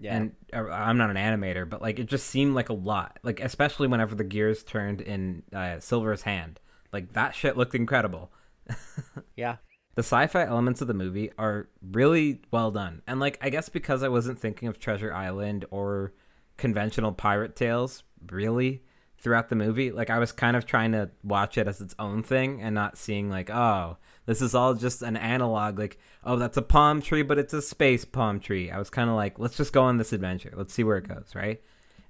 Yeah. 0.02 0.16
and 0.16 0.32
uh, 0.52 0.68
I'm 0.68 0.98
not 0.98 1.10
an 1.10 1.16
animator, 1.16 1.68
but 1.68 1.80
like 1.80 1.98
it 2.00 2.06
just 2.06 2.26
seemed 2.26 2.54
like 2.54 2.68
a 2.68 2.74
lot. 2.74 3.18
Like 3.22 3.40
especially 3.40 3.86
whenever 3.86 4.14
the 4.14 4.24
gears 4.24 4.64
turned 4.64 5.00
in 5.00 5.44
uh, 5.52 5.78
Silver's 5.78 6.22
hand, 6.22 6.58
like 6.92 7.12
that 7.12 7.34
shit 7.34 7.56
looked 7.56 7.74
incredible. 7.74 8.32
yeah. 9.36 9.56
The 9.94 10.02
sci-fi 10.02 10.44
elements 10.44 10.80
of 10.80 10.88
the 10.88 10.94
movie 10.94 11.30
are 11.38 11.68
really 11.92 12.40
well 12.50 12.70
done, 12.70 13.02
and 13.06 13.20
like 13.20 13.38
I 13.40 13.50
guess 13.50 13.68
because 13.68 14.02
I 14.02 14.08
wasn't 14.08 14.38
thinking 14.38 14.66
of 14.68 14.78
Treasure 14.78 15.12
Island 15.12 15.66
or 15.70 16.14
conventional 16.56 17.12
pirate 17.12 17.54
tales 17.54 18.02
really 18.30 18.82
throughout 19.18 19.50
the 19.50 19.56
movie, 19.56 19.92
like 19.92 20.10
I 20.10 20.18
was 20.18 20.32
kind 20.32 20.56
of 20.56 20.66
trying 20.66 20.92
to 20.92 21.10
watch 21.22 21.56
it 21.58 21.68
as 21.68 21.80
its 21.80 21.94
own 21.98 22.22
thing 22.22 22.60
and 22.60 22.74
not 22.74 22.98
seeing 22.98 23.30
like 23.30 23.50
oh 23.50 23.98
this 24.26 24.40
is 24.40 24.54
all 24.54 24.74
just 24.74 25.02
an 25.02 25.16
analog 25.16 25.78
like 25.78 25.98
oh 26.24 26.36
that's 26.36 26.56
a 26.56 26.62
palm 26.62 27.02
tree 27.02 27.22
but 27.22 27.38
it's 27.38 27.52
a 27.52 27.62
space 27.62 28.04
palm 28.04 28.40
tree. 28.40 28.70
I 28.70 28.78
was 28.78 28.90
kind 28.90 29.10
of 29.10 29.16
like 29.16 29.38
let's 29.38 29.56
just 29.56 29.72
go 29.72 29.82
on 29.82 29.98
this 29.98 30.12
adventure, 30.12 30.52
let's 30.56 30.72
see 30.72 30.84
where 30.84 30.98
it 30.98 31.08
goes, 31.08 31.32
right? 31.34 31.60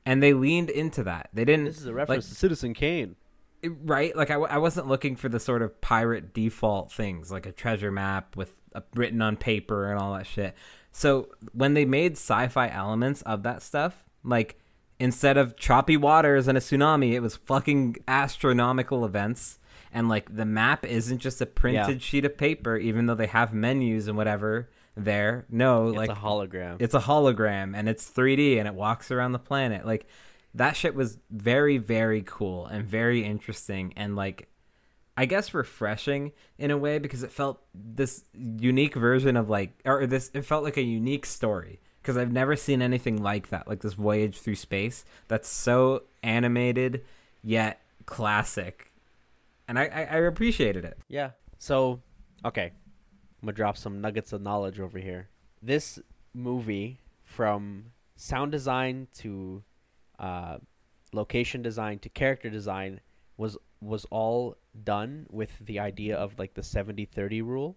And 0.04 0.22
they 0.22 0.32
leaned 0.32 0.70
into 0.70 1.04
that. 1.04 1.28
They 1.32 1.44
didn't. 1.44 1.66
This 1.66 1.78
is 1.78 1.86
a 1.86 1.94
reference 1.94 2.28
to 2.28 2.34
Citizen 2.34 2.74
Kane. 2.74 3.16
Right 3.64 4.14
like 4.16 4.30
I, 4.30 4.34
I 4.34 4.58
wasn't 4.58 4.88
looking 4.88 5.14
for 5.14 5.28
the 5.28 5.38
sort 5.38 5.62
of 5.62 5.80
pirate 5.80 6.34
default 6.34 6.90
things 6.90 7.30
like 7.30 7.46
a 7.46 7.52
treasure 7.52 7.92
map 7.92 8.34
with 8.34 8.56
a, 8.74 8.82
written 8.94 9.22
on 9.22 9.36
paper 9.36 9.88
and 9.88 10.00
all 10.00 10.14
that 10.14 10.26
shit 10.26 10.56
so 10.90 11.28
when 11.52 11.74
they 11.74 11.84
made 11.84 12.14
sci-fi 12.14 12.68
elements 12.68 13.22
of 13.22 13.44
that 13.44 13.62
stuff 13.62 14.04
like 14.24 14.58
instead 14.98 15.36
of 15.36 15.56
choppy 15.56 15.96
waters 15.96 16.48
and 16.48 16.58
a 16.58 16.60
tsunami 16.60 17.12
it 17.12 17.20
was 17.20 17.36
fucking 17.36 17.96
astronomical 18.08 19.04
events 19.04 19.60
and 19.92 20.08
like 20.08 20.34
the 20.34 20.44
map 20.44 20.84
isn't 20.84 21.18
just 21.18 21.40
a 21.40 21.46
printed 21.46 22.02
sheet 22.02 22.24
of 22.24 22.36
paper 22.36 22.76
even 22.76 23.06
though 23.06 23.14
they 23.14 23.26
have 23.26 23.52
menus 23.52 24.08
and 24.08 24.16
whatever 24.16 24.68
there 24.96 25.46
no 25.48 25.88
It's 25.88 25.96
like 25.96 26.10
a 26.10 26.14
hologram. 26.14 26.76
it's 26.80 26.94
a 26.94 27.00
hologram 27.00 27.76
and 27.76 27.88
it's 27.88 28.10
3D 28.10 28.58
and 28.58 28.68
it 28.68 28.74
walks 28.74 29.10
around 29.10 29.32
the 29.32 29.38
planet. 29.38 29.86
Like 29.86 30.06
that 30.54 30.76
shit 30.76 30.94
was 30.94 31.18
very 31.30 31.78
very 31.78 32.22
cool 32.26 32.66
and 32.66 32.84
very 32.84 33.24
interesting 33.24 33.92
and 33.96 34.16
like 34.16 34.48
I 35.16 35.26
guess 35.26 35.52
refreshing 35.52 36.32
in 36.58 36.70
a 36.70 36.78
way 36.78 36.98
because 36.98 37.22
it 37.22 37.30
felt 37.30 37.62
this 37.74 38.24
unique 38.34 38.94
version 38.94 39.36
of 39.36 39.48
like 39.50 39.78
or 39.84 40.06
this 40.06 40.30
it 40.34 40.44
felt 40.44 40.64
like 40.64 40.76
a 40.76 40.82
unique 40.82 41.26
story 41.26 41.80
because 42.00 42.16
I've 42.16 42.32
never 42.32 42.56
seen 42.56 42.82
anything 42.82 43.22
like 43.22 43.50
that, 43.50 43.68
like 43.68 43.80
this 43.80 43.94
voyage 43.94 44.38
through 44.40 44.56
space 44.56 45.04
that's 45.28 45.48
so 45.48 46.02
animated 46.22 47.04
yet 47.42 47.80
classic, 48.06 48.91
and 49.72 49.78
I 49.78 49.84
I, 49.84 50.02
I 50.02 50.16
appreciated 50.26 50.84
it. 50.84 50.98
Yeah. 51.08 51.30
So, 51.58 52.02
okay, 52.44 52.72
I'm 53.40 53.46
gonna 53.46 53.52
drop 53.52 53.78
some 53.78 54.02
nuggets 54.02 54.32
of 54.34 54.42
knowledge 54.42 54.78
over 54.78 54.98
here. 54.98 55.30
This 55.62 55.98
movie, 56.34 57.00
from 57.24 57.86
sound 58.14 58.52
design 58.52 59.08
to 59.14 59.62
uh, 60.18 60.58
location 61.14 61.62
design 61.62 62.00
to 62.00 62.10
character 62.10 62.50
design, 62.50 63.00
was 63.38 63.56
was 63.80 64.04
all 64.10 64.56
done 64.84 65.26
with 65.30 65.58
the 65.58 65.78
idea 65.78 66.16
of 66.16 66.38
like 66.38 66.54
the 66.54 66.62
70-30 66.62 67.42
rule. 67.42 67.76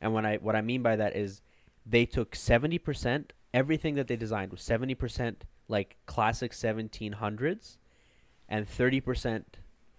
And 0.00 0.14
when 0.14 0.24
I 0.24 0.36
what 0.38 0.56
I 0.56 0.62
mean 0.62 0.82
by 0.82 0.96
that 0.96 1.14
is 1.14 1.42
they 1.84 2.06
took 2.06 2.32
70% 2.32 3.30
everything 3.52 3.94
that 3.96 4.08
they 4.08 4.16
designed 4.16 4.50
was 4.50 4.60
70% 4.60 5.36
like 5.68 5.98
classic 6.06 6.52
1700s 6.52 7.76
and 8.48 8.66
30% 8.66 9.44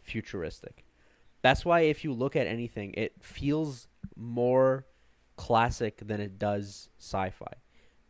futuristic. 0.02 0.86
That's 1.42 1.64
why 1.64 1.82
if 1.82 2.04
you 2.04 2.14
look 2.14 2.36
at 2.36 2.48
anything, 2.48 2.94
it 2.96 3.14
feels 3.22 3.88
more 4.16 4.86
classic 5.38 6.02
than 6.06 6.20
it 6.20 6.38
does 6.38 6.90
sci-fi. 7.00 7.54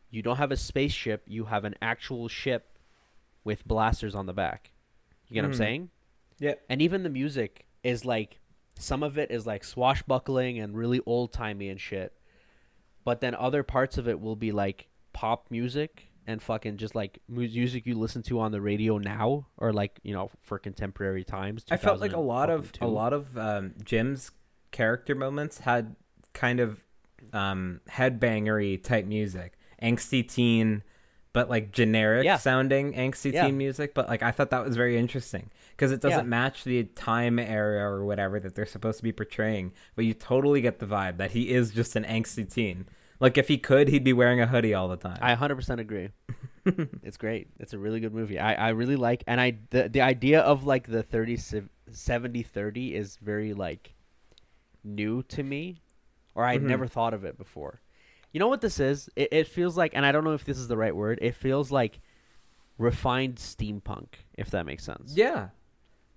You 0.10 0.22
don't 0.24 0.38
have 0.38 0.52
a 0.52 0.58
spaceship, 0.58 1.24
you 1.28 1.46
have 1.46 1.64
an 1.66 1.76
actual 1.82 2.28
ship 2.28 2.80
with 3.44 3.68
blasters 3.68 4.16
on 4.16 4.26
the 4.26 4.34
back. 4.34 4.72
You 5.28 5.36
get 5.36 5.42
what 5.44 5.50
I'm 5.50 5.54
Mhm. 5.54 5.58
saying? 5.58 5.90
Yeah. 6.40 6.56
And 6.68 6.82
even 6.82 7.04
the 7.04 7.10
music 7.10 7.66
is 7.84 8.04
like 8.06 8.40
some 8.76 9.04
of 9.04 9.18
it 9.18 9.30
is 9.30 9.46
like 9.46 9.64
swashbuckling 9.64 10.58
and 10.58 10.76
really 10.76 11.02
old 11.06 11.32
timey 11.34 11.70
and 11.70 11.80
shit. 11.80 12.14
But 13.04 13.22
then 13.22 13.36
other 13.36 13.62
parts 13.62 13.98
of 13.98 14.08
it 14.08 14.20
will 14.20 14.36
be 14.36 14.52
like 14.52 14.88
pop 15.14 15.52
music 15.52 16.09
and 16.28 16.42
fucking 16.42 16.78
just 16.78 16.96
like 16.96 17.20
music 17.28 17.86
you 17.86 17.98
listen 17.98 18.22
to 18.24 18.40
on 18.40 18.52
the 18.52 18.62
radio 18.62 18.98
now 18.98 19.48
or 19.58 19.74
like, 19.74 20.00
you 20.04 20.14
know, 20.14 20.30
for 20.42 20.60
contemporary 20.60 21.24
times. 21.24 21.66
I 21.72 21.78
felt 21.78 22.00
like 22.00 22.14
a 22.14 22.20
lot 22.20 22.50
of 22.50 22.72
a 22.82 22.88
lot 22.88 23.14
of 23.14 23.38
um, 23.38 23.74
Jim's 23.84 24.32
character 24.72 25.16
moments 25.16 25.60
had 25.60 25.96
kind 26.34 26.60
of 26.60 26.84
um, 27.34 27.82
headbangery 27.90 28.82
type 28.84 29.06
music, 29.06 29.54
angsty 29.82 30.28
teen, 30.28 30.84
but 31.34 31.50
like 31.50 31.72
generic 31.72 32.24
Yeah. 32.26 32.38
sounding 32.38 32.94
angsty 32.94 33.34
Yeah. 33.34 33.46
teen 33.46 33.58
music. 33.58 33.94
But 33.94 34.08
like 34.10 34.24
I 34.24 34.32
thought 34.32 34.50
that 34.52 34.64
was 34.66 34.76
very 34.76 34.98
interesting 34.98 35.50
because 35.72 35.92
it 35.92 36.02
doesn't 36.02 36.20
Yeah. 36.26 36.30
match 36.30 36.64
the 36.64 36.84
time 36.84 37.40
era 37.40 37.84
or 37.90 38.06
whatever 38.06 38.40
that 38.40 38.56
they're 38.56 38.66
supposed 38.66 38.98
to 38.98 39.04
be 39.04 39.12
portraying. 39.12 39.74
But 39.96 40.06
you 40.06 40.14
totally 40.14 40.62
get 40.62 40.80
the 40.80 40.86
vibe 40.86 41.18
that 41.18 41.32
he 41.32 41.50
is 41.52 41.72
just 41.72 41.96
an 41.96 42.04
angsty 42.04 42.52
teen. 42.52 42.88
Like 43.20 43.38
if 43.38 43.48
he 43.50 43.58
could, 43.58 43.90
he'd 43.90 44.04
be 44.04 44.14
wearing 44.14 44.40
a 44.40 44.48
hoodie 44.48 44.74
all 44.74 44.88
the 44.88 44.96
time. 44.98 45.18
I 45.22 45.36
100% 45.36 45.80
agree. 45.80 46.10
it's 47.04 47.18
great. 47.18 47.50
It's 47.60 47.74
a 47.74 47.78
really 47.80 48.00
good 48.00 48.14
movie. 48.14 48.40
I, 48.40 48.54
I 48.54 48.70
really 48.70 48.96
like 48.96 49.24
and 49.28 49.42
I 49.42 49.58
the, 49.72 49.90
the 49.90 50.02
idea 50.02 50.42
of 50.42 50.66
like 50.66 50.88
the 50.88 51.04
30 51.04 51.38
70 51.92 52.44
30 52.44 52.96
is 52.96 53.18
very 53.22 53.54
like 53.54 53.94
new 54.84 55.24
to 55.24 55.44
me 55.44 55.78
or 56.36 56.46
I'd 56.46 56.62
Mhm. 56.62 56.66
never 56.68 56.88
thought 56.88 57.14
of 57.14 57.26
it 57.26 57.38
before. 57.38 57.82
You 58.32 58.40
know 58.40 58.48
what 58.48 58.62
this 58.62 58.80
is? 58.80 59.10
It, 59.16 59.30
it 59.32 59.48
feels 59.48 59.76
like 59.76 59.92
and 59.96 60.06
I 60.06 60.12
don't 60.12 60.24
know 60.24 60.34
if 60.34 60.46
this 60.46 60.58
is 60.58 60.68
the 60.68 60.78
right 60.78 60.96
word. 60.96 61.20
It 61.22 61.36
feels 61.36 61.72
like 61.72 62.00
refined 62.78 63.36
steampunk 63.36 64.08
if 64.38 64.50
that 64.52 64.66
makes 64.66 64.84
sense. 64.84 65.14
Yeah. 65.16 65.50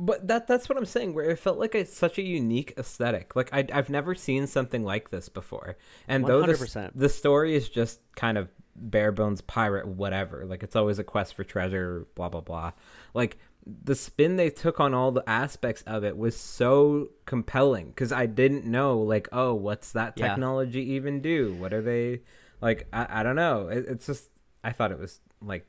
But 0.04 0.26
that 0.26 0.48
that's 0.48 0.68
what 0.68 0.76
I'm 0.76 0.84
saying. 0.84 1.14
Where 1.14 1.30
it 1.30 1.38
felt 1.38 1.58
like 1.58 1.76
it's 1.76 1.96
such 1.96 2.18
a 2.18 2.22
unique 2.22 2.74
aesthetic. 2.76 3.36
Like 3.36 3.50
I 3.52 3.64
I've 3.72 3.88
never 3.88 4.16
seen 4.16 4.48
something 4.48 4.82
like 4.82 5.10
this 5.10 5.28
before. 5.28 5.76
And 6.08 6.26
though 6.26 6.42
the, 6.42 6.54
100%. 6.54 6.90
the 6.96 7.08
story 7.08 7.54
is 7.54 7.68
just 7.68 8.00
kind 8.16 8.36
of 8.36 8.48
bare 8.74 9.12
bones 9.12 9.40
pirate 9.42 9.86
whatever. 9.86 10.44
Like 10.44 10.64
it's 10.64 10.74
always 10.74 10.98
a 10.98 11.04
quest 11.04 11.34
for 11.34 11.44
treasure. 11.44 12.08
Blah 12.16 12.30
blah 12.30 12.40
blah. 12.40 12.72
Like 13.14 13.38
the 13.64 13.94
spin 13.94 14.34
they 14.34 14.50
took 14.50 14.80
on 14.80 14.92
all 14.92 15.12
the 15.12 15.22
aspects 15.30 15.82
of 15.86 16.02
it 16.02 16.16
was 16.16 16.34
so 16.36 17.10
compelling 17.26 17.86
because 17.90 18.10
I 18.10 18.26
didn't 18.26 18.64
know 18.64 18.98
like 18.98 19.28
oh 19.30 19.54
what's 19.54 19.92
that 19.92 20.14
Yeah. 20.16 20.30
technology 20.30 20.82
even 20.94 21.20
do? 21.20 21.54
What 21.54 21.72
are 21.72 21.82
they 21.82 22.22
like? 22.60 22.88
I 22.92 23.20
I 23.20 23.22
don't 23.22 23.36
know. 23.36 23.68
It, 23.68 23.84
it's 23.88 24.06
just 24.06 24.30
I 24.64 24.72
thought 24.72 24.90
it 24.90 24.98
was 24.98 25.20
like 25.40 25.64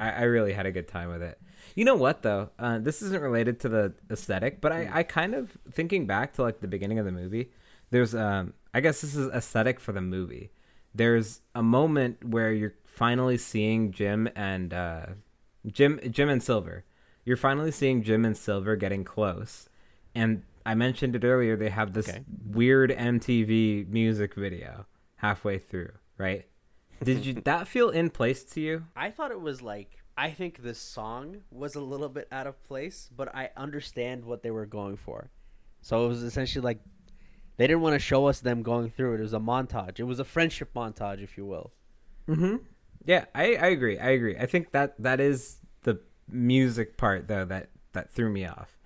I, 0.00 0.10
I 0.10 0.22
really 0.22 0.52
had 0.52 0.66
a 0.66 0.72
good 0.72 0.88
time 0.88 1.08
with 1.10 1.22
it. 1.22 1.38
You 1.74 1.84
know 1.84 1.94
what 1.94 2.22
though? 2.22 2.50
Uh, 2.58 2.78
this 2.78 3.02
isn't 3.02 3.22
related 3.22 3.60
to 3.60 3.68
the 3.68 3.94
aesthetic, 4.10 4.60
but 4.60 4.72
I, 4.72 4.88
I 4.92 5.02
kind 5.04 5.34
of 5.34 5.56
thinking 5.70 6.06
back 6.06 6.32
to 6.34 6.42
like 6.42 6.60
the 6.60 6.68
beginning 6.68 6.98
of 6.98 7.04
the 7.04 7.12
movie. 7.12 7.50
There's 7.90 8.14
um 8.14 8.54
I 8.74 8.80
guess 8.80 9.00
this 9.00 9.14
is 9.14 9.28
aesthetic 9.32 9.78
for 9.80 9.92
the 9.92 10.00
movie. 10.00 10.50
There's 10.94 11.40
a 11.54 11.62
moment 11.62 12.24
where 12.24 12.52
you're 12.52 12.74
finally 12.84 13.38
seeing 13.38 13.92
Jim 13.92 14.28
and 14.34 14.74
uh, 14.74 15.06
Jim 15.66 16.00
Jim 16.10 16.28
and 16.28 16.42
Silver. 16.42 16.84
You're 17.24 17.36
finally 17.36 17.70
seeing 17.70 18.02
Jim 18.02 18.24
and 18.24 18.36
Silver 18.36 18.74
getting 18.76 19.04
close, 19.04 19.68
and 20.14 20.42
I 20.66 20.74
mentioned 20.74 21.14
it 21.14 21.24
earlier. 21.24 21.56
They 21.56 21.68
have 21.70 21.92
this 21.92 22.08
Okay. 22.08 22.24
weird 22.44 22.90
MTV 22.90 23.88
music 23.88 24.34
video 24.34 24.86
halfway 25.16 25.58
through, 25.58 25.92
right? 26.18 26.46
Did 27.02 27.24
you 27.24 27.34
that 27.44 27.66
feel 27.66 27.90
in 27.90 28.10
place 28.10 28.44
to 28.44 28.60
you? 28.60 28.84
I 28.94 29.10
thought 29.10 29.30
it 29.30 29.40
was 29.40 29.62
like 29.62 29.98
I 30.16 30.30
think 30.30 30.62
the 30.62 30.74
song 30.74 31.38
was 31.50 31.74
a 31.74 31.80
little 31.80 32.08
bit 32.08 32.28
out 32.30 32.46
of 32.46 32.62
place, 32.64 33.08
but 33.16 33.34
I 33.34 33.50
understand 33.56 34.24
what 34.24 34.42
they 34.42 34.50
were 34.50 34.66
going 34.66 34.96
for. 34.96 35.30
So 35.80 36.04
it 36.04 36.08
was 36.08 36.22
essentially 36.22 36.62
like 36.62 36.80
they 37.56 37.66
didn't 37.66 37.82
want 37.82 37.94
to 37.94 37.98
show 37.98 38.26
us 38.26 38.40
them 38.40 38.62
going 38.62 38.90
through 38.90 39.14
it. 39.14 39.20
It 39.20 39.22
was 39.22 39.32
a 39.32 39.38
montage. 39.38 39.98
It 39.98 40.04
was 40.04 40.18
a 40.18 40.24
friendship 40.24 40.74
montage, 40.74 41.22
if 41.22 41.36
you 41.38 41.46
will. 41.46 41.72
Mm-hmm. 42.28 42.56
Yeah, 43.04 43.24
I, 43.34 43.54
I 43.54 43.66
agree. 43.68 43.98
I 43.98 44.10
agree. 44.10 44.36
I 44.36 44.46
think 44.46 44.72
that 44.72 45.00
that 45.02 45.20
is 45.20 45.56
the 45.82 46.00
music 46.28 46.96
part 46.96 47.28
though 47.28 47.44
that 47.46 47.70
that 47.92 48.10
threw 48.10 48.30
me 48.30 48.46
off 48.46 48.78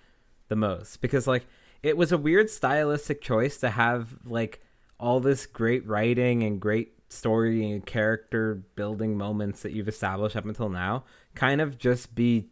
the 0.49 0.57
most 0.57 1.01
because 1.01 1.27
like 1.27 1.45
it 1.83 1.97
was 1.97 2.13
a 2.13 2.19
weird 2.19 2.49
stylistic 2.49 3.21
choice 3.21 3.59
to 3.59 3.71
have 3.71 4.17
like 4.25 4.63
all 4.99 5.21
this 5.21 5.47
great 5.47 5.87
writing 5.87 6.43
and 6.43 6.61
great 6.61 6.94
story 7.15 7.71
and 7.71 7.87
character 7.87 8.63
building 8.77 9.17
moments 9.17 9.63
that 9.63 9.73
you've 9.73 9.89
established 9.89 10.37
up 10.37 10.45
until 10.45 10.69
now 10.69 11.05
kind 11.35 11.61
of 11.61 11.79
just 11.79 12.15
be 12.15 12.49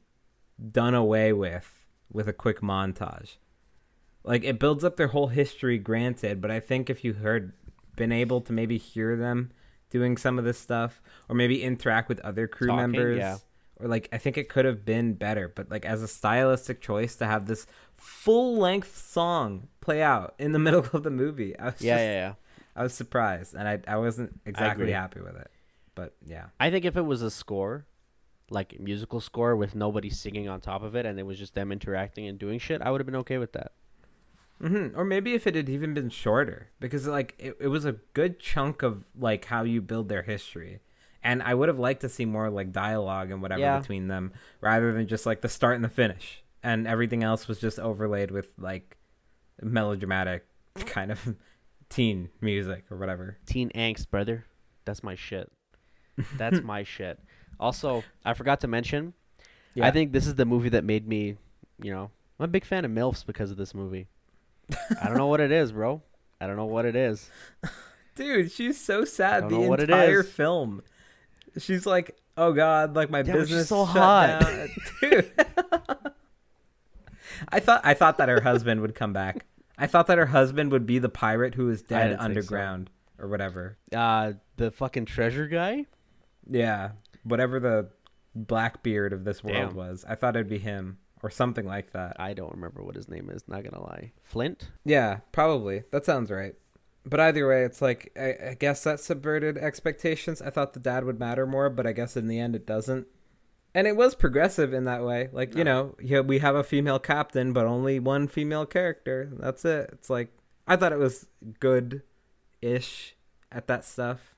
done 0.71 0.95
away 0.95 1.33
with 1.33 1.85
with 2.11 2.29
a 2.29 2.33
quick 2.33 2.61
montage. 2.61 3.37
Like 4.25 4.45
it 4.45 4.59
builds 4.59 4.85
up 4.85 4.97
their 4.97 5.09
whole 5.09 5.29
history 5.29 5.79
granted, 5.79 6.41
but 6.41 6.51
I 6.51 6.61
think 6.61 6.89
if 6.89 7.05
you 7.05 7.15
heard 7.15 7.53
been 7.97 8.13
able 8.13 8.41
to 8.43 8.53
maybe 8.53 8.79
hear 8.79 9.17
them 9.17 9.51
doing 9.91 10.17
some 10.17 10.39
of 10.39 10.45
this 10.45 10.59
stuff 10.59 11.03
or 11.29 11.35
maybe 11.35 11.63
interact 11.63 12.09
with 12.09 12.21
other 12.21 12.47
crew 12.47 12.69
Talking, 12.69 12.93
members 12.93 13.19
yeah. 13.19 13.37
or 13.77 13.89
like 13.89 14.09
I 14.13 14.19
think 14.19 14.39
it 14.39 14.49
could 14.49 14.65
have 14.65 14.85
been 14.85 15.15
better, 15.15 15.49
but 15.49 15.71
like 15.71 15.85
as 15.85 16.03
a 16.03 16.09
stylistic 16.09 16.81
choice 16.81 17.17
to 17.17 17.27
have 17.27 17.47
this 17.47 17.67
full 17.97 18.57
length 18.57 18.97
song 18.97 19.69
play 19.81 20.03
out 20.03 20.35
in 20.39 20.53
the 20.53 20.59
middle 20.67 20.87
of 20.93 21.03
the 21.03 21.11
movie. 21.11 21.59
I 21.59 21.67
was 21.67 21.81
Yeah, 21.81 21.97
just, 21.97 22.05
yeah, 22.05 22.13
yeah. 22.13 22.35
I 22.75 22.83
was 22.83 22.95
surprised 22.95 23.55
and 23.55 23.69
I 23.69 23.81
I 23.87 23.97
wasn't 23.97 24.41
exactly 24.47 24.85
agree. 24.85 24.93
happy 24.93 25.21
with 25.21 25.37
it. 25.37 25.51
But 25.95 26.15
yeah. 26.25 26.47
I 26.59 26.71
think 26.71 26.85
if 26.85 26.97
it 26.97 27.03
was 27.03 27.21
a 27.23 27.31
score, 27.31 27.87
like 28.51 28.75
a 28.79 28.83
musical 28.83 29.21
score 29.21 29.55
with 29.57 29.75
nobody 29.75 30.09
singing 30.11 30.49
on 30.49 30.61
top 30.61 30.83
of 30.83 30.95
it, 30.97 31.05
and 31.07 31.19
it 31.19 31.25
was 31.25 31.39
just 31.39 31.55
them 31.55 31.71
interacting 31.73 32.27
and 32.27 32.39
doing 32.39 32.59
shit, 32.59 32.81
I 32.83 32.91
would 32.91 33.01
have 33.01 33.07
been 33.07 33.17
okay 33.17 33.39
with 33.39 33.53
that. 33.53 33.73
hmm 34.61 34.89
Or 34.95 35.05
maybe 35.05 35.35
if 35.35 35.47
it 35.47 35.55
had 35.55 35.69
even 35.69 35.93
been 35.93 36.09
shorter, 36.09 36.71
because 36.81 37.07
like 37.07 37.35
it, 37.39 37.57
it 37.61 37.69
was 37.69 37.85
a 37.85 37.97
good 38.15 38.39
chunk 38.41 38.83
of 38.83 39.05
like 39.19 39.45
how 39.47 39.65
you 39.65 39.83
build 39.83 40.09
their 40.09 40.23
history, 40.23 40.81
and 41.23 41.43
I 41.43 41.53
would 41.55 41.69
have 41.69 41.79
liked 41.79 42.01
to 42.03 42.09
see 42.09 42.25
more 42.25 42.49
like 42.49 42.73
dialogue 42.73 43.31
and 43.31 43.43
whatever 43.43 43.61
Yeah. 43.61 43.79
between 43.81 44.09
them, 44.09 44.33
rather 44.63 44.93
than 44.93 45.07
just 45.07 45.27
like 45.27 45.41
the 45.43 45.49
start 45.49 45.75
and 45.77 45.85
the 45.85 45.89
finish, 45.91 46.43
and 46.63 46.87
everything 46.87 47.23
else 47.23 47.49
was 47.49 47.59
just 47.61 47.79
overlaid 47.79 48.31
with 48.31 48.53
like 48.59 48.97
melodramatic 49.61 50.47
kind 50.87 51.13
of 51.13 51.35
teen 51.93 52.31
music 52.41 52.85
or 52.91 52.97
whatever. 52.97 53.39
Teen 53.47 53.71
angst, 53.71 54.11
brother. 54.11 54.47
That's 54.85 55.03
my 55.03 55.15
shit. 55.15 55.51
That's 56.37 56.61
my 56.65 56.83
shit. 56.83 57.19
Also, 57.61 58.03
I 58.25 58.35
forgot 58.35 58.61
to 58.61 58.69
mention, 58.69 59.15
I 59.81 59.91
think 59.91 60.13
this 60.13 60.27
is 60.27 60.35
the 60.35 60.45
movie 60.45 60.71
that 60.71 60.85
made 60.85 61.07
me, 61.07 61.37
you 61.81 61.93
know, 61.93 62.11
I'm 62.39 62.45
a 62.45 62.49
big 62.49 62.65
fan 62.65 62.85
of 62.85 62.91
MILFs 62.91 63.25
because 63.25 63.51
of 63.51 63.57
this 63.57 63.75
movie. 63.75 64.09
I 65.01 65.07
don't 65.07 65.17
know 65.17 65.29
what 65.29 65.41
it 65.41 65.53
is, 65.53 65.73
bro. 65.73 66.03
I 66.41 66.47
don't 66.47 66.57
know 66.57 66.67
what 66.67 66.85
it 66.85 66.97
is. 66.97 67.31
Dude, 68.17 68.51
she's 68.51 68.81
so 68.81 69.05
sad 69.05 69.49
the 69.49 69.61
entire 69.61 70.23
film. 70.23 70.83
She's 71.59 71.87
like, 71.87 72.17
"Oh 72.37 72.53
God, 72.53 72.95
like 72.95 73.11
my 73.11 73.23
she's 73.23 73.33
business 73.33 73.69
so 73.69 73.87
shut 73.87 73.97
hot." 73.97 74.41
down." 74.41 74.69
Dude. 75.01 75.33
I 77.49 77.61
thought 77.61 77.81
I 77.85 77.95
thought 77.95 78.19
that 78.19 78.29
her 78.29 78.41
husband 78.41 78.81
would 78.81 78.95
come 78.95 79.13
back. 79.13 79.47
I 79.83 79.89
thought 79.89 80.07
that 80.07 80.17
her 80.17 80.27
husband 80.27 80.71
would 80.71 80.87
be 80.87 81.01
the 81.01 81.09
pirate 81.09 81.57
who 81.57 81.67
was 81.67 81.83
dead 81.83 82.11
didn't 82.11 82.21
so. 82.21 82.25
underground 82.25 82.89
or 83.19 83.27
whatever. 83.27 83.79
Uh, 83.93 84.35
the 84.57 84.71
fucking 84.71 85.07
treasure 85.07 85.49
guy? 85.49 85.87
Yeah, 86.49 86.93
whatever 87.25 87.59
the 87.59 87.89
Blackbeard 88.33 89.13
of 89.13 89.25
this 89.25 89.43
world 89.43 89.71
Damn. 89.71 89.75
was. 89.75 90.05
I 90.09 90.15
thought 90.15 90.37
it'd 90.37 90.49
be 90.49 90.59
him 90.59 90.99
or 91.21 91.31
something 91.31 91.67
like 91.67 91.91
that. 91.93 92.17
I 92.21 92.33
don't 92.33 92.53
remember 92.53 92.85
what 92.85 92.95
his 92.95 93.09
name 93.09 93.29
is, 93.29 93.43
not 93.49 93.65
gonna 93.65 93.83
lie. 93.83 94.13
Flint? 94.23 94.71
Yeah, 94.85 95.19
probably. 95.33 95.83
That 95.91 96.05
sounds 96.05 96.31
right. 96.31 96.55
but 97.05 97.19
either 97.19 97.49
way, 97.49 97.65
it's 97.65 97.83
like 97.83 98.13
I, 98.17 98.51
I 98.51 98.57
guess 98.59 98.85
that 98.85 99.01
subverted 99.01 99.59
expectations. 99.59 100.41
I 100.41 100.51
thought 100.51 100.75
the 100.75 100.81
dad 100.81 101.03
would 101.05 101.19
matter 101.19 101.45
more, 101.45 101.69
but 101.71 101.89
I 101.89 101.93
guess 101.93 102.17
in 102.17 102.29
the 102.29 102.39
end 102.39 102.55
it 102.55 102.67
doesn't. 102.67 103.09
And 103.75 103.87
it 103.87 103.97
was 103.97 104.15
progressive 104.15 104.73
in 104.75 104.85
that 104.85 105.03
way. 105.03 105.31
Like 105.33 105.55
you 105.55 105.65
know, 105.65 105.97
yeah, 106.03 106.21
we 106.21 106.39
have 106.41 106.55
a 106.55 106.65
female 106.65 106.99
captain, 106.99 107.53
but 107.53 107.67
only 107.67 107.99
one 107.99 108.29
female 108.29 108.67
character. 108.67 109.31
That's 109.39 109.65
it. 109.65 109.91
It's 109.93 110.11
like 110.11 110.29
I 110.67 110.77
thought 110.77 110.93
it 110.93 110.99
was 110.99 111.27
good, 111.59 112.03
ish 112.61 113.17
at 113.51 113.67
that 113.69 113.85
stuff. 113.85 114.35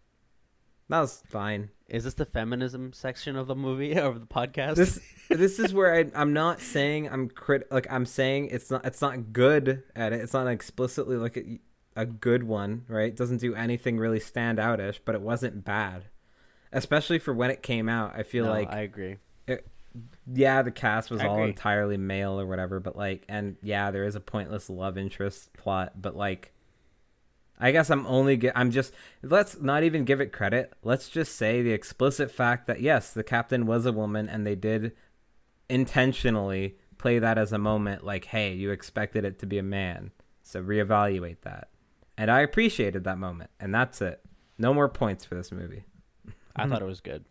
That 0.89 1.01
was 1.01 1.23
fine. 1.27 1.71
Is 1.89 2.05
this 2.05 2.15
the 2.15 2.25
feminism 2.25 2.93
section 2.93 3.37
of 3.37 3.47
the 3.47 3.55
movie 3.55 3.99
or 3.99 4.05
of 4.05 4.21
the 4.21 4.27
podcast? 4.27 4.77
This 4.77 5.01
this 5.29 5.59
is 5.59 5.75
where 5.75 5.95
I 5.95 6.05
I'm 6.15 6.33
not 6.33 6.61
saying 6.61 7.09
I'm 7.09 7.29
crit 7.29 7.71
like 7.73 7.87
I'm 7.91 8.07
saying 8.07 8.49
it's 8.51 8.71
not 8.71 8.85
it's 8.85 9.03
not 9.03 9.33
good 9.33 9.83
at 9.97 10.13
it. 10.13 10.21
It's 10.21 10.33
not 10.33 10.47
explicitly 10.47 11.17
like 11.17 11.37
a, 11.37 11.59
a 11.97 12.07
good 12.07 12.45
one, 12.45 12.85
right? 12.89 13.09
It 13.09 13.17
doesn't 13.17 13.39
do 13.39 13.55
anything 13.55 13.99
really 13.99 14.21
stand 14.21 14.59
outish, 14.59 15.01
but 15.05 15.15
it 15.15 15.23
wasn't 15.23 15.65
bad. 15.65 16.05
Especially 16.73 17.19
for 17.21 17.33
when 17.33 17.51
it 17.51 17.63
came 17.63 17.89
out. 17.89 18.15
I 18.17 18.25
feel 18.25 18.47
No, 18.47 18.51
like 18.51 18.71
I 18.73 18.81
agree. 18.81 19.19
Yeah, 20.33 20.63
the 20.63 20.71
cast 20.71 21.11
was 21.11 21.21
I 21.21 21.27
all 21.27 21.37
agree. 21.37 21.51
entirely 21.51 21.97
male 21.97 22.39
or 22.41 22.47
whatever, 22.47 22.81
but 22.81 22.97
like, 22.97 23.25
and 23.29 23.57
yeah, 23.63 23.91
there 23.91 24.05
is 24.05 24.15
a 24.15 24.21
pointless 24.21 24.69
love 24.69 24.99
interest 24.99 25.53
plot, 25.55 26.01
but 26.01 26.17
like, 26.17 26.53
I 27.59 27.71
guess 27.71 27.91
I'm 27.91 28.07
only 28.07 28.37
get, 28.37 28.57
I'm 28.57 28.71
just 28.71 28.93
let's 29.23 29.61
not 29.61 29.85
even 29.85 30.05
give 30.05 30.21
it 30.21 30.33
credit. 30.33 30.73
Let's 30.83 31.09
just 31.09 31.37
say 31.37 31.63
the 31.63 31.73
explicit 31.73 32.31
fact 32.31 32.67
that 32.67 32.81
yes, 32.81 33.13
the 33.13 33.23
captain 33.23 33.67
was 33.67 33.87
a 33.87 33.93
woman, 33.93 34.29
and 34.29 34.47
they 34.47 34.57
did 34.57 34.93
intentionally 35.69 36.77
play 36.99 37.19
that 37.19 37.39
as 37.39 37.53
a 37.53 37.59
moment, 37.59 38.05
like, 38.05 38.27
hey, 38.27 38.53
you 38.53 38.71
expected 38.71 39.25
it 39.25 39.39
to 39.41 39.47
be 39.47 39.59
a 39.59 39.63
man, 39.63 40.11
so 40.43 40.63
reevaluate 40.63 41.43
that, 41.43 41.69
and 42.19 42.31
I 42.31 42.41
appreciated 42.41 43.05
that 43.05 43.19
moment, 43.19 43.51
and 43.61 43.75
that's 43.75 44.03
it. 44.03 44.21
No 44.59 44.75
more 44.75 44.89
points 44.89 45.25
for 45.25 45.35
this 45.35 45.53
movie. 45.53 45.85
I 46.57 46.67
thought 46.67 46.83
it 46.83 46.87
was 46.87 47.01
good. 47.01 47.25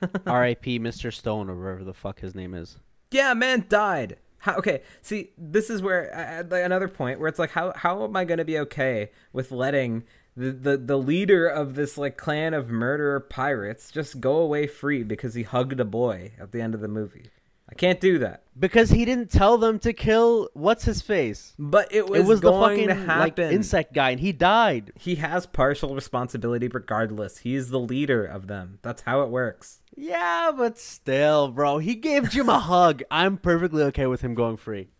R.I.P. 0.26 0.78
Mr. 0.80 1.12
Stone 1.12 1.48
or 1.50 1.56
whatever 1.56 1.84
the 1.84 1.94
fuck 1.94 2.20
his 2.20 2.34
name 2.34 2.54
is. 2.54 2.78
yeah, 3.10 3.34
man 3.34 3.66
died. 3.68 4.16
How, 4.38 4.56
okay, 4.56 4.82
see, 5.00 5.30
this 5.38 5.70
is 5.70 5.80
where 5.80 6.14
uh, 6.14 6.44
like, 6.50 6.64
another 6.64 6.88
point 6.88 7.18
where 7.18 7.28
it's 7.28 7.38
like, 7.38 7.50
how 7.50 7.72
how 7.74 8.04
am 8.04 8.14
I 8.14 8.24
going 8.24 8.38
to 8.38 8.44
be 8.44 8.58
okay 8.58 9.10
with 9.32 9.50
letting 9.50 10.04
the, 10.36 10.50
the 10.52 10.76
the 10.76 10.98
leader 10.98 11.46
of 11.46 11.76
this 11.76 11.96
like 11.96 12.16
clan 12.18 12.52
of 12.52 12.68
murderer 12.68 13.20
pirates 13.20 13.90
just 13.90 14.20
go 14.20 14.36
away 14.36 14.66
free 14.66 15.02
because 15.02 15.34
he 15.34 15.44
hugged 15.44 15.80
a 15.80 15.84
boy 15.84 16.32
at 16.38 16.52
the 16.52 16.60
end 16.60 16.74
of 16.74 16.80
the 16.80 16.88
movie? 16.88 17.30
I 17.68 17.74
can't 17.74 18.00
do 18.00 18.18
that. 18.18 18.42
Because 18.58 18.90
he 18.90 19.04
didn't 19.04 19.30
tell 19.30 19.58
them 19.58 19.78
to 19.80 19.92
kill 19.92 20.48
what's 20.54 20.84
his 20.84 21.02
face. 21.02 21.54
But 21.58 21.92
it 21.92 22.08
was, 22.08 22.20
it 22.20 22.26
was 22.26 22.40
the 22.40 22.52
fucking 22.52 22.88
to 22.88 22.94
happen. 22.94 23.18
like 23.20 23.38
insect 23.38 23.94
guy, 23.94 24.10
and 24.10 24.20
he 24.20 24.32
died. 24.32 24.92
he 24.96 25.16
has 25.16 25.46
partial 25.46 25.94
responsibility 25.94 26.68
regardless. 26.68 27.38
He's 27.38 27.70
the 27.70 27.80
leader 27.80 28.24
of 28.24 28.46
them. 28.46 28.78
That's 28.82 29.02
how 29.02 29.22
it 29.22 29.30
works. 29.30 29.80
Yeah, 29.96 30.52
but 30.56 30.78
still, 30.78 31.48
bro, 31.48 31.78
he 31.78 31.94
gave 31.94 32.30
Jim 32.30 32.48
a 32.48 32.58
hug. 32.58 33.02
I'm 33.10 33.38
perfectly 33.38 33.82
okay 33.84 34.06
with 34.06 34.20
him 34.20 34.34
going 34.34 34.56
free. 34.56 34.88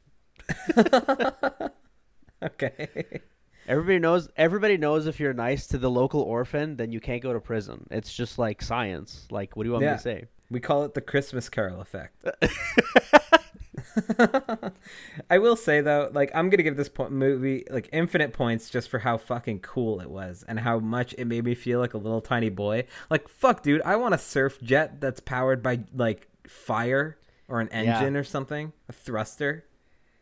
Okay. 2.43 3.21
Everybody 3.67 3.99
knows. 3.99 4.29
Everybody 4.37 4.77
knows 4.77 5.07
if 5.07 5.19
you're 5.19 5.33
nice 5.33 5.67
to 5.69 5.79
the 5.79 5.91
local 5.91 6.21
orphan, 6.21 6.77
then 6.77 6.93
you 6.93 7.01
can't 7.01 7.23
go 7.23 7.33
to 7.33 7.41
prison. 7.41 7.87
It's 7.91 8.12
just 8.12 8.39
like 8.39 8.61
science. 8.61 9.27
Like, 9.31 9.57
what 9.57 9.62
do 9.62 9.69
you 9.69 9.73
want 9.73 9.87
me 9.87 9.93
to 9.93 9.99
say? 9.99 10.25
We 10.51 10.61
call 10.61 10.85
it 10.85 10.95
the 10.95 11.01
Christmas 11.01 11.49
Carol 11.49 11.81
effect. 11.81 12.25
I 15.31 15.39
will 15.39 15.57
say 15.57 15.81
though, 15.81 16.11
like 16.13 16.31
I'm 16.35 16.51
gonna 16.51 16.63
give 16.63 16.77
this 16.77 16.89
po- 16.89 17.11
movie 17.11 17.65
like 17.71 17.89
infinite 17.93 18.33
points 18.33 18.71
just 18.71 18.89
for 18.89 19.01
how 19.01 19.17
fucking 19.19 19.61
cool 19.61 20.01
it 20.01 20.11
was 20.11 20.45
and 20.47 20.61
how 20.61 20.79
much 20.79 21.15
it 21.19 21.27
made 21.27 21.45
me 21.45 21.55
feel 21.55 21.79
like 21.81 21.95
a 21.95 21.99
little 21.99 22.21
tiny 22.21 22.49
boy. 22.51 22.85
Like 23.11 23.29
fuck, 23.29 23.63
dude, 23.63 23.83
I 23.83 23.97
want 23.97 24.15
a 24.15 24.19
surf 24.19 24.61
jet 24.63 25.01
that's 25.01 25.21
powered 25.21 25.63
by 25.63 25.81
like 25.95 26.29
fire 26.47 27.19
or 27.49 27.61
an 27.61 27.69
Yeah. 27.73 27.99
engine 27.99 28.17
or 28.17 28.25
something, 28.25 28.73
a 28.89 28.93
thruster. 28.93 29.65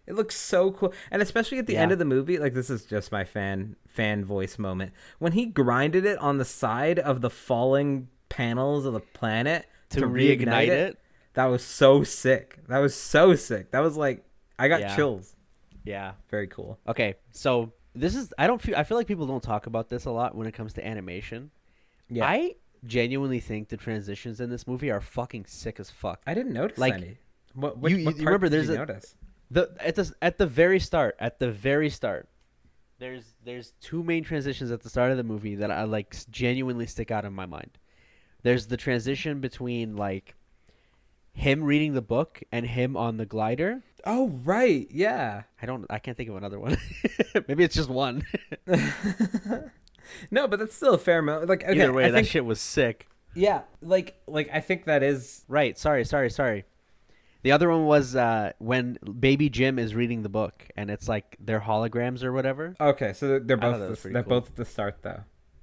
It 0.07 0.15
looks 0.15 0.35
so 0.35 0.73
cool, 0.73 0.93
and 1.11 1.23
especially 1.23 1.59
at 1.59 1.67
the 1.67 1.75
Yeah. 1.75 1.83
end 1.83 1.93
of 1.93 1.99
the 1.99 2.05
movie, 2.05 2.39
like 2.39 2.55
this 2.55 2.69
is 2.71 2.85
just 2.85 3.13
my 3.13 3.25
fan 3.25 3.77
fan 3.87 4.25
voice 4.25 4.59
moment 4.59 4.93
when 5.19 5.33
he 5.33 5.47
grinded 5.47 6.05
it 6.05 6.19
on 6.19 6.39
the 6.39 6.45
side 6.45 6.99
of 6.99 7.21
the 7.21 7.31
falling 7.31 8.09
panels 8.29 8.85
of 8.87 8.93
the 8.95 9.01
planet 9.01 9.67
To, 9.93 10.07
reignite, 10.07 10.69
it. 10.69 10.99
that 11.35 11.47
was 11.47 11.63
so 11.65 12.03
sick. 12.05 12.59
That 12.69 12.79
was 12.79 12.95
so 12.95 13.35
sick. 13.35 13.71
That 13.73 13.81
was 13.81 13.97
like 13.97 14.25
I 14.59 14.69
got 14.69 14.81
Yeah. 14.81 14.95
chills. 14.97 15.35
Yeah. 15.85 16.13
Very 16.31 16.47
cool. 16.47 16.79
Okay, 16.87 17.17
so 17.33 17.73
this 17.95 18.15
is. 18.15 18.33
I 18.39 18.47
don't 18.47 18.61
feel. 18.61 18.77
I 18.77 18.85
feel 18.85 18.97
like 18.97 19.07
people 19.07 19.27
don't 19.27 19.43
talk 19.43 19.67
about 19.67 19.89
this 19.89 20.05
a 20.05 20.11
lot 20.11 20.35
when 20.35 20.47
it 20.47 20.53
comes 20.53 20.73
to 20.75 20.87
animation. 20.87 21.51
Yeah. 22.09 22.27
I, 22.27 22.55
genuinely 22.85 23.39
think 23.39 23.69
the 23.69 23.77
transitions 23.77 24.41
in 24.41 24.51
this 24.51 24.67
movie 24.67 24.91
are 24.91 25.01
fucking 25.01 25.45
sick 25.47 25.79
as 25.79 25.89
fuck. 25.89 26.21
I 26.27 26.35
didn't 26.35 26.53
notice 26.53 26.79
like, 26.79 26.95
any. 26.95 27.19
What, 27.55 27.79
which, 27.79 27.93
you- 27.93 27.99
you 27.99 28.05
what 28.07 28.15
part 28.17 28.27
remember 28.27 28.49
there's 28.49 28.69
you 28.69 28.75
a- 28.75 28.79
notice? 28.79 29.15
The 29.53 29.71
at 29.81 29.95
the 29.95 30.13
at 30.23 30.39
the 30.39 30.47
very 30.47 30.81
start, 30.81 31.15
at 31.21 31.39
the 31.39 31.51
very 31.53 31.91
start, 31.91 32.29
there's 32.99 33.35
there's 33.45 33.73
two 33.81 34.03
main 34.03 34.25
transitions 34.25 34.71
at 34.71 34.81
the 34.83 34.89
start 34.89 35.11
of 35.11 35.17
the 35.17 35.23
movie 35.25 35.57
that 35.57 35.71
I 35.71 35.85
like 35.85 36.17
genuinely 36.31 36.87
stick 36.87 37.11
out 37.11 37.25
in 37.25 37.33
my 37.33 37.47
mind. 37.47 37.71
There's 38.43 38.67
the 38.67 38.77
transition 38.77 39.41
between 39.41 39.97
like 39.97 40.35
him 41.33 41.63
reading 41.65 41.95
the 41.95 42.03
book 42.03 42.43
and 42.51 42.67
him 42.67 42.97
on 42.97 43.17
the 43.17 43.27
glider. 43.27 43.83
Oh 44.05 44.29
right, 44.45 44.87
yeah. 44.91 45.43
I 45.61 45.67
don't 45.67 45.87
I 45.89 45.99
can't 45.99 46.17
think 46.17 46.29
of 46.29 46.37
another 46.37 46.59
one. 46.59 46.77
Maybe 47.49 47.65
it's 47.65 47.75
just 47.75 47.89
one. 47.89 48.25
no, 50.31 50.49
but 50.49 50.59
that's 50.59 50.75
still 50.75 50.95
a 50.95 50.99
fair 50.99 51.21
amount. 51.21 51.49
Like 51.49 51.63
okay, 51.65 51.73
Either 51.81 51.93
way, 51.93 52.05
I 52.07 52.11
that 52.11 52.17
think, 52.19 52.29
shit 52.29 52.45
was 52.45 52.61
sick. 52.61 53.09
yeah, 53.35 53.63
like 53.81 54.21
like 54.27 54.51
I 54.53 54.61
think 54.61 54.85
that 54.87 55.03
is 55.03 55.45
Right, 55.49 55.79
sorry, 55.79 56.05
sorry, 56.05 56.31
sorry. 56.31 56.65
The 57.43 57.51
other 57.53 57.69
one 57.69 57.87
was 57.87 58.15
uh, 58.15 58.53
when 58.59 58.99
baby 59.19 59.49
Jim 59.49 59.79
is 59.79 59.97
reading 59.97 60.23
the 60.23 60.29
book 60.29 60.69
and 60.77 60.91
it's 60.91 61.09
like 61.09 61.37
their 61.41 61.59
holograms 61.61 62.23
or 62.23 62.33
whatever. 62.33 62.77
okay. 62.81 63.13
So 63.15 63.27
they're, 63.29 63.41
they're 63.41 63.57
both 63.57 64.03
the, 64.03 64.09
they're 64.11 64.23
cool. 64.23 64.41
both 64.41 64.51
at 64.51 64.57
the 64.57 64.65
start 64.65 64.99
though. 65.03 65.23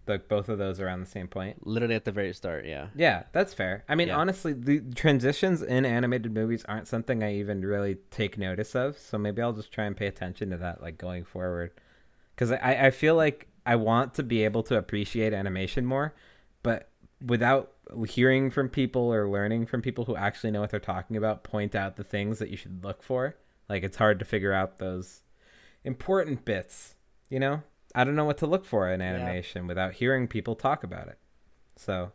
Like 0.09 0.27
both 0.27 0.49
of 0.49 0.57
those 0.57 0.79
around 0.79 0.99
the 0.99 1.05
same 1.05 1.27
point. 1.27 1.65
Literally 1.65 1.95
at 1.95 2.03
the 2.05 2.11
very 2.11 2.33
start, 2.33 2.65
yeah. 2.65 2.87
Yeah, 2.95 3.23
that's 3.31 3.53
fair. 3.53 3.83
I 3.87 3.95
mean, 3.95 4.09
Yeah. 4.09 4.17
honestly, 4.17 4.51
the 4.53 4.81
transitions 4.95 5.61
in 5.61 5.85
animated 5.85 6.33
movies 6.33 6.65
aren't 6.67 6.87
something 6.87 7.23
I 7.23 7.35
even 7.35 7.61
really 7.65 7.95
take 8.11 8.37
notice 8.37 8.75
of. 8.75 8.97
So 8.97 9.17
maybe 9.17 9.41
I'll 9.41 9.53
just 9.53 9.71
try 9.71 9.85
and 9.85 9.95
pay 9.95 10.07
attention 10.07 10.49
to 10.49 10.57
that, 10.57 10.81
like 10.81 10.97
going 10.97 11.23
forward, 11.23 11.71
because 12.35 12.51
I 12.51 12.87
I 12.87 12.91
feel 12.91 13.15
like 13.15 13.47
I 13.65 13.75
want 13.75 14.13
to 14.15 14.23
be 14.23 14.43
able 14.43 14.63
to 14.63 14.77
appreciate 14.77 15.31
animation 15.33 15.85
more, 15.85 16.15
but 16.63 16.89
without 17.23 17.71
hearing 18.07 18.49
from 18.49 18.69
people 18.69 19.13
or 19.13 19.27
learning 19.29 19.65
from 19.65 19.81
people 19.81 20.05
who 20.05 20.15
actually 20.15 20.51
know 20.51 20.61
what 20.61 20.69
they're 20.71 20.79
talking 20.79 21.17
about, 21.17 21.43
point 21.43 21.75
out 21.75 21.95
the 21.97 22.03
things 22.03 22.39
that 22.39 22.49
you 22.49 22.57
should 22.57 22.83
look 22.83 23.03
for. 23.03 23.35
Like 23.67 23.83
it's 23.83 23.97
hard 23.97 24.17
to 24.19 24.25
figure 24.25 24.53
out 24.53 24.79
those 24.79 25.21
important 25.83 26.45
bits, 26.45 26.95
you 27.29 27.39
know. 27.39 27.61
I 27.95 28.03
don't 28.03 28.15
know 28.15 28.25
what 28.25 28.37
to 28.39 28.47
look 28.47 28.65
for 28.65 28.89
in 28.89 29.01
animation 29.01 29.67
without 29.67 29.93
hearing 29.93 30.27
people 30.27 30.55
talk 30.55 30.83
about 30.83 31.07
it. 31.07 31.17
So, 31.75 32.11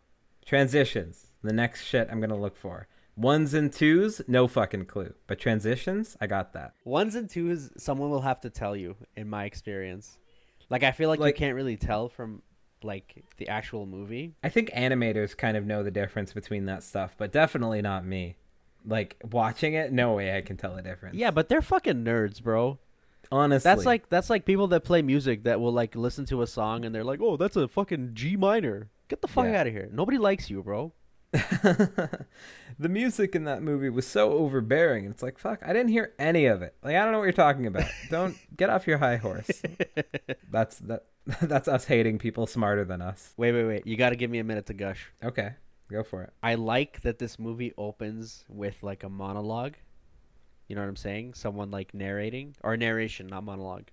transitions, 0.46 1.32
the 1.42 1.52
next 1.52 1.84
shit 1.84 2.08
I'm 2.10 2.20
gonna 2.20 2.36
look 2.38 2.56
for. 2.56 2.86
Ones 3.16 3.54
and 3.54 3.72
twos, 3.72 4.20
no 4.26 4.46
fucking 4.48 4.86
clue. 4.86 5.14
But 5.26 5.38
transitions, 5.38 6.16
I 6.20 6.26
got 6.26 6.52
that. 6.52 6.74
Ones 6.84 7.14
and 7.14 7.28
twos, 7.30 7.70
someone 7.76 8.10
will 8.10 8.22
have 8.22 8.40
to 8.40 8.50
tell 8.50 8.74
you, 8.76 8.96
in 9.16 9.28
my 9.28 9.44
experience. 9.44 10.18
Like 10.70 10.82
I 10.82 10.92
feel 10.92 11.08
like, 11.08 11.20
Like- 11.20 11.34
you 11.34 11.38
can't 11.38 11.54
really 11.56 11.76
tell 11.76 12.08
from 12.08 12.42
like 12.82 13.24
the 13.38 13.48
actual 13.48 13.86
movie. 13.86 14.34
I 14.42 14.48
think 14.50 14.70
animators 14.70 15.36
kind 15.36 15.56
of 15.56 15.64
know 15.64 15.82
the 15.82 15.90
difference 15.90 16.32
between 16.32 16.66
that 16.66 16.82
stuff, 16.82 17.14
but 17.16 17.32
definitely 17.32 17.80
not 17.82 18.04
me. 18.04 18.36
Like 18.86 19.16
watching 19.32 19.72
it, 19.74 19.92
no 19.92 20.12
way 20.14 20.36
I 20.36 20.42
can 20.42 20.56
tell 20.58 20.74
the 20.76 20.82
difference. 20.82 21.16
Yeah, 21.16 21.30
but 21.30 21.48
they're 21.48 21.62
fucking 21.62 22.04
nerds, 22.04 22.42
bro. 22.42 22.78
Honestly, 23.34 23.68
That's 23.68 23.84
like 23.84 24.08
that's 24.08 24.30
like 24.30 24.44
people 24.44 24.68
that 24.68 24.84
play 24.84 25.02
music 25.02 25.44
that 25.44 25.60
will 25.60 25.72
like 25.72 25.94
listen 25.96 26.24
to 26.26 26.42
a 26.42 26.46
song 26.46 26.84
and 26.84 26.94
they're 26.94 27.04
like, 27.04 27.20
"Oh, 27.22 27.36
that's 27.36 27.56
a 27.56 27.66
fucking 27.68 28.10
G 28.14 28.36
minor." 28.36 28.90
Get 29.08 29.20
the 29.20 29.28
fuck 29.28 29.44
Yeah. 29.46 29.60
out 29.60 29.66
of 29.66 29.72
here. 29.72 29.88
Nobody 29.92 30.18
likes 30.18 30.48
you, 30.50 30.62
bro. 30.62 30.92
the 31.34 32.88
music 32.88 33.34
in 33.34 33.44
that 33.44 33.62
movie 33.62 33.90
was 33.90 34.06
so 34.06 34.32
overbearing. 34.32 35.04
It's 35.06 35.22
like 35.22 35.38
fuck, 35.38 35.60
I 35.64 35.72
didn't 35.72 35.88
hear 35.90 36.12
any 36.18 36.46
of 36.46 36.62
it. 36.62 36.74
Like 36.82 36.96
I 36.96 37.02
don't 37.02 37.12
know 37.12 37.18
what 37.18 37.24
you're 37.24 37.32
talking 37.32 37.66
about. 37.66 37.84
don't 38.10 38.36
get 38.56 38.70
off 38.70 38.86
your 38.86 38.98
high 38.98 39.16
horse. 39.16 39.50
That's 40.50 40.78
that. 40.78 41.04
That's 41.42 41.68
us 41.68 41.86
hating 41.86 42.18
people 42.18 42.46
smarter 42.46 42.84
than 42.84 43.00
us. 43.00 43.32
Wait, 43.38 43.52
wait, 43.52 43.64
wait. 43.64 43.86
You 43.86 43.96
got 43.96 44.10
to 44.10 44.16
give 44.16 44.30
me 44.30 44.38
a 44.40 44.44
minute 44.44 44.66
to 44.66 44.74
gush. 44.74 45.10
Okay, 45.24 45.52
go 45.90 46.02
for 46.02 46.22
it. 46.22 46.32
I 46.42 46.54
like 46.56 47.00
that 47.02 47.18
this 47.18 47.38
movie 47.38 47.72
opens 47.78 48.44
with 48.48 48.82
like 48.82 49.04
a 49.04 49.08
monologue. 49.08 49.74
You 50.68 50.76
know 50.76 50.82
what 50.82 50.88
I'm 50.88 50.96
saying? 50.96 51.34
Someone 51.34 51.70
like 51.70 51.94
narrating 51.94 52.56
or 52.62 52.76
narration, 52.76 53.26
not 53.26 53.44
monologue. 53.44 53.88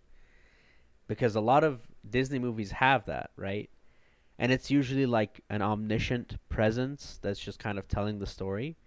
Because 1.08 1.36
a 1.36 1.42
lot 1.42 1.64
of 1.64 1.82
Disney 2.10 2.40
movies 2.40 2.72
have 2.72 3.06
that, 3.06 3.32
right? 3.36 3.70
And 4.40 4.52
it's 4.52 4.72
usually 4.72 5.06
like 5.06 5.42
an 5.50 5.62
omniscient 5.62 6.38
presence 6.50 7.20
that's 7.22 7.40
just 7.40 7.60
kind 7.60 7.78
of 7.78 7.88
telling 7.88 8.20
the 8.20 8.26
story. 8.26 8.78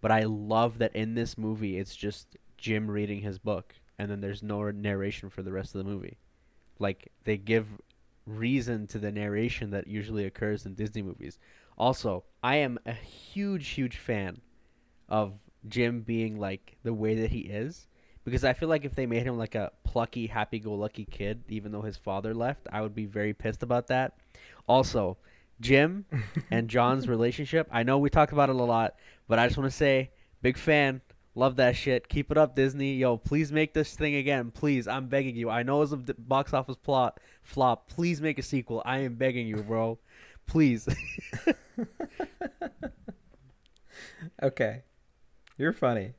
But 0.00 0.12
I 0.12 0.24
love 0.24 0.78
that 0.78 0.94
in 0.94 1.14
this 1.14 1.38
movie 1.38 1.78
it's 1.78 1.96
just 1.96 2.36
Jim 2.58 2.90
reading 2.90 3.22
his 3.22 3.38
book 3.38 3.74
and 3.98 4.10
then 4.10 4.20
there's 4.20 4.42
no 4.42 4.70
narration 4.70 5.30
for 5.30 5.42
the 5.42 5.52
rest 5.52 5.74
of 5.74 5.84
the 5.84 5.90
movie. 5.90 6.18
Like 6.78 7.10
they 7.24 7.36
give 7.36 7.66
reason 8.26 8.86
to 8.88 8.98
the 8.98 9.12
narration 9.12 9.70
that 9.70 9.86
usually 9.86 10.24
occurs 10.24 10.66
in 10.66 10.74
Disney 10.74 11.02
movies. 11.02 11.38
Also, 11.76 12.24
I 12.42 12.56
am 12.56 12.78
a 12.86 12.92
huge, 12.92 13.68
huge 13.68 13.96
fan 13.96 14.40
of 15.08 15.34
Jim 15.68 16.00
being 16.00 16.38
like 16.38 16.76
the 16.82 16.94
way 16.94 17.14
that 17.14 17.30
he 17.30 17.40
is 17.40 17.86
because 18.24 18.44
I 18.44 18.52
feel 18.52 18.68
like 18.68 18.84
if 18.84 18.94
they 18.94 19.06
made 19.06 19.24
him 19.24 19.36
like 19.36 19.54
a 19.54 19.72
plucky, 19.84 20.26
happy-go-lucky 20.26 21.06
kid, 21.10 21.42
even 21.48 21.72
though 21.72 21.82
his 21.82 21.96
father 21.96 22.34
left, 22.34 22.66
I 22.72 22.80
would 22.80 22.94
be 22.94 23.06
very 23.06 23.32
pissed 23.32 23.62
about 23.62 23.88
that. 23.88 24.14
Also, 24.68 25.16
Jim 25.60 26.04
and 26.50 26.68
John's 26.68 27.08
relationship. 27.08 27.68
I 27.72 27.82
know 27.82 27.98
we 27.98 28.10
talk 28.10 28.32
about 28.32 28.48
it 28.48 28.56
a 28.56 28.62
lot, 28.62 28.94
but 29.28 29.38
I 29.38 29.46
just 29.46 29.58
want 29.58 29.70
to 29.70 29.76
say, 29.76 30.10
big 30.40 30.56
fan. 30.56 31.00
Love 31.34 31.56
that 31.56 31.74
shit. 31.74 32.08
Keep 32.08 32.30
it 32.30 32.36
up, 32.36 32.54
Disney. 32.54 32.94
Yo, 32.94 33.16
please 33.16 33.50
make 33.50 33.72
this 33.72 33.94
thing 33.94 34.14
again. 34.16 34.50
Please, 34.50 34.86
I'm 34.86 35.08
begging 35.08 35.34
you. 35.34 35.48
I 35.48 35.62
know 35.62 35.80
it's 35.80 35.92
a 35.92 35.96
box 35.96 36.52
office 36.52 36.76
plot 36.76 37.18
flop. 37.42 37.88
Please 37.88 38.20
make 38.20 38.38
a 38.38 38.42
sequel. 38.42 38.82
I 38.84 38.98
am 38.98 39.14
begging 39.14 39.46
you, 39.48 39.62
bro. 39.62 39.98
Please. 40.46 40.86
Okay, 44.42 44.82
you're 45.58 45.72
funny. 45.72 46.12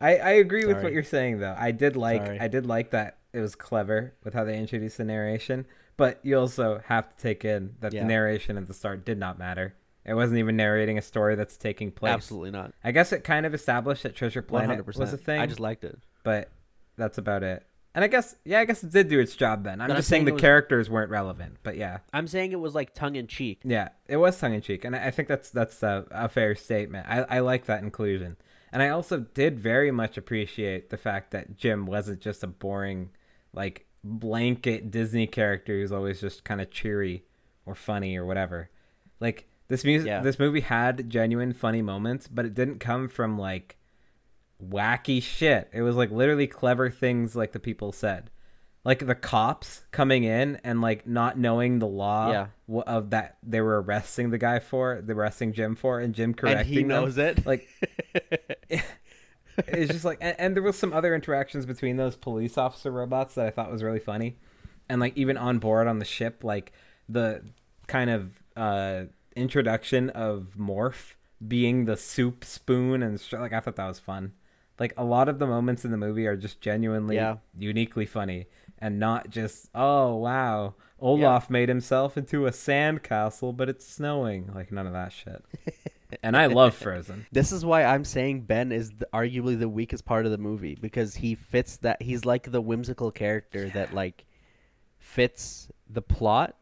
I 0.00 0.16
I 0.16 0.30
agree 0.30 0.64
with 0.66 0.82
what 0.82 0.92
you're 0.92 1.02
saying 1.02 1.38
though. 1.40 1.54
I 1.58 1.70
did 1.72 1.96
like 1.96 2.24
Sorry. 2.24 2.40
I 2.40 2.48
did 2.48 2.66
like 2.66 2.90
that 2.90 3.18
it 3.32 3.40
was 3.40 3.54
clever 3.54 4.14
with 4.24 4.34
how 4.34 4.44
they 4.44 4.58
introduced 4.58 4.96
the 4.98 5.04
narration, 5.04 5.66
but 5.96 6.18
you 6.22 6.38
also 6.38 6.80
have 6.86 7.14
to 7.14 7.22
take 7.22 7.44
in 7.44 7.74
that 7.80 7.92
Yeah. 7.92 8.00
the 8.02 8.08
narration 8.08 8.56
at 8.56 8.66
the 8.66 8.74
start 8.74 9.04
did 9.04 9.18
not 9.18 9.38
matter. 9.38 9.74
It 10.04 10.14
wasn't 10.14 10.38
even 10.38 10.56
narrating 10.56 10.96
a 10.96 11.02
story 11.02 11.34
that's 11.36 11.56
taking 11.58 11.90
place. 11.92 12.12
Absolutely 12.14 12.50
not. 12.50 12.72
I 12.82 12.90
guess 12.92 13.12
it 13.12 13.22
kind 13.22 13.44
of 13.44 13.52
established 13.54 14.02
that 14.04 14.16
Treasure 14.16 14.40
One 14.40 14.48
Planet 14.48 14.68
hundred 14.70 14.84
percent 14.84 15.02
was 15.02 15.12
a 15.12 15.18
thing, 15.18 15.40
I 15.40 15.46
just 15.46 15.60
liked 15.60 15.84
it. 15.84 15.98
but 16.24 16.50
that's 16.96 17.18
about 17.18 17.42
it. 17.42 17.64
And 17.94 18.04
I 18.04 18.08
guess 18.08 18.36
yeah, 18.44 18.60
I 18.60 18.64
guess 18.64 18.82
it 18.82 18.90
did 18.92 19.08
do 19.08 19.20
its 19.20 19.34
job 19.36 19.64
then. 19.64 19.80
I'm 19.80 19.88
But 19.88 19.94
I'm 19.94 19.98
just 19.98 20.08
saying 20.08 20.20
saying 20.20 20.26
the 20.26 20.32
was- 20.34 20.40
characters 20.40 20.88
weren't 20.88 21.10
relevant, 21.10 21.56
but 21.62 21.76
yeah. 21.76 21.98
I'm 22.12 22.26
saying 22.26 22.52
it 22.52 22.60
was 22.60 22.74
like 22.74 22.94
tongue 22.94 23.16
in 23.16 23.26
cheek. 23.26 23.60
Yeah, 23.64 23.88
it 24.08 24.16
was 24.16 24.38
tongue 24.38 24.54
in 24.54 24.62
cheek, 24.62 24.84
and 24.84 24.96
I 24.96 25.08
I 25.08 25.10
think 25.10 25.28
that's 25.28 25.50
that's 25.50 25.82
a, 25.82 26.06
a 26.10 26.28
fair 26.28 26.54
statement. 26.54 27.06
I, 27.08 27.22
I 27.28 27.38
like 27.40 27.66
that 27.66 27.82
inclusion, 27.82 28.36
and 28.72 28.82
I 28.82 28.88
also 28.88 29.20
did 29.20 29.58
very 29.58 29.90
much 29.90 30.16
appreciate 30.16 30.90
the 30.90 30.96
fact 30.96 31.30
that 31.32 31.56
Jim 31.56 31.86
wasn't 31.86 32.20
just 32.20 32.42
a 32.42 32.46
boring, 32.46 33.10
like 33.52 33.86
blanket 34.04 34.90
Disney 34.90 35.26
character 35.26 35.72
who's 35.78 35.92
always 35.92 36.20
just 36.20 36.44
kind 36.44 36.60
of 36.60 36.70
cheery 36.70 37.24
or 37.66 37.74
funny 37.74 38.16
or 38.16 38.24
whatever. 38.24 38.70
Like 39.20 39.46
this 39.68 39.84
music, 39.84 40.08
Yeah. 40.08 40.20
this 40.20 40.38
movie 40.38 40.60
had 40.60 41.10
genuine 41.10 41.52
funny 41.52 41.82
moments, 41.82 42.26
but 42.28 42.44
it 42.46 42.54
didn't 42.54 42.78
come 42.78 43.08
from 43.08 43.38
like 43.38 43.76
wacky 44.64 45.22
shit. 45.22 45.68
It 45.72 45.82
was 45.82 45.96
like 45.96 46.10
literally 46.10 46.46
clever 46.46 46.90
things, 46.90 47.34
like 47.36 47.52
the 47.52 47.60
people 47.60 47.92
said 47.92 48.30
like 48.84 49.06
the 49.06 49.14
cops 49.14 49.82
coming 49.90 50.24
in 50.24 50.58
and 50.64 50.80
like 50.80 51.06
not 51.06 51.38
knowing 51.38 51.78
the 51.80 51.86
law 51.86 52.30
Yeah. 52.30 52.46
wh- 52.72 52.86
of 52.88 53.10
that 53.10 53.36
they 53.42 53.60
were 53.60 53.80
arresting 53.82 54.30
the 54.30 54.38
guy 54.38 54.58
for, 54.58 55.02
the 55.04 55.12
arresting 55.12 55.52
Jim 55.52 55.74
for, 55.76 56.00
and 56.00 56.14
Jim 56.14 56.32
correcting 56.34 56.58
and 56.60 56.68
he 56.68 56.78
them. 56.78 56.88
knows 56.88 57.18
it. 57.18 57.44
Like 57.44 57.68
it's 59.58 59.92
just 59.92 60.04
like, 60.04 60.18
and, 60.20 60.34
and 60.38 60.56
there 60.56 60.62
was 60.62 60.78
some 60.78 60.92
other 60.92 61.14
interactions 61.14 61.66
between 61.66 61.96
those 61.96 62.16
police 62.16 62.56
officer 62.56 62.90
robots 62.90 63.34
that 63.34 63.46
I 63.46 63.50
thought 63.50 63.70
was 63.70 63.82
really 63.82 63.98
funny, 63.98 64.38
and 64.88 65.00
like 65.00 65.16
even 65.16 65.36
on 65.36 65.58
board 65.58 65.86
on 65.86 65.98
the 65.98 66.04
ship, 66.04 66.42
like 66.44 66.72
the 67.08 67.42
kind 67.86 68.08
of 68.10 68.42
uh 68.56 69.04
introduction 69.36 70.10
of 70.10 70.48
Morph 70.58 71.14
being 71.46 71.84
the 71.86 71.96
soup 71.96 72.44
spoon 72.44 73.02
and 73.02 73.20
like 73.32 73.52
I 73.52 73.60
thought 73.60 73.76
that 73.76 73.88
was 73.88 73.98
fun. 73.98 74.32
Like 74.78 74.94
a 74.96 75.04
lot 75.04 75.28
of 75.28 75.38
the 75.38 75.46
moments 75.46 75.84
in 75.84 75.90
the 75.90 75.96
movie 75.96 76.26
are 76.26 76.36
just 76.36 76.60
genuinely 76.60 77.16
Yeah. 77.16 77.36
uniquely 77.58 78.06
funny 78.06 78.46
and 78.80 78.98
not 78.98 79.30
just 79.30 79.68
oh 79.74 80.16
wow 80.16 80.74
Olaf 80.98 81.48
made 81.50 81.68
himself 81.68 82.16
into 82.16 82.46
a 82.46 82.52
sand 82.52 83.02
castle 83.02 83.52
but 83.52 83.68
it's 83.68 83.86
snowing 83.86 84.50
like 84.54 84.70
none 84.70 84.86
of 84.86 84.92
that 84.92 85.12
shit. 85.12 85.44
and 86.22 86.36
I 86.36 86.46
love 86.46 86.74
Frozen. 86.76 87.26
This 87.32 87.52
is 87.52 87.64
why 87.64 87.84
I'm 87.84 88.04
saying 88.04 88.42
Ben 88.42 88.72
is 88.72 88.90
the, 88.90 89.08
arguably 89.12 89.58
the 89.58 89.68
weakest 89.68 90.04
part 90.04 90.26
of 90.26 90.32
the 90.32 90.38
movie 90.38 90.76
because 90.80 91.16
he 91.16 91.34
fits 91.34 91.76
that. 91.78 92.02
He's 92.02 92.24
like 92.24 92.50
the 92.50 92.60
whimsical 92.60 93.10
character 93.10 93.68
that 93.70 93.94
like 93.94 94.24
fits 94.98 95.68
the 95.88 96.02
plot, 96.02 96.56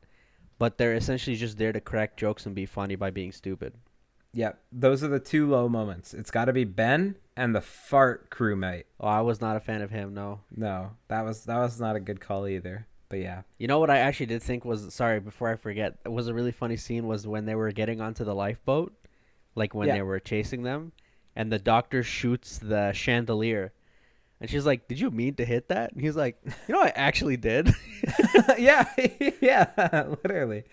but 0.59 0.79
they're 0.79 0.95
essentially 0.95 1.37
just 1.37 1.59
there 1.59 1.73
to 1.73 1.81
crack 1.81 2.17
jokes 2.17 2.47
and 2.47 2.55
be 2.55 2.67
funny 2.67 2.97
by 2.97 3.11
being 3.11 3.33
stupid. 3.33 3.75
Yeah, 4.33 4.53
those 4.71 5.03
are 5.03 5.09
the 5.09 5.21
two 5.21 5.49
low 5.49 5.69
moments. 5.69 6.15
It's 6.15 6.31
got 6.31 6.47
to 6.47 6.53
be 6.53 6.65
Ben 6.65 7.17
and 7.39 7.55
the 7.55 7.61
fart 7.61 8.31
crewmate. 8.31 8.85
Oh, 9.01 9.09
I 9.09 9.21
was 9.23 9.41
not 9.41 9.57
a 9.57 9.61
fan 9.61 9.81
of 9.83 9.91
him. 9.91 10.13
No. 10.15 10.41
No, 10.55 10.91
that 11.09 11.25
was 11.25 11.45
that 11.45 11.59
was 11.59 11.81
not 11.81 11.97
a 11.97 12.01
good 12.01 12.21
call 12.21 12.47
either. 12.47 12.87
But 13.09 13.21
yeah, 13.21 13.43
You 13.57 13.69
know 13.69 13.79
what 13.79 13.89
I 13.89 13.99
actually 13.99 14.27
did 14.27 14.43
think 14.43 14.67
was 14.67 14.93
sorry 14.93 15.19
before 15.21 15.49
I 15.49 15.57
forget 15.57 15.97
it 16.05 16.11
was 16.13 16.29
a 16.29 16.35
really 16.35 16.53
funny 16.53 16.77
scene 16.77 17.07
was 17.07 17.27
when 17.27 17.47
they 17.47 17.55
were 17.55 17.73
getting 17.73 18.03
onto 18.03 18.23
the 18.25 18.35
lifeboat, 18.35 18.93
like 19.55 19.75
when 19.75 19.89
Yeah. 19.89 19.95
they 19.95 20.03
were 20.03 20.21
chasing 20.21 20.63
them, 20.63 20.93
and 21.35 21.51
the 21.51 21.59
doctor 21.59 22.03
shoots 22.03 22.59
the 22.59 22.93
chandelier, 22.93 23.73
and 24.43 24.51
she's 24.51 24.67
like, 24.67 24.89
"Did 24.89 25.01
you 25.01 25.11
mean 25.11 25.37
to 25.37 25.45
hit 25.47 25.69
that?" 25.69 25.93
And 25.93 26.03
he's 26.03 26.17
like, 26.17 26.37
"You 26.69 26.75
know, 26.75 26.83
I 26.83 26.89
actually 26.95 27.39
did." 27.39 27.71
yeah, 28.59 28.85
yeah, 29.41 29.71
literally. 30.23 30.65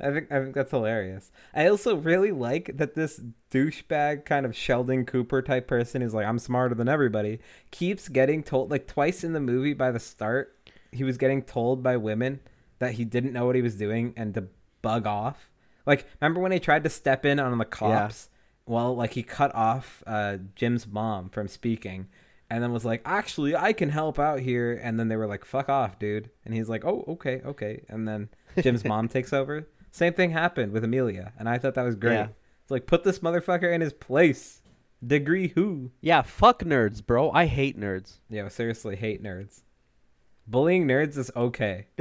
I 0.00 0.10
think 0.12 0.30
I 0.30 0.40
think 0.40 0.54
that's 0.54 0.70
hilarious. 0.70 1.32
I 1.54 1.66
also 1.66 1.96
really 1.96 2.30
like 2.30 2.76
that 2.76 2.94
this 2.94 3.20
douchebag 3.50 4.24
kind 4.24 4.46
of 4.46 4.54
Sheldon 4.54 5.04
Cooper 5.04 5.42
type 5.42 5.66
person 5.66 6.02
who's 6.02 6.14
like 6.14 6.26
I'm 6.26 6.38
smarter 6.38 6.74
than 6.74 6.88
everybody 6.88 7.40
keeps 7.70 8.08
getting 8.08 8.42
told 8.42 8.70
like 8.70 8.86
twice 8.86 9.24
in 9.24 9.32
the 9.32 9.40
movie 9.40 9.74
by 9.74 9.90
the 9.90 9.98
start 9.98 10.54
he 10.92 11.04
was 11.04 11.18
getting 11.18 11.42
told 11.42 11.82
by 11.82 11.96
women 11.96 12.40
that 12.78 12.92
he 12.92 13.04
didn't 13.04 13.32
know 13.32 13.46
what 13.46 13.56
he 13.56 13.62
was 13.62 13.74
doing 13.74 14.14
and 14.16 14.34
to 14.34 14.44
bug 14.82 15.06
off. 15.06 15.50
Like 15.84 16.06
remember 16.20 16.40
when 16.40 16.52
he 16.52 16.60
tried 16.60 16.84
to 16.84 16.90
step 16.90 17.24
in 17.24 17.40
on 17.40 17.56
the 17.58 17.64
cops? 17.64 18.28
Well, 18.66 18.94
like 18.94 19.14
he 19.14 19.22
cut 19.22 19.54
off 19.54 20.02
uh, 20.06 20.36
Jim's 20.54 20.86
mom 20.86 21.28
from 21.30 21.48
speaking 21.48 22.08
and 22.50 22.62
then 22.62 22.72
was 22.72 22.84
like, 22.84 23.02
"Actually, 23.04 23.56
I 23.56 23.72
can 23.72 23.90
help 23.90 24.18
out 24.18 24.40
here." 24.40 24.78
And 24.82 24.98
then 24.98 25.08
they 25.08 25.16
were 25.16 25.26
like, 25.26 25.44
"Fuck 25.44 25.68
off, 25.68 25.98
dude." 25.98 26.30
And 26.44 26.54
he's 26.54 26.68
like, 26.68 26.84
"Oh, 26.84 27.04
okay, 27.08 27.42
okay." 27.44 27.82
And 27.88 28.06
then 28.06 28.28
Jim's 28.62 28.84
mom 28.84 29.08
takes 29.08 29.32
over. 29.32 29.66
Same 29.90 30.12
thing 30.12 30.30
happened 30.30 30.72
with 30.72 30.84
Amelia, 30.84 31.32
and 31.38 31.48
I 31.48 31.58
thought 31.58 31.74
that 31.74 31.84
was 31.84 31.96
great. 31.96 32.14
Yeah. 32.14 32.28
It's 32.62 32.70
like 32.70 32.86
put 32.86 33.04
this 33.04 33.20
motherfucker 33.20 33.72
in 33.72 33.80
his 33.80 33.92
place. 33.92 34.62
Degree 35.06 35.48
who? 35.48 35.92
yeah, 36.00 36.22
fuck 36.22 36.64
nerds, 36.64 37.04
bro. 37.04 37.30
I 37.30 37.46
hate 37.46 37.78
nerds. 37.78 38.18
Yeah, 38.28 38.48
seriously, 38.48 38.96
hate 38.96 39.22
nerds. 39.22 39.60
Bullying 40.46 40.88
nerds 40.88 41.16
is 41.16 41.30
okay. 41.36 41.86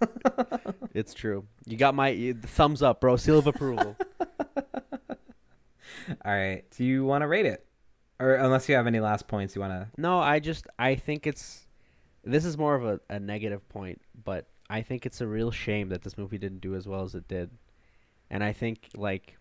It's 0.94 1.14
true. 1.14 1.46
You 1.66 1.76
got 1.76 1.94
my 1.94 2.34
thumbs 2.42 2.82
up, 2.82 3.00
bro. 3.00 3.16
Seal 3.16 3.38
of 3.38 3.46
approval. 3.46 3.96
All 6.24 6.32
right, 6.32 6.64
do 6.76 6.84
you 6.84 7.04
want 7.04 7.22
to 7.22 7.28
rate 7.28 7.46
it, 7.46 7.64
or 8.18 8.34
unless 8.34 8.68
you 8.68 8.74
have 8.74 8.88
any 8.88 8.98
last 8.98 9.28
points 9.28 9.54
you 9.54 9.60
want 9.60 9.72
to? 9.72 9.88
No, 10.00 10.18
I 10.18 10.40
just 10.40 10.66
I 10.78 10.96
think 10.96 11.26
it's 11.26 11.68
this 12.24 12.44
is 12.44 12.58
more 12.58 12.74
of 12.74 12.84
a, 12.84 13.00
a 13.08 13.20
negative 13.20 13.68
point, 13.68 14.00
but 14.24 14.48
I 14.70 14.82
think 14.82 15.04
it's 15.04 15.20
a 15.20 15.26
real 15.26 15.50
shame 15.50 15.88
that 15.88 16.02
this 16.02 16.16
movie 16.16 16.38
didn't 16.38 16.60
do 16.60 16.74
as 16.76 16.86
well 16.86 17.02
as 17.02 17.14
it 17.14 17.26
did. 17.26 17.50
And 18.30 18.44
I 18.44 18.52
think 18.52 18.88
like 18.94 19.36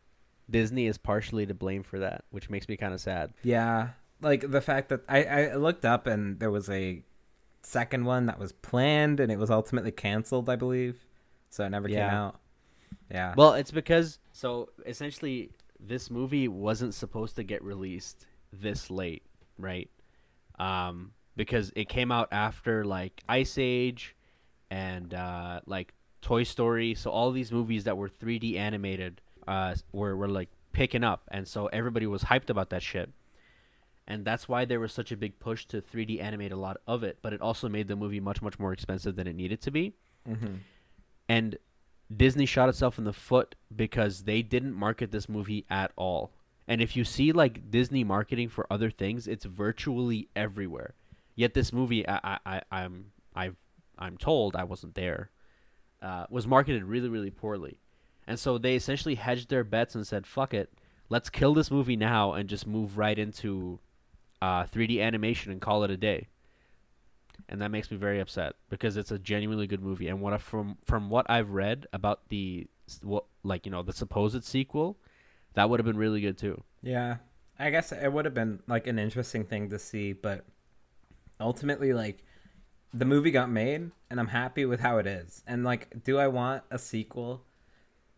Disney 0.49 0.87
is 0.87 0.97
partially 0.97 1.45
to 1.45 1.53
blame 1.53 1.83
for 1.83 1.99
that, 1.99 2.25
which 2.31 2.49
makes 2.49 2.67
me 2.67 2.75
kind 2.75 2.93
of 2.93 2.99
sad. 2.99 3.33
Yeah, 3.43 3.89
like 4.21 4.49
the 4.49 4.61
fact 4.61 4.89
that 4.89 5.01
I 5.07 5.23
I 5.23 5.55
looked 5.55 5.85
up 5.85 6.07
and 6.07 6.39
there 6.39 6.51
was 6.51 6.69
a 6.69 7.03
second 7.61 8.05
one 8.05 8.25
that 8.25 8.39
was 8.39 8.51
planned 8.51 9.19
and 9.19 9.31
it 9.31 9.37
was 9.37 9.51
ultimately 9.51 9.91
canceled, 9.91 10.49
I 10.49 10.55
believe. 10.55 11.05
So 11.49 11.63
it 11.63 11.69
never 11.69 11.87
came 11.87 11.99
out. 11.99 12.39
Yeah. 13.11 13.33
Well, 13.37 13.53
it's 13.53 13.71
because 13.71 14.19
so 14.31 14.69
essentially 14.85 15.51
this 15.79 16.09
movie 16.09 16.47
wasn't 16.47 16.93
supposed 16.93 17.35
to 17.35 17.43
get 17.43 17.63
released 17.63 18.25
this 18.51 18.89
late, 18.89 19.23
right? 19.57 19.89
Um 20.57 21.11
because 21.35 21.71
it 21.75 21.87
came 21.87 22.11
out 22.11 22.27
after 22.31 22.83
like 22.83 23.23
Ice 23.29 23.57
Age 23.57 24.15
and 24.69 25.13
uh 25.13 25.61
like 25.65 25.93
Toy 26.21 26.43
Story, 26.43 26.93
so 26.95 27.09
all 27.11 27.31
these 27.31 27.51
movies 27.51 27.85
that 27.85 27.97
were 27.97 28.09
3D 28.09 28.57
animated 28.57 29.21
uh 29.47 29.75
were 29.91 30.15
were 30.15 30.27
like 30.27 30.49
picking 30.71 31.03
up 31.03 31.23
and 31.31 31.47
so 31.47 31.67
everybody 31.67 32.05
was 32.05 32.23
hyped 32.25 32.49
about 32.49 32.69
that 32.69 32.83
shit. 32.83 33.09
And 34.07 34.25
that's 34.25 34.47
why 34.49 34.65
there 34.65 34.79
was 34.79 34.91
such 34.91 35.11
a 35.11 35.17
big 35.17 35.39
push 35.39 35.65
to 35.67 35.81
3D 35.81 36.19
animate 36.19 36.51
a 36.51 36.55
lot 36.55 36.77
of 36.87 37.03
it, 37.03 37.19
but 37.21 37.31
it 37.31 37.41
also 37.41 37.69
made 37.69 37.87
the 37.87 37.95
movie 37.95 38.19
much 38.19 38.41
much 38.41 38.57
more 38.59 38.73
expensive 38.73 39.15
than 39.15 39.27
it 39.27 39.35
needed 39.35 39.61
to 39.61 39.71
be 39.71 39.93
hmm 40.25 40.55
and 41.27 41.57
Disney 42.15 42.45
shot 42.47 42.69
itself 42.69 42.97
in 42.97 43.03
the 43.03 43.13
foot 43.13 43.55
because 43.75 44.23
they 44.23 44.41
didn't 44.41 44.73
market 44.73 45.11
this 45.11 45.29
movie 45.29 45.65
at 45.69 45.91
all. 45.95 46.31
And 46.67 46.81
if 46.81 46.95
you 46.95 47.03
see 47.03 47.31
like 47.31 47.69
Disney 47.69 48.03
marketing 48.03 48.49
for 48.49 48.65
other 48.71 48.89
things, 48.89 49.27
it's 49.27 49.45
virtually 49.45 50.27
everywhere. 50.35 50.95
Yet 51.35 51.53
this 51.53 51.71
movie, 51.71 52.07
I, 52.07 52.19
I, 52.23 52.39
I 52.45 52.61
I'm, 52.71 53.11
I've, 53.35 53.55
I'm 53.99 54.17
told 54.17 54.55
I 54.55 54.63
wasn't 54.63 54.95
there, 54.95 55.29
uh, 56.01 56.25
was 56.29 56.47
marketed 56.47 56.83
really, 56.83 57.09
really 57.09 57.29
poorly, 57.29 57.79
and 58.25 58.39
so 58.39 58.57
they 58.57 58.75
essentially 58.75 59.15
hedged 59.15 59.49
their 59.49 59.63
bets 59.63 59.93
and 59.93 60.07
said, 60.07 60.25
"Fuck 60.25 60.53
it, 60.53 60.73
let's 61.09 61.29
kill 61.29 61.53
this 61.53 61.69
movie 61.69 61.97
now 61.97 62.33
and 62.33 62.49
just 62.49 62.65
move 62.65 62.97
right 62.97 63.17
into 63.17 63.79
uh, 64.41 64.63
3D 64.63 65.01
animation 65.01 65.51
and 65.51 65.61
call 65.61 65.83
it 65.83 65.91
a 65.91 65.97
day." 65.97 66.27
and 67.47 67.61
that 67.61 67.71
makes 67.71 67.89
me 67.89 67.97
very 67.97 68.19
upset 68.19 68.55
because 68.69 68.97
it's 68.97 69.11
a 69.11 69.19
genuinely 69.19 69.67
good 69.67 69.81
movie. 69.81 70.07
And 70.07 70.21
what 70.21 70.33
I, 70.33 70.37
from 70.37 70.77
from 70.83 71.09
what 71.09 71.29
I've 71.29 71.51
read 71.51 71.87
about 71.93 72.29
the 72.29 72.67
what 73.01 73.25
like 73.43 73.65
you 73.65 73.71
know 73.71 73.83
the 73.83 73.93
supposed 73.93 74.43
sequel, 74.43 74.97
that 75.53 75.69
would 75.69 75.79
have 75.79 75.85
been 75.85 75.97
really 75.97 76.21
good 76.21 76.37
too. 76.37 76.63
Yeah. 76.81 77.17
I 77.57 77.71
guess 77.71 77.91
it 77.91 78.11
would 78.11 78.23
have 78.23 78.33
been 78.33 78.61
like 78.67 78.87
an 78.87 78.97
interesting 78.97 79.43
thing 79.43 79.69
to 79.71 79.79
see, 79.79 80.13
but 80.13 80.45
ultimately 81.41 81.91
like 81.91 82.23
the 82.93 83.05
movie 83.05 83.31
got 83.31 83.49
made 83.49 83.91
and 84.09 84.19
I'm 84.19 84.27
happy 84.27 84.65
with 84.65 84.79
how 84.79 84.97
it 84.97 85.07
is. 85.07 85.43
And 85.47 85.63
like 85.63 86.03
do 86.03 86.17
I 86.17 86.27
want 86.27 86.63
a 86.71 86.79
sequel? 86.79 87.45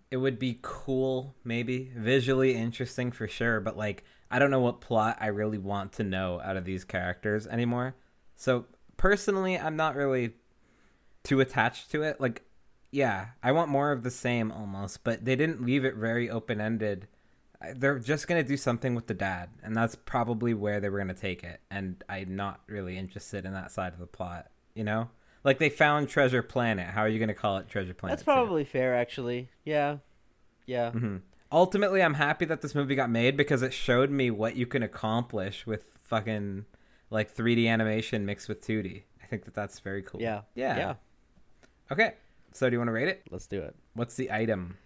It 0.09 0.17
would 0.17 0.39
be 0.39 0.59
cool, 0.61 1.36
maybe, 1.43 1.91
visually 1.95 2.53
interesting 2.53 3.11
for 3.11 3.28
sure, 3.28 3.59
but 3.59 3.78
like 3.78 4.03
I 4.30 4.39
don't 4.39 4.51
know 4.51 4.59
what 4.59 4.82
plot 4.82 5.17
I 5.19 5.28
really 5.28 5.57
want 5.57 5.93
to 5.93 6.03
know 6.03 6.39
out 6.41 6.57
of 6.57 6.65
these 6.65 6.84
characters 6.84 7.47
anymore. 7.47 7.95
So 8.36 8.65
personally, 8.97 9.57
I'm 9.57 9.76
not 9.76 9.95
really 9.95 10.34
too 11.24 11.39
attached 11.39 11.91
to 11.91 12.03
it. 12.03 12.19
Like 12.19 12.43
yeah, 12.91 13.28
I 13.41 13.51
want 13.53 13.69
more 13.69 13.91
of 13.91 14.03
the 14.03 14.11
same 14.11 14.51
almost, 14.51 15.03
but 15.03 15.24
they 15.24 15.36
didn't 15.36 15.65
leave 15.65 15.86
it 15.86 15.95
very 15.95 16.30
open-ended 16.30 17.07
they're 17.76 17.99
just 17.99 18.28
gonna 18.28 18.43
do 18.43 18.57
something 18.57 18.95
with 18.95 19.07
the 19.07 19.13
dad, 19.13 19.49
and 19.63 19.76
that's 19.76 19.95
probably 19.95 20.53
where 20.53 20.80
they 20.80 20.89
were 20.89 20.97
gonna 20.97 21.13
take 21.13 21.43
it. 21.43 21.61
And 21.69 22.03
I'm 22.09 22.36
not 22.36 22.61
really 22.67 22.97
interested 22.97 23.45
in 23.45 23.53
that 23.53 23.72
side 23.72 23.93
of 23.93 23.99
the 23.99 24.07
plot. 24.07 24.47
You 24.76 24.84
know, 24.84 25.09
like 25.43 25.59
they 25.59 25.69
found 25.69 26.09
Treasure 26.09 26.41
Planet. 26.41 26.88
How 26.88 27.01
are 27.01 27.09
you 27.09 27.19
gonna 27.19 27.34
call 27.34 27.57
it 27.57 27.67
Treasure 27.69 27.93
Planet? 27.93 28.17
That's 28.17 28.24
probably 28.24 28.63
fair, 28.63 28.95
actually. 28.95 29.49
Yeah, 29.65 29.97
yeah. 30.65 30.91
hmm 30.91 31.17
Ultimately, 31.53 32.01
I'm 32.01 32.13
happy 32.13 32.45
that 32.45 32.61
this 32.61 32.74
movie 32.74 32.95
got 32.95 33.09
made 33.09 33.36
because 33.36 33.61
it 33.61 33.74
showed 33.74 34.09
me 34.09 34.32
what 34.32 34.55
you 34.55 34.65
can 34.65 34.84
accomplish 34.84 35.65
with 35.67 35.84
fucking 35.99 36.65
like 37.09 37.36
3D 37.36 37.67
animation 37.67 38.26
mixed 38.26 38.47
with 38.47 38.61
2D. 38.61 39.03
I 39.22 39.26
think 39.28 39.43
that 39.43 39.53
that's 39.53 39.80
very 39.80 40.01
cool. 40.01 40.22
Yeah. 40.22 40.41
Yeah. 40.55 40.78
Yeah. 40.78 40.93
Okay. 41.91 42.13
So 42.53 42.69
do 42.69 42.74
you 42.76 42.80
want 42.80 42.88
to 42.88 42.93
rate 42.93 43.09
it? 43.09 43.24
Let's 43.30 43.47
do 43.47 43.61
it. 43.61 43.76
What's 43.95 44.15
the 44.15 44.32
item? 44.32 44.78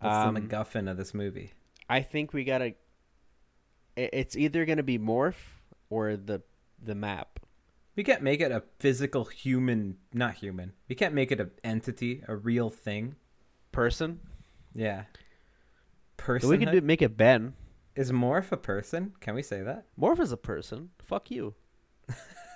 What's 0.00 0.16
Um, 0.16 0.34
the 0.34 0.40
MacGuffin 0.40 0.90
of 0.90 0.96
this 0.96 1.12
movie? 1.12 1.52
I 1.88 2.00
think 2.00 2.32
we 2.32 2.44
gotta. 2.44 2.74
It's 3.96 4.36
either 4.36 4.64
gonna 4.64 4.82
be 4.82 4.98
morph 4.98 5.58
or 5.90 6.16
the 6.16 6.42
the 6.82 6.94
map. 6.94 7.40
We 7.98 8.04
can't 8.04 8.22
make 8.22 8.40
it 8.40 8.52
a 8.52 8.62
physical 8.78 9.24
human, 9.24 9.96
not 10.14 10.34
human. 10.34 10.72
We 10.88 10.94
can't 10.94 11.14
make 11.14 11.32
it 11.32 11.40
an 11.40 11.50
entity, 11.64 12.22
a 12.28 12.36
real 12.36 12.70
thing. 12.70 13.16
Person. 13.72 14.20
Yeah. 14.72 15.02
Person 16.16 16.48
we 16.48 16.58
can 16.58 16.72
do, 16.72 16.80
make 16.80 17.02
it 17.02 17.16
Ben. 17.16 17.54
is 17.96 18.12
Morph 18.12 18.52
a 18.52 18.56
person? 18.56 19.14
Can 19.18 19.34
we 19.34 19.42
say 19.42 19.62
that? 19.62 19.86
Morph 20.00 20.20
is 20.20 20.30
a 20.30 20.36
person. 20.36 20.90
Fuck 21.00 21.32
you. 21.32 21.56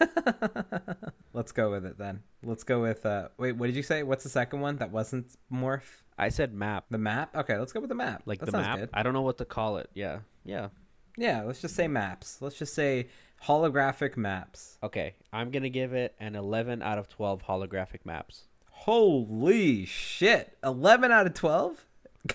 Let's 1.32 1.50
go 1.50 1.72
with 1.72 1.86
it 1.86 1.98
then. 1.98 2.22
Let's 2.44 2.62
go 2.62 2.80
with 2.80 3.04
uh 3.04 3.30
wait, 3.36 3.56
what 3.56 3.66
did 3.66 3.74
you 3.74 3.82
say? 3.82 4.04
What's 4.04 4.22
the 4.22 4.30
second 4.30 4.60
one 4.60 4.76
that 4.76 4.92
wasn't 4.92 5.36
Morph? 5.52 6.02
I 6.16 6.28
said 6.28 6.54
map. 6.54 6.84
The 6.88 6.98
map? 6.98 7.36
Okay, 7.36 7.58
let's 7.58 7.72
go 7.72 7.80
with 7.80 7.88
the 7.88 7.96
map. 7.96 8.22
Like 8.26 8.38
that 8.38 8.46
the 8.46 8.52
map. 8.52 8.78
good. 8.78 8.90
I 8.94 9.02
don't 9.02 9.12
know 9.12 9.22
what 9.22 9.38
to 9.38 9.44
call 9.44 9.78
it. 9.78 9.90
Yeah. 9.92 10.20
Yeah. 10.44 10.68
Yeah, 11.16 11.42
let's 11.42 11.60
just 11.60 11.74
say 11.74 11.88
maps. 11.88 12.38
Let's 12.40 12.56
just 12.56 12.74
say 12.74 13.08
holographic 13.46 14.16
maps. 14.16 14.78
Okay. 14.82 15.14
I'm 15.32 15.50
gonna 15.50 15.68
give 15.68 15.92
it 15.92 16.14
an 16.20 16.34
11 16.36 16.82
out 16.82 16.98
of 16.98 17.08
12 17.08 17.42
holographic 17.44 18.04
maps. 18.04 18.44
Holy 18.70 19.84
shit. 19.84 20.56
11 20.64 21.10
out 21.12 21.26
of 21.26 21.34
12? 21.34 21.86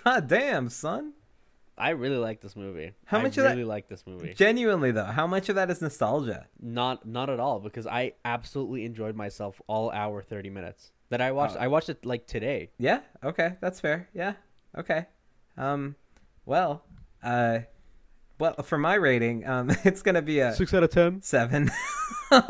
God 0.04 0.28
damn, 0.28 0.70
son. 0.70 1.14
I 1.78 1.92
really 1.92 2.18
like 2.18 2.42
this 2.42 2.56
movie. 2.56 2.94
How 3.06 3.20
I 3.20 3.24
much 3.24 3.38
of 3.38 3.44
that- 3.44 3.52
I 3.52 3.54
really 3.54 3.64
like 3.64 3.88
this 3.88 4.04
movie. 4.08 4.34
Genuinely 4.34 4.92
though, 4.92 5.06
how 5.06 5.28
much 5.28 5.48
of 5.50 5.56
that 5.56 5.70
is 5.70 5.82
nostalgia? 5.82 6.48
Not 6.60 7.06
not 7.06 7.30
at 7.30 7.40
all 7.40 7.60
because 7.60 7.86
I 7.86 8.14
absolutely 8.26 8.84
enjoyed 8.84 9.16
myself 9.16 9.62
all 9.68 9.92
hour 9.92 10.24
30 10.24 10.50
minutes 10.50 10.92
that 11.10 11.22
I 11.22 11.32
watched. 11.32 11.56
Oh. 11.56 11.60
I 11.60 11.68
watched 11.68 11.90
it 11.90 12.04
like 12.06 12.26
today. 12.26 12.72
Yeah. 12.80 13.02
Okay. 13.24 13.58
That's 13.62 13.80
fair. 13.80 14.10
Yeah. 14.14 14.34
Okay. 14.78 15.06
Um. 15.56 15.96
Well. 16.46 16.84
Uh. 17.22 17.60
Well, 18.40 18.54
for 18.64 18.78
my 18.78 18.94
rating, 18.96 19.48
um, 19.48 19.70
it's 19.84 20.02
gonna 20.02 20.22
be 20.22 20.40
a 20.40 20.54
Six 20.54 20.74
out 20.74 20.84
of 20.84 20.90
ten. 20.92 21.22
seven. 21.22 21.70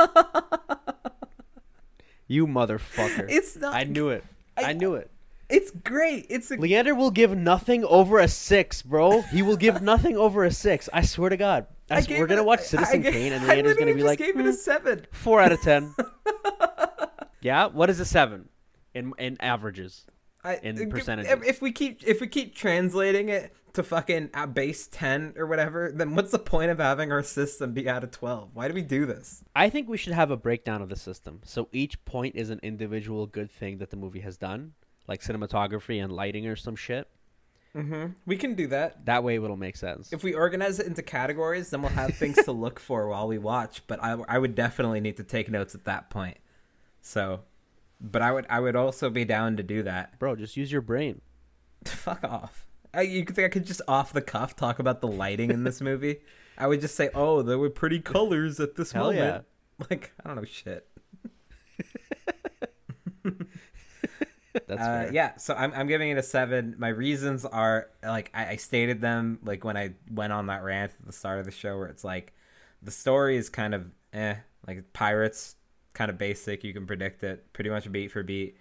You 2.30 2.46
motherfucker. 2.46 3.26
it's 3.30 3.56
not. 3.56 3.74
I 3.74 3.86
knew 3.86 4.10
it. 4.10 4.22
I, 4.58 4.64
I- 4.72 4.74
knew 4.74 4.96
it. 4.96 5.10
It's 5.50 5.72
great. 5.72 6.26
It's 6.30 6.52
a. 6.52 6.58
Leander 6.58 6.94
will 6.94 7.10
give 7.12 7.34
nothing 7.38 7.86
over 7.86 8.20
a 8.20 8.28
six, 8.28 8.82
bro. 8.82 9.22
He 9.22 9.42
will 9.42 9.56
give 9.56 9.82
nothing 9.82 10.18
over 10.18 10.44
a 10.44 10.52
six. 10.52 10.90
I 10.92 11.04
swear 11.04 11.30
to 11.30 11.38
God. 11.38 11.68
I 11.90 11.96
I 11.96 11.98
s- 12.00 12.08
gave 12.08 12.20
we're 12.20 12.26
it 12.26 12.30
gonna 12.30 12.42
a- 12.42 12.44
watch 12.44 12.60
Citizen 12.64 13.00
I 13.00 13.04
gave- 13.04 13.14
Kane, 13.14 13.32
and 13.32 13.46
I 13.50 13.56
Leander's 13.56 13.78
gonna 13.78 13.94
be 13.94 14.00
just 14.02 14.08
like 14.08 14.20
gave 14.20 14.38
it 14.38 14.42
"Hmm, 14.42 14.50
a 14.50 14.54
seven. 14.54 15.06
four 15.14 15.40
out 15.40 15.54
of 15.54 15.62
ten. 15.62 15.96
yeah. 17.42 17.68
What 17.68 17.90
is 17.90 18.02
a 18.02 18.06
seven 18.06 18.50
in 18.94 19.14
in 19.18 19.38
averages? 19.40 20.06
I, 20.48 20.60
in 20.64 20.78
if- 20.78 20.90
percentages. 20.90 21.32
If, 21.46 21.62
we 21.62 21.72
keep 21.72 22.04
if 22.06 22.22
we 22.22 22.28
keep 22.28 22.56
translating 22.56 23.30
it 23.30 23.54
to 23.74 23.84
fucking 23.84 24.30
at 24.34 24.54
base 24.54 24.88
ten 24.88 25.34
or 25.38 25.46
whatever, 25.46 25.92
then 25.94 26.16
what's 26.16 26.32
the 26.32 26.40
point 26.40 26.72
of 26.72 26.80
having 26.80 27.12
our 27.12 27.22
system 27.22 27.74
be 27.74 27.88
out 27.88 28.04
of 28.04 28.12
twelve? 28.12 28.50
Why 28.54 28.68
do 28.68 28.74
we 28.74 28.82
do 28.82 29.06
this? 29.06 29.44
I 29.56 29.70
think 29.70 29.88
we 29.88 29.98
should 29.98 30.14
have 30.14 30.32
a 30.32 30.38
breakdown 30.38 30.82
of 30.82 30.90
the 30.90 30.96
system. 30.96 31.42
So 31.44 31.68
each 31.72 32.04
point 32.06 32.36
is 32.36 32.50
an 32.50 32.60
individual 32.64 33.28
good 33.28 33.52
thing 33.52 33.78
that 33.80 33.90
the 33.90 33.98
movie 33.98 34.22
has 34.22 34.38
done, 34.38 34.74
like 35.08 35.22
cinematography 35.22 36.04
and 36.04 36.12
lighting 36.12 36.48
or 36.48 36.56
some 36.56 36.76
shit. 36.76 37.08
Mm-hmm. 37.76 38.14
We 38.26 38.38
can 38.38 38.56
do 38.56 38.66
that. 38.68 39.06
That 39.06 39.24
way 39.24 39.36
it'll 39.36 39.56
make 39.56 39.78
sense. 39.78 40.12
If 40.12 40.24
we 40.24 40.34
organize 40.34 40.80
it 40.80 40.88
into 40.88 41.04
categories, 41.04 41.70
then 41.70 41.84
we'll 41.84 41.92
have 41.92 42.16
things 42.16 42.44
to 42.46 42.52
look 42.52 42.80
for 42.80 43.08
while 43.08 43.28
we 43.28 43.38
watch. 43.38 43.84
But 43.86 44.04
I, 44.04 44.14
I 44.28 44.40
would 44.40 44.56
definitely 44.56 45.00
need 45.00 45.18
to 45.18 45.24
take 45.24 45.52
notes 45.52 45.76
at 45.76 45.86
that 45.86 46.10
point. 46.10 46.38
So, 47.02 47.42
but 48.00 48.22
I 48.22 48.32
would 48.32 48.46
I 48.50 48.60
would 48.60 48.76
also 48.76 49.10
be 49.10 49.26
down 49.26 49.58
to 49.58 49.64
do 49.64 49.84
that. 49.84 50.20
Bro, 50.20 50.38
just 50.38 50.58
use 50.58 50.72
your 50.72 50.82
brain. 50.82 51.22
Fuck 51.86 52.24
off. 52.24 52.68
I, 52.94 53.02
you 53.02 53.26
could 53.26 53.36
think 53.36 53.46
I 53.46 53.50
could 53.50 53.66
just 53.66 53.82
off 53.88 54.14
the 54.14 54.22
cuff 54.22 54.56
talk 54.56 54.80
about 54.80 55.02
the 55.02 55.08
lighting 55.08 55.52
in 55.52 55.64
this 55.64 55.82
movie? 55.82 56.22
I 56.58 56.68
would 56.68 56.82
just 56.82 56.96
say, 56.96 57.10
oh, 57.14 57.42
there 57.42 57.60
were 57.60 57.70
pretty 57.70 58.00
colors 58.00 58.60
at 58.60 58.76
this 58.76 58.92
Hell 58.92 59.12
moment. 59.12 59.46
Like 59.92 60.12
I 60.24 60.28
don't 60.28 60.38
know 60.38 60.44
shit. 60.44 60.88
That's 64.68 64.82
Uh, 64.82 65.12
yeah, 65.14 65.38
so 65.38 65.54
I'm 65.54 65.72
I'm 65.74 65.88
giving 65.88 66.10
it 66.10 66.18
a 66.18 66.24
seven. 66.24 66.76
My 66.80 66.88
reasons 66.88 67.46
are 67.46 67.90
like 68.04 68.32
I, 68.34 68.48
I 68.48 68.56
stated 68.56 69.02
them 69.02 69.40
like 69.44 69.64
when 69.64 69.78
I 69.78 69.94
went 70.10 70.34
on 70.34 70.48
that 70.48 70.64
rant 70.64 70.94
at 71.00 71.06
the 71.06 71.14
start 71.14 71.38
of 71.40 71.46
the 71.46 71.52
show, 71.52 71.78
where 71.78 71.88
it's 71.88 72.04
like 72.04 72.34
the 72.82 72.90
story 72.92 73.38
is 73.38 73.50
kind 73.50 73.76
of 73.76 73.92
eh, 74.14 74.36
like 74.68 74.94
pirates, 74.94 75.56
kind 75.98 76.12
of 76.12 76.18
basic. 76.20 76.64
You 76.64 76.74
can 76.74 76.86
predict 76.86 77.24
it 77.24 77.52
pretty 77.54 77.72
much 77.72 77.92
beat 77.92 78.12
for 78.12 78.22
beat. 78.22 78.56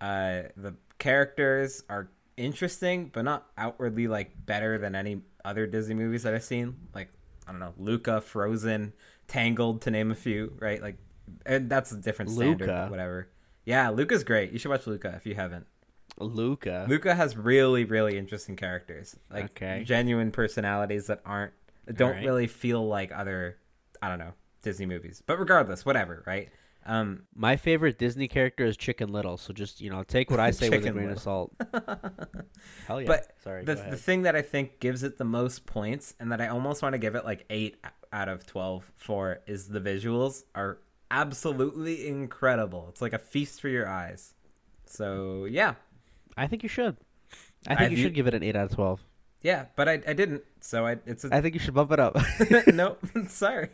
Uh, 0.00 0.44
the 0.56 0.74
characters 0.98 1.82
are 1.90 2.08
interesting, 2.38 3.10
but 3.12 3.22
not 3.22 3.46
outwardly 3.58 4.08
like 4.08 4.30
better 4.46 4.78
than 4.78 4.94
any 4.94 5.20
other 5.44 5.66
Disney 5.66 5.94
movies 5.94 6.22
that 6.22 6.34
I've 6.34 6.44
seen. 6.44 6.76
Like 6.94 7.10
I 7.46 7.50
don't 7.50 7.60
know, 7.60 7.74
Luca, 7.76 8.20
Frozen, 8.22 8.94
Tangled, 9.26 9.82
to 9.82 9.90
name 9.90 10.10
a 10.10 10.14
few. 10.14 10.54
Right, 10.58 10.80
like 10.82 10.96
and 11.44 11.68
that's 11.68 11.92
a 11.92 11.96
different 11.96 12.30
standard. 12.30 12.60
Luca. 12.68 12.80
But 12.84 12.90
whatever. 12.90 13.28
Yeah, 13.66 13.90
Luca's 13.90 14.24
great. 14.24 14.50
You 14.52 14.58
should 14.58 14.70
watch 14.70 14.86
Luca 14.86 15.12
if 15.16 15.26
you 15.26 15.34
haven't. 15.34 15.66
Luca. 16.18 16.86
Luca 16.88 17.14
has 17.14 17.36
really, 17.36 17.84
really 17.84 18.16
interesting 18.16 18.56
characters, 18.56 19.14
like 19.30 19.50
Okay. 19.50 19.84
genuine 19.84 20.30
personalities 20.32 21.06
that 21.08 21.20
aren't 21.24 21.52
don't 21.86 22.10
Alright. 22.10 22.24
really 22.24 22.46
feel 22.46 22.86
like 22.86 23.12
other, 23.12 23.58
I 24.02 24.08
don't 24.08 24.18
know, 24.18 24.32
Disney 24.62 24.86
movies. 24.86 25.22
But 25.26 25.38
regardless, 25.38 25.86
whatever, 25.86 26.22
right? 26.26 26.48
Um, 26.88 27.24
My 27.34 27.56
favorite 27.56 27.98
Disney 27.98 28.26
character 28.28 28.64
is 28.64 28.76
Chicken 28.76 29.12
Little, 29.12 29.36
so 29.36 29.52
just 29.52 29.80
you 29.80 29.90
know 29.90 30.02
take 30.04 30.30
what 30.30 30.40
I 30.40 30.50
say 30.52 30.70
with 30.70 30.86
a 30.86 30.90
grain 30.90 31.08
Little. 31.08 31.12
of 31.12 31.20
salt. 31.22 31.52
Hell 32.86 33.00
yeah! 33.02 33.06
But 33.06 33.32
Sorry, 33.44 33.64
the 33.64 33.74
the 33.74 33.96
thing 33.96 34.22
that 34.22 34.34
I 34.34 34.42
think 34.42 34.80
gives 34.80 35.02
it 35.02 35.18
the 35.18 35.24
most 35.24 35.66
points, 35.66 36.14
and 36.18 36.32
that 36.32 36.40
I 36.40 36.48
almost 36.48 36.82
want 36.82 36.94
to 36.94 36.98
give 36.98 37.14
it 37.14 37.24
like 37.24 37.44
eight 37.50 37.76
out 38.12 38.28
of 38.28 38.46
twelve 38.46 38.90
for, 38.96 39.40
is 39.46 39.68
the 39.68 39.80
visuals 39.80 40.44
are 40.54 40.78
absolutely 41.10 42.08
incredible. 42.08 42.86
It's 42.88 43.02
like 43.02 43.12
a 43.12 43.18
feast 43.18 43.60
for 43.60 43.68
your 43.68 43.86
eyes. 43.88 44.34
So 44.86 45.44
yeah, 45.44 45.74
I 46.36 46.46
think 46.46 46.62
you 46.62 46.68
should. 46.70 46.96
I 47.66 47.74
think 47.74 47.90
you 47.90 47.96
you- 47.98 48.02
should 48.04 48.14
give 48.14 48.26
it 48.26 48.34
an 48.34 48.42
eight 48.42 48.56
out 48.56 48.70
of 48.70 48.74
twelve. 48.74 49.04
Yeah, 49.42 49.66
but 49.76 49.88
I, 49.88 49.92
I 50.06 50.12
didn't. 50.14 50.42
So 50.60 50.86
I 50.86 50.96
it's 51.06 51.24
a 51.24 51.34
I 51.34 51.40
think 51.40 51.54
you 51.54 51.60
should 51.60 51.74
bump 51.74 51.92
it 51.92 52.00
up. 52.00 52.16
no. 52.66 52.96
Sorry, 53.28 53.68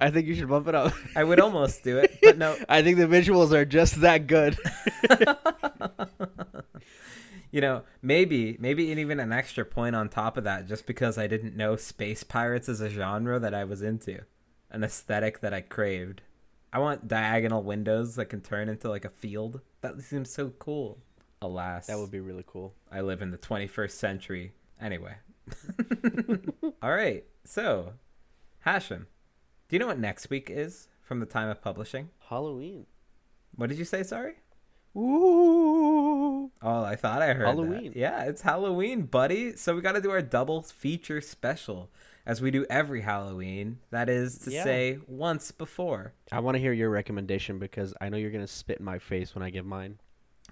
I 0.00 0.10
think 0.10 0.26
you 0.26 0.34
should 0.34 0.48
bump 0.48 0.66
it 0.68 0.74
up. 0.74 0.92
I 1.14 1.24
would 1.24 1.40
almost 1.40 1.84
do 1.84 1.98
it, 1.98 2.18
but 2.22 2.38
no. 2.38 2.56
I 2.68 2.82
think 2.82 2.98
the 2.98 3.06
visuals 3.06 3.52
are 3.52 3.64
just 3.64 4.00
that 4.00 4.26
good. 4.26 4.58
you 7.52 7.60
know, 7.60 7.82
maybe 8.02 8.56
maybe 8.58 8.84
even 8.86 9.20
an 9.20 9.32
extra 9.32 9.64
point 9.64 9.94
on 9.94 10.08
top 10.08 10.36
of 10.36 10.44
that, 10.44 10.66
just 10.66 10.86
because 10.86 11.16
I 11.16 11.28
didn't 11.28 11.56
know 11.56 11.76
space 11.76 12.24
pirates 12.24 12.68
as 12.68 12.80
a 12.80 12.90
genre 12.90 13.38
that 13.38 13.54
I 13.54 13.64
was 13.64 13.82
into, 13.82 14.22
an 14.70 14.82
aesthetic 14.82 15.40
that 15.40 15.54
I 15.54 15.60
craved. 15.60 16.22
I 16.72 16.80
want 16.80 17.06
diagonal 17.06 17.62
windows 17.62 18.16
that 18.16 18.26
can 18.26 18.40
turn 18.40 18.68
into 18.68 18.88
like 18.88 19.04
a 19.04 19.10
field. 19.10 19.60
That 19.80 20.00
seems 20.02 20.32
so 20.32 20.48
cool. 20.58 20.98
Alas, 21.40 21.86
that 21.86 21.98
would 21.98 22.10
be 22.10 22.18
really 22.18 22.44
cool. 22.44 22.74
I 22.90 23.00
live 23.00 23.22
in 23.22 23.30
the 23.30 23.38
21st 23.38 23.92
century. 23.92 24.52
Anyway. 24.84 25.14
All 26.82 26.92
right. 26.92 27.24
So, 27.44 27.94
Hashem, 28.60 29.06
do 29.68 29.74
you 29.76 29.80
know 29.80 29.86
what 29.86 29.98
next 29.98 30.28
week 30.28 30.50
is 30.50 30.88
from 31.02 31.20
the 31.20 31.26
time 31.26 31.48
of 31.48 31.60
publishing. 31.62 32.10
Halloween. 32.28 32.86
What 33.56 33.68
did 33.70 33.78
you 33.78 33.84
say? 33.84 34.02
Sorry. 34.02 34.34
Ooh. 34.96 36.50
Oh, 36.62 36.84
I 36.84 36.96
thought 36.96 37.22
I 37.22 37.28
heard 37.32 37.46
that. 37.46 37.54
Halloween. 37.56 37.92
Yeah, 37.96 38.24
it's 38.24 38.42
Halloween, 38.42 39.02
buddy. 39.02 39.56
So 39.56 39.74
we 39.74 39.80
got 39.80 39.92
to 39.92 40.00
do 40.00 40.10
our 40.10 40.22
double 40.22 40.62
feature 40.62 41.20
special, 41.20 41.90
as 42.26 42.40
we 42.40 42.50
do 42.50 42.64
every 42.70 43.00
Halloween. 43.02 43.78
That 43.90 44.08
is 44.08 44.38
to 44.40 44.50
Yeah. 44.50 44.64
say, 44.64 44.98
once 45.06 45.50
before. 45.50 46.12
I 46.30 46.40
want 46.40 46.56
to 46.56 46.60
hear 46.60 46.72
your 46.72 46.90
recommendation 46.90 47.58
because 47.58 47.94
I 48.00 48.08
know 48.08 48.16
you're 48.16 48.30
gonna 48.30 48.46
spit 48.46 48.78
in 48.78 48.84
my 48.84 48.98
face 48.98 49.34
when 49.34 49.42
I 49.42 49.50
give 49.50 49.66
mine. 49.66 49.98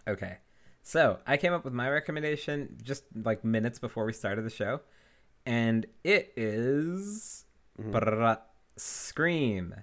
Okay. 0.08 0.38
So 0.82 1.20
I 1.26 1.36
came 1.36 1.52
up 1.52 1.64
with 1.64 1.72
my 1.72 1.88
recommendation 1.88 2.76
just 2.82 3.04
like 3.14 3.44
minutes 3.44 3.78
before 3.78 4.04
we 4.04 4.12
started 4.12 4.44
the 4.44 4.50
show, 4.50 4.80
and 5.46 5.86
it 6.04 6.32
is 6.36 7.44
Mhm. 7.78 7.92
brrrr, 7.92 8.40
Scream, 8.76 9.74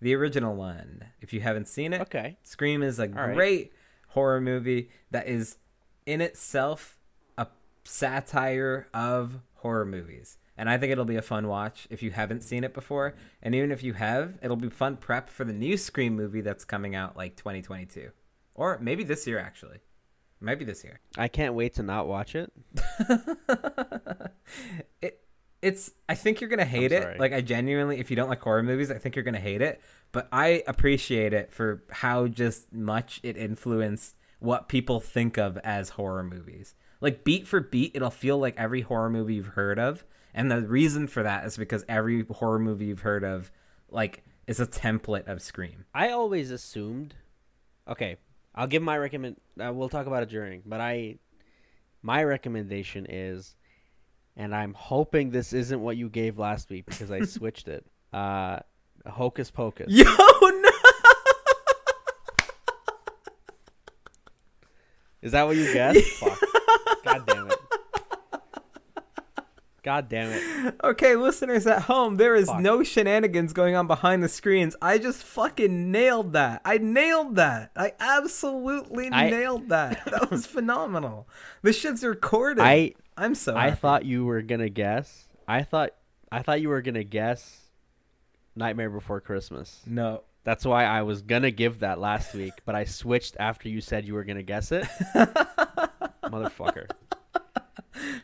the 0.00 0.14
original 0.14 0.54
one. 0.54 1.04
If 1.20 1.32
you 1.32 1.40
haven't 1.40 1.66
seen 1.68 1.92
it, 1.92 2.00
Okay. 2.02 2.38
Scream 2.42 2.82
is 2.82 2.98
a 2.98 3.08
right. 3.08 3.34
great 3.34 3.72
horror 4.08 4.40
movie 4.40 4.90
that 5.10 5.26
is 5.26 5.58
in 6.04 6.20
itself 6.20 6.98
a 7.36 7.48
satire 7.84 8.88
of 8.94 9.40
horror 9.54 9.84
movies. 9.86 10.38
And 10.58 10.70
I 10.70 10.78
think 10.78 10.92
it'll 10.92 11.04
be 11.04 11.16
a 11.16 11.22
fun 11.22 11.48
watch 11.48 11.86
if 11.90 12.02
you 12.02 12.12
haven't 12.12 12.42
seen 12.42 12.62
it 12.64 12.72
before. 12.72 13.14
And 13.42 13.54
even 13.54 13.70
if 13.72 13.82
you 13.82 13.94
have, 13.94 14.38
it'll 14.42 14.56
be 14.56 14.70
fun 14.70 14.96
prep 14.96 15.28
for 15.28 15.44
the 15.44 15.52
new 15.52 15.76
Scream 15.76 16.14
movie 16.14 16.40
that's 16.40 16.64
coming 16.64 16.94
out 16.94 17.16
like 17.16 17.36
2022. 17.36 18.10
Or 18.54 18.78
maybe 18.78 19.02
this 19.04 19.26
year, 19.26 19.38
actually. 19.38 19.80
It 20.40 20.44
might 20.44 20.58
be 20.58 20.64
this 20.64 20.84
year. 20.84 21.00
I 21.16 21.28
can't 21.28 21.54
wait 21.54 21.74
to 21.74 21.82
not 21.82 22.06
watch 22.06 22.34
it. 22.34 22.52
it 25.02 25.22
it's 25.62 25.90
I 26.08 26.14
think 26.14 26.40
you're 26.40 26.50
gonna 26.50 26.64
hate 26.64 26.92
it. 26.92 27.18
Like 27.18 27.32
I 27.32 27.40
genuinely, 27.40 27.98
if 27.98 28.10
you 28.10 28.16
don't 28.16 28.28
like 28.28 28.42
horror 28.42 28.62
movies, 28.62 28.90
I 28.90 28.98
think 28.98 29.16
you're 29.16 29.24
gonna 29.24 29.38
hate 29.38 29.62
it. 29.62 29.80
But 30.12 30.28
I 30.32 30.62
appreciate 30.66 31.32
it 31.32 31.52
for 31.52 31.82
how 31.90 32.26
just 32.26 32.72
much 32.72 33.20
it 33.22 33.36
influenced 33.36 34.16
what 34.38 34.68
people 34.68 35.00
think 35.00 35.38
of 35.38 35.56
as 35.58 35.90
horror 35.90 36.22
movies. 36.22 36.74
Like 37.00 37.24
beat 37.24 37.46
for 37.46 37.60
beat, 37.60 37.92
it'll 37.94 38.10
feel 38.10 38.38
like 38.38 38.54
every 38.56 38.82
horror 38.82 39.10
movie 39.10 39.34
you've 39.34 39.46
heard 39.48 39.78
of, 39.78 40.04
and 40.36 40.50
the 40.50 40.60
reason 40.60 41.08
for 41.08 41.22
that 41.22 41.46
is 41.46 41.56
because 41.56 41.82
every 41.88 42.26
horror 42.30 42.58
movie 42.58 42.84
you've 42.84 43.00
heard 43.00 43.24
of, 43.24 43.50
like, 43.90 44.22
is 44.46 44.60
a 44.60 44.66
template 44.66 45.26
of 45.26 45.40
Scream. 45.40 45.86
I 45.94 46.10
always 46.10 46.50
assumed. 46.50 47.14
Okay, 47.88 48.18
I'll 48.56 48.66
give 48.66 48.82
my 48.82 48.96
recommend. 48.96 49.36
Uh, 49.60 49.72
we'll 49.72 49.88
talk 49.88 50.06
about 50.06 50.22
it 50.22 50.30
during, 50.30 50.62
but 50.64 50.80
I, 50.80 51.18
my 52.02 52.24
recommendation 52.24 53.06
is, 53.08 53.54
and 54.36 54.54
I'm 54.54 54.72
hoping 54.74 55.30
this 55.30 55.52
isn't 55.52 55.80
what 55.80 55.96
you 55.96 56.08
gave 56.08 56.38
last 56.38 56.70
week 56.70 56.86
because 56.86 57.10
I 57.10 57.20
switched 57.24 57.68
it. 57.68 57.84
Uh, 58.12 58.60
Hocus 59.06 59.50
Pocus. 59.50 59.86
Yo, 59.88 60.04
no! 60.04 60.70
Is 65.22 65.32
that 65.32 65.46
what 65.46 65.56
you 65.56 65.72
guessed? 65.72 66.00
Fuck. 66.20 66.38
God 67.04 67.26
damn 67.26 67.50
it. 67.50 67.55
God 69.86 70.08
damn 70.08 70.32
it. 70.32 70.74
Okay, 70.82 71.14
listeners 71.14 71.64
at 71.64 71.82
home, 71.82 72.16
there 72.16 72.34
is 72.34 72.48
Fuck. 72.48 72.58
no 72.60 72.82
shenanigans 72.82 73.52
going 73.52 73.76
on 73.76 73.86
behind 73.86 74.20
the 74.20 74.28
screens. 74.28 74.74
I 74.82 74.98
just 74.98 75.22
fucking 75.22 75.92
nailed 75.92 76.32
that. 76.32 76.60
I 76.64 76.78
nailed 76.78 77.36
that. 77.36 77.70
I 77.76 77.92
absolutely 78.00 79.08
I- 79.12 79.30
nailed 79.30 79.68
that. 79.68 80.02
That 80.10 80.28
was 80.28 80.44
phenomenal. 80.44 81.28
This 81.62 81.78
shit's 81.78 82.02
recorded. 82.02 82.62
I 82.64 82.94
I'm 83.16 83.36
so 83.36 83.54
I 83.56 83.66
happy. 83.68 83.76
thought 83.76 84.04
you 84.04 84.24
were 84.24 84.42
gonna 84.42 84.68
guess. 84.68 85.28
I 85.46 85.62
thought 85.62 85.90
I 86.32 86.42
thought 86.42 86.60
you 86.60 86.68
were 86.70 86.82
gonna 86.82 87.04
guess 87.04 87.60
Nightmare 88.56 88.90
Before 88.90 89.20
Christmas. 89.20 89.82
no. 89.86 90.24
That's 90.42 90.64
why 90.64 90.84
I 90.84 91.02
was 91.02 91.22
gonna 91.22 91.50
give 91.52 91.78
that 91.80 92.00
last 92.00 92.34
week, 92.34 92.54
but 92.64 92.74
I 92.74 92.84
switched 92.86 93.36
after 93.38 93.68
you 93.68 93.80
said 93.80 94.04
you 94.04 94.14
were 94.14 94.24
gonna 94.24 94.42
guess 94.42 94.72
it. 94.72 94.84
Motherfucker. 96.24 96.88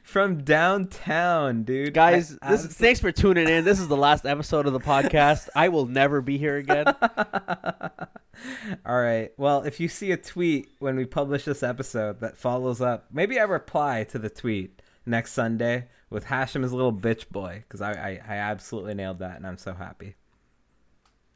From 0.03 0.45
downtown, 0.45 1.65
dude. 1.65 1.95
Guys, 1.95 2.39
I 2.43 2.53
this 2.53 2.65
is, 2.65 2.75
thanks 2.75 3.01
for 3.01 3.13
tuning 3.13 3.49
in. 3.49 3.65
This 3.65 3.81
is 3.81 3.89
the 3.89 3.97
last 3.97 4.27
episode 4.27 4.67
of 4.67 4.73
the 4.73 4.81
podcast. 4.81 5.49
I 5.55 5.69
will 5.69 5.87
never 5.87 6.21
be 6.21 6.39
here 6.39 6.57
again. 6.57 6.87
All 8.87 9.01
right. 9.01 9.33
Well, 9.37 9.63
if 9.63 9.81
you 9.81 9.89
see 9.89 10.13
a 10.13 10.17
tweet 10.17 10.71
when 10.79 10.97
we 10.97 11.05
publish 11.05 11.45
this 11.45 11.63
episode 11.63 12.21
that 12.21 12.37
follows 12.37 12.81
up, 12.81 13.07
maybe 13.13 13.39
I 13.39 13.45
reply 13.45 14.05
to 14.05 14.19
the 14.19 14.31
tweet 14.31 14.81
next 15.05 15.33
Sunday 15.33 15.89
with 16.11 16.25
Hashem 16.25 16.65
as 16.65 16.73
a 16.73 16.77
little 16.77 16.93
bitch 16.93 17.29
boy 17.31 17.65
because 17.67 17.81
I, 17.81 17.93
I, 17.93 18.21
I 18.27 18.37
absolutely 18.37 18.95
nailed 18.95 19.19
that 19.21 19.37
and 19.37 19.47
I'm 19.47 19.59
so 19.59 19.75
happy. 19.75 20.17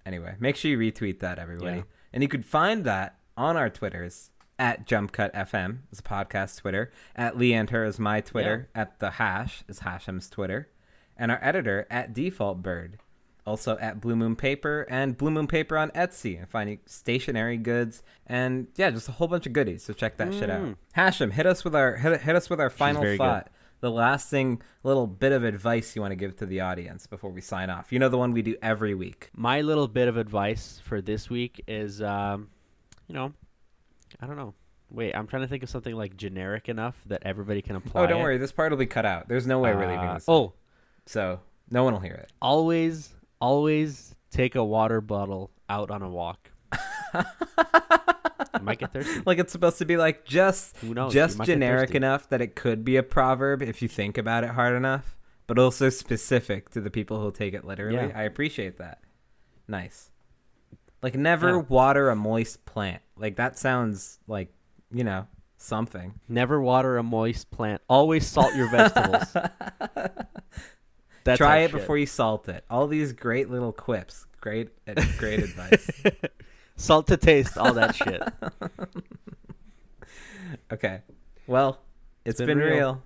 Anyway, 0.05 0.37
make 0.39 0.57
sure 0.57 0.71
you 0.71 0.79
retweet 0.79 1.21
that, 1.21 1.39
everybody. 1.39 1.79
Yeah. 1.79 1.83
And 2.13 2.23
you 2.23 2.29
could 2.29 2.45
find 2.45 2.85
that 2.85 3.19
on 3.37 3.57
our 3.57 3.69
Twitters 3.69 4.31
at 4.59 4.87
JumpCutFM 4.87 5.79
is 5.93 6.01
a 6.01 6.03
podcast 6.03 6.59
Twitter, 6.59 6.91
at 7.15 7.37
Lee 7.37 7.53
and 7.53 7.71
is 7.71 7.99
my 7.99 8.21
Twitter, 8.21 8.69
at 8.75 8.99
the 8.99 9.13
hash 9.13 9.65
is 9.69 9.81
Hashem's 9.81 10.31
Twitter, 10.31 10.69
and 11.17 11.31
our 11.31 11.39
editor 11.43 11.87
at 11.91 12.13
Default 12.13 12.63
Bird 12.63 12.99
also 13.47 13.79
at 13.79 14.01
Blue 14.01 14.17
Moon 14.17 14.37
Paper 14.37 14.87
and 14.91 15.17
Blue 15.17 15.31
Moon 15.31 15.47
Paper 15.47 15.79
on 15.79 15.91
Etsy 15.91 16.39
and 16.39 16.49
finding 16.49 16.81
stationery 16.85 17.57
goods 17.57 18.03
and 18.27 18.67
yeah, 18.77 18.91
just 18.91 19.09
a 19.09 19.13
whole 19.13 19.29
bunch 19.29 19.47
of 19.47 19.53
goodies. 19.53 19.85
So 19.85 19.93
check 19.93 20.17
that 20.17 20.35
shit 20.35 20.51
out. 20.51 20.63
Mm. 20.63 20.77
Hashem, 20.93 21.31
hit 21.31 21.47
us 21.47 21.65
with 21.65 21.75
our 21.75 21.97
hit, 21.97 22.21
hit 22.23 22.37
us 22.37 22.51
with 22.51 22.61
our 22.61 22.71
final 22.71 23.03
very 23.03 23.17
good. 23.17 23.25
thought. 23.25 23.51
The 23.81 23.91
lasting 23.91 24.63
little 24.83 25.07
bit 25.07 25.33
of 25.33 25.45
advice 25.45 25.95
you 25.95 26.03
want 26.03 26.13
to 26.13 26.17
give 26.17 26.37
to 26.37 26.47
the 26.47 26.61
audience 26.61 27.07
before 27.07 27.31
we 27.31 27.41
sign 27.41 27.71
off. 27.71 27.93
You 27.93 27.99
know 27.99 28.09
the 28.09 28.19
one 28.19 28.33
we 28.33 28.43
do 28.43 28.57
every 28.63 28.95
week. 28.95 29.31
My 29.35 29.61
little 29.61 29.87
bit 29.87 30.09
of 30.09 30.17
advice 30.17 30.81
for 30.83 31.03
this 31.03 31.29
week 31.29 31.63
is, 31.69 32.01
um, 32.01 32.49
you 33.07 33.15
know, 33.15 33.35
I 34.21 34.27
don't 34.27 34.37
know. 34.37 34.55
Wait, 34.91 35.15
I'm 35.17 35.27
trying 35.27 35.43
to 35.43 35.49
think 35.49 35.63
of 35.65 35.69
something 35.69 35.95
like 35.95 36.17
generic 36.17 36.69
enough 36.69 36.97
that 37.07 37.23
everybody 37.25 37.61
can 37.63 37.77
apply. 37.77 38.03
oh, 38.05 38.07
don't 38.07 38.21
it. 38.21 38.23
worry, 38.23 38.39
this 38.39 38.53
part 38.53 38.71
will 38.71 38.79
be 38.79 38.87
cut 38.87 39.05
out. 39.05 39.29
There's 39.29 39.47
no 39.47 39.59
way 39.59 39.75
we're 39.75 39.81
leaving 39.89 39.99
Uh, 40.09 40.15
this. 40.15 40.25
Oh, 40.29 40.53
so 41.07 41.41
no 41.71 41.83
one 41.85 41.93
will 41.93 42.01
hear 42.01 42.15
it. 42.15 42.31
always, 42.41 43.13
always 43.41 44.15
take 44.31 44.55
a 44.55 44.65
water 44.65 45.01
bottle 45.01 45.51
out 45.69 45.91
on 45.91 46.03
a 46.03 46.09
walk. 46.09 46.51
you 47.15 48.61
might 48.63 48.79
get 48.79 48.93
thirsty. 48.93 49.23
Like 49.27 49.39
it's 49.39 49.53
supposed 49.53 49.79
to 49.79 49.85
be 49.85 49.97
like 49.97 50.25
just 50.25 50.77
Who 50.79 50.95
knows? 50.95 51.13
Just 51.13 51.43
generic 51.43 51.95
enough 51.95 52.29
that 52.29 52.41
it 52.41 52.55
could 52.55 52.85
be 52.85 52.97
a 52.97 53.03
proverb 53.03 53.63
if 53.63 53.83
you 53.83 53.89
think 53.89 54.17
about 54.19 54.45
it 54.45 54.51
hard 54.51 54.75
enough, 54.77 55.17
but 55.47 55.59
also 55.59 55.89
specific 55.89 56.71
to 56.71 56.81
the 56.81 56.91
people 56.91 57.21
who'll 57.21 57.33
take 57.33 57.55
it 57.55 57.65
literally. 57.65 57.97
Yeah. 58.09 58.13
I 58.15 58.23
appreciate 58.23 58.79
that. 58.79 59.01
Nice. 59.69 60.11
Like 61.07 61.15
never 61.15 61.51
Yeah. 61.51 61.63
water 61.69 62.11
a 62.11 62.17
moist 62.17 62.65
plant. 62.65 63.01
Like 63.17 63.37
that 63.37 63.57
sounds 63.57 64.19
like, 64.27 64.49
you 64.93 65.05
know, 65.05 65.29
something. 65.57 66.15
Never 66.29 66.61
water 66.61 66.99
a 66.99 67.05
moist 67.05 67.49
plant. 67.53 67.81
Always 67.89 68.27
salt 68.27 68.57
your 68.57 68.69
vegetables. 68.69 69.33
That's 71.23 71.39
Try 71.39 71.59
it 71.59 71.71
shit. 71.71 71.79
before 71.79 71.97
you 71.97 72.07
salt 72.07 72.49
it. 72.49 72.65
All 72.69 72.89
these 72.89 73.13
great 73.13 73.49
little 73.49 73.71
quips. 73.71 74.27
Great 74.41 74.71
uh, 74.89 74.95
great 75.17 75.45
advice. 75.45 75.89
Salt 76.77 77.07
to 77.07 77.17
taste, 77.17 77.57
all 77.57 77.73
that 77.75 77.95
shit. 77.95 78.21
Okay. 80.73 81.03
Well, 81.47 81.79
it's 82.25 82.39
been 82.39 82.47
been 82.49 82.59
real. 82.59 82.75
real. 82.75 83.03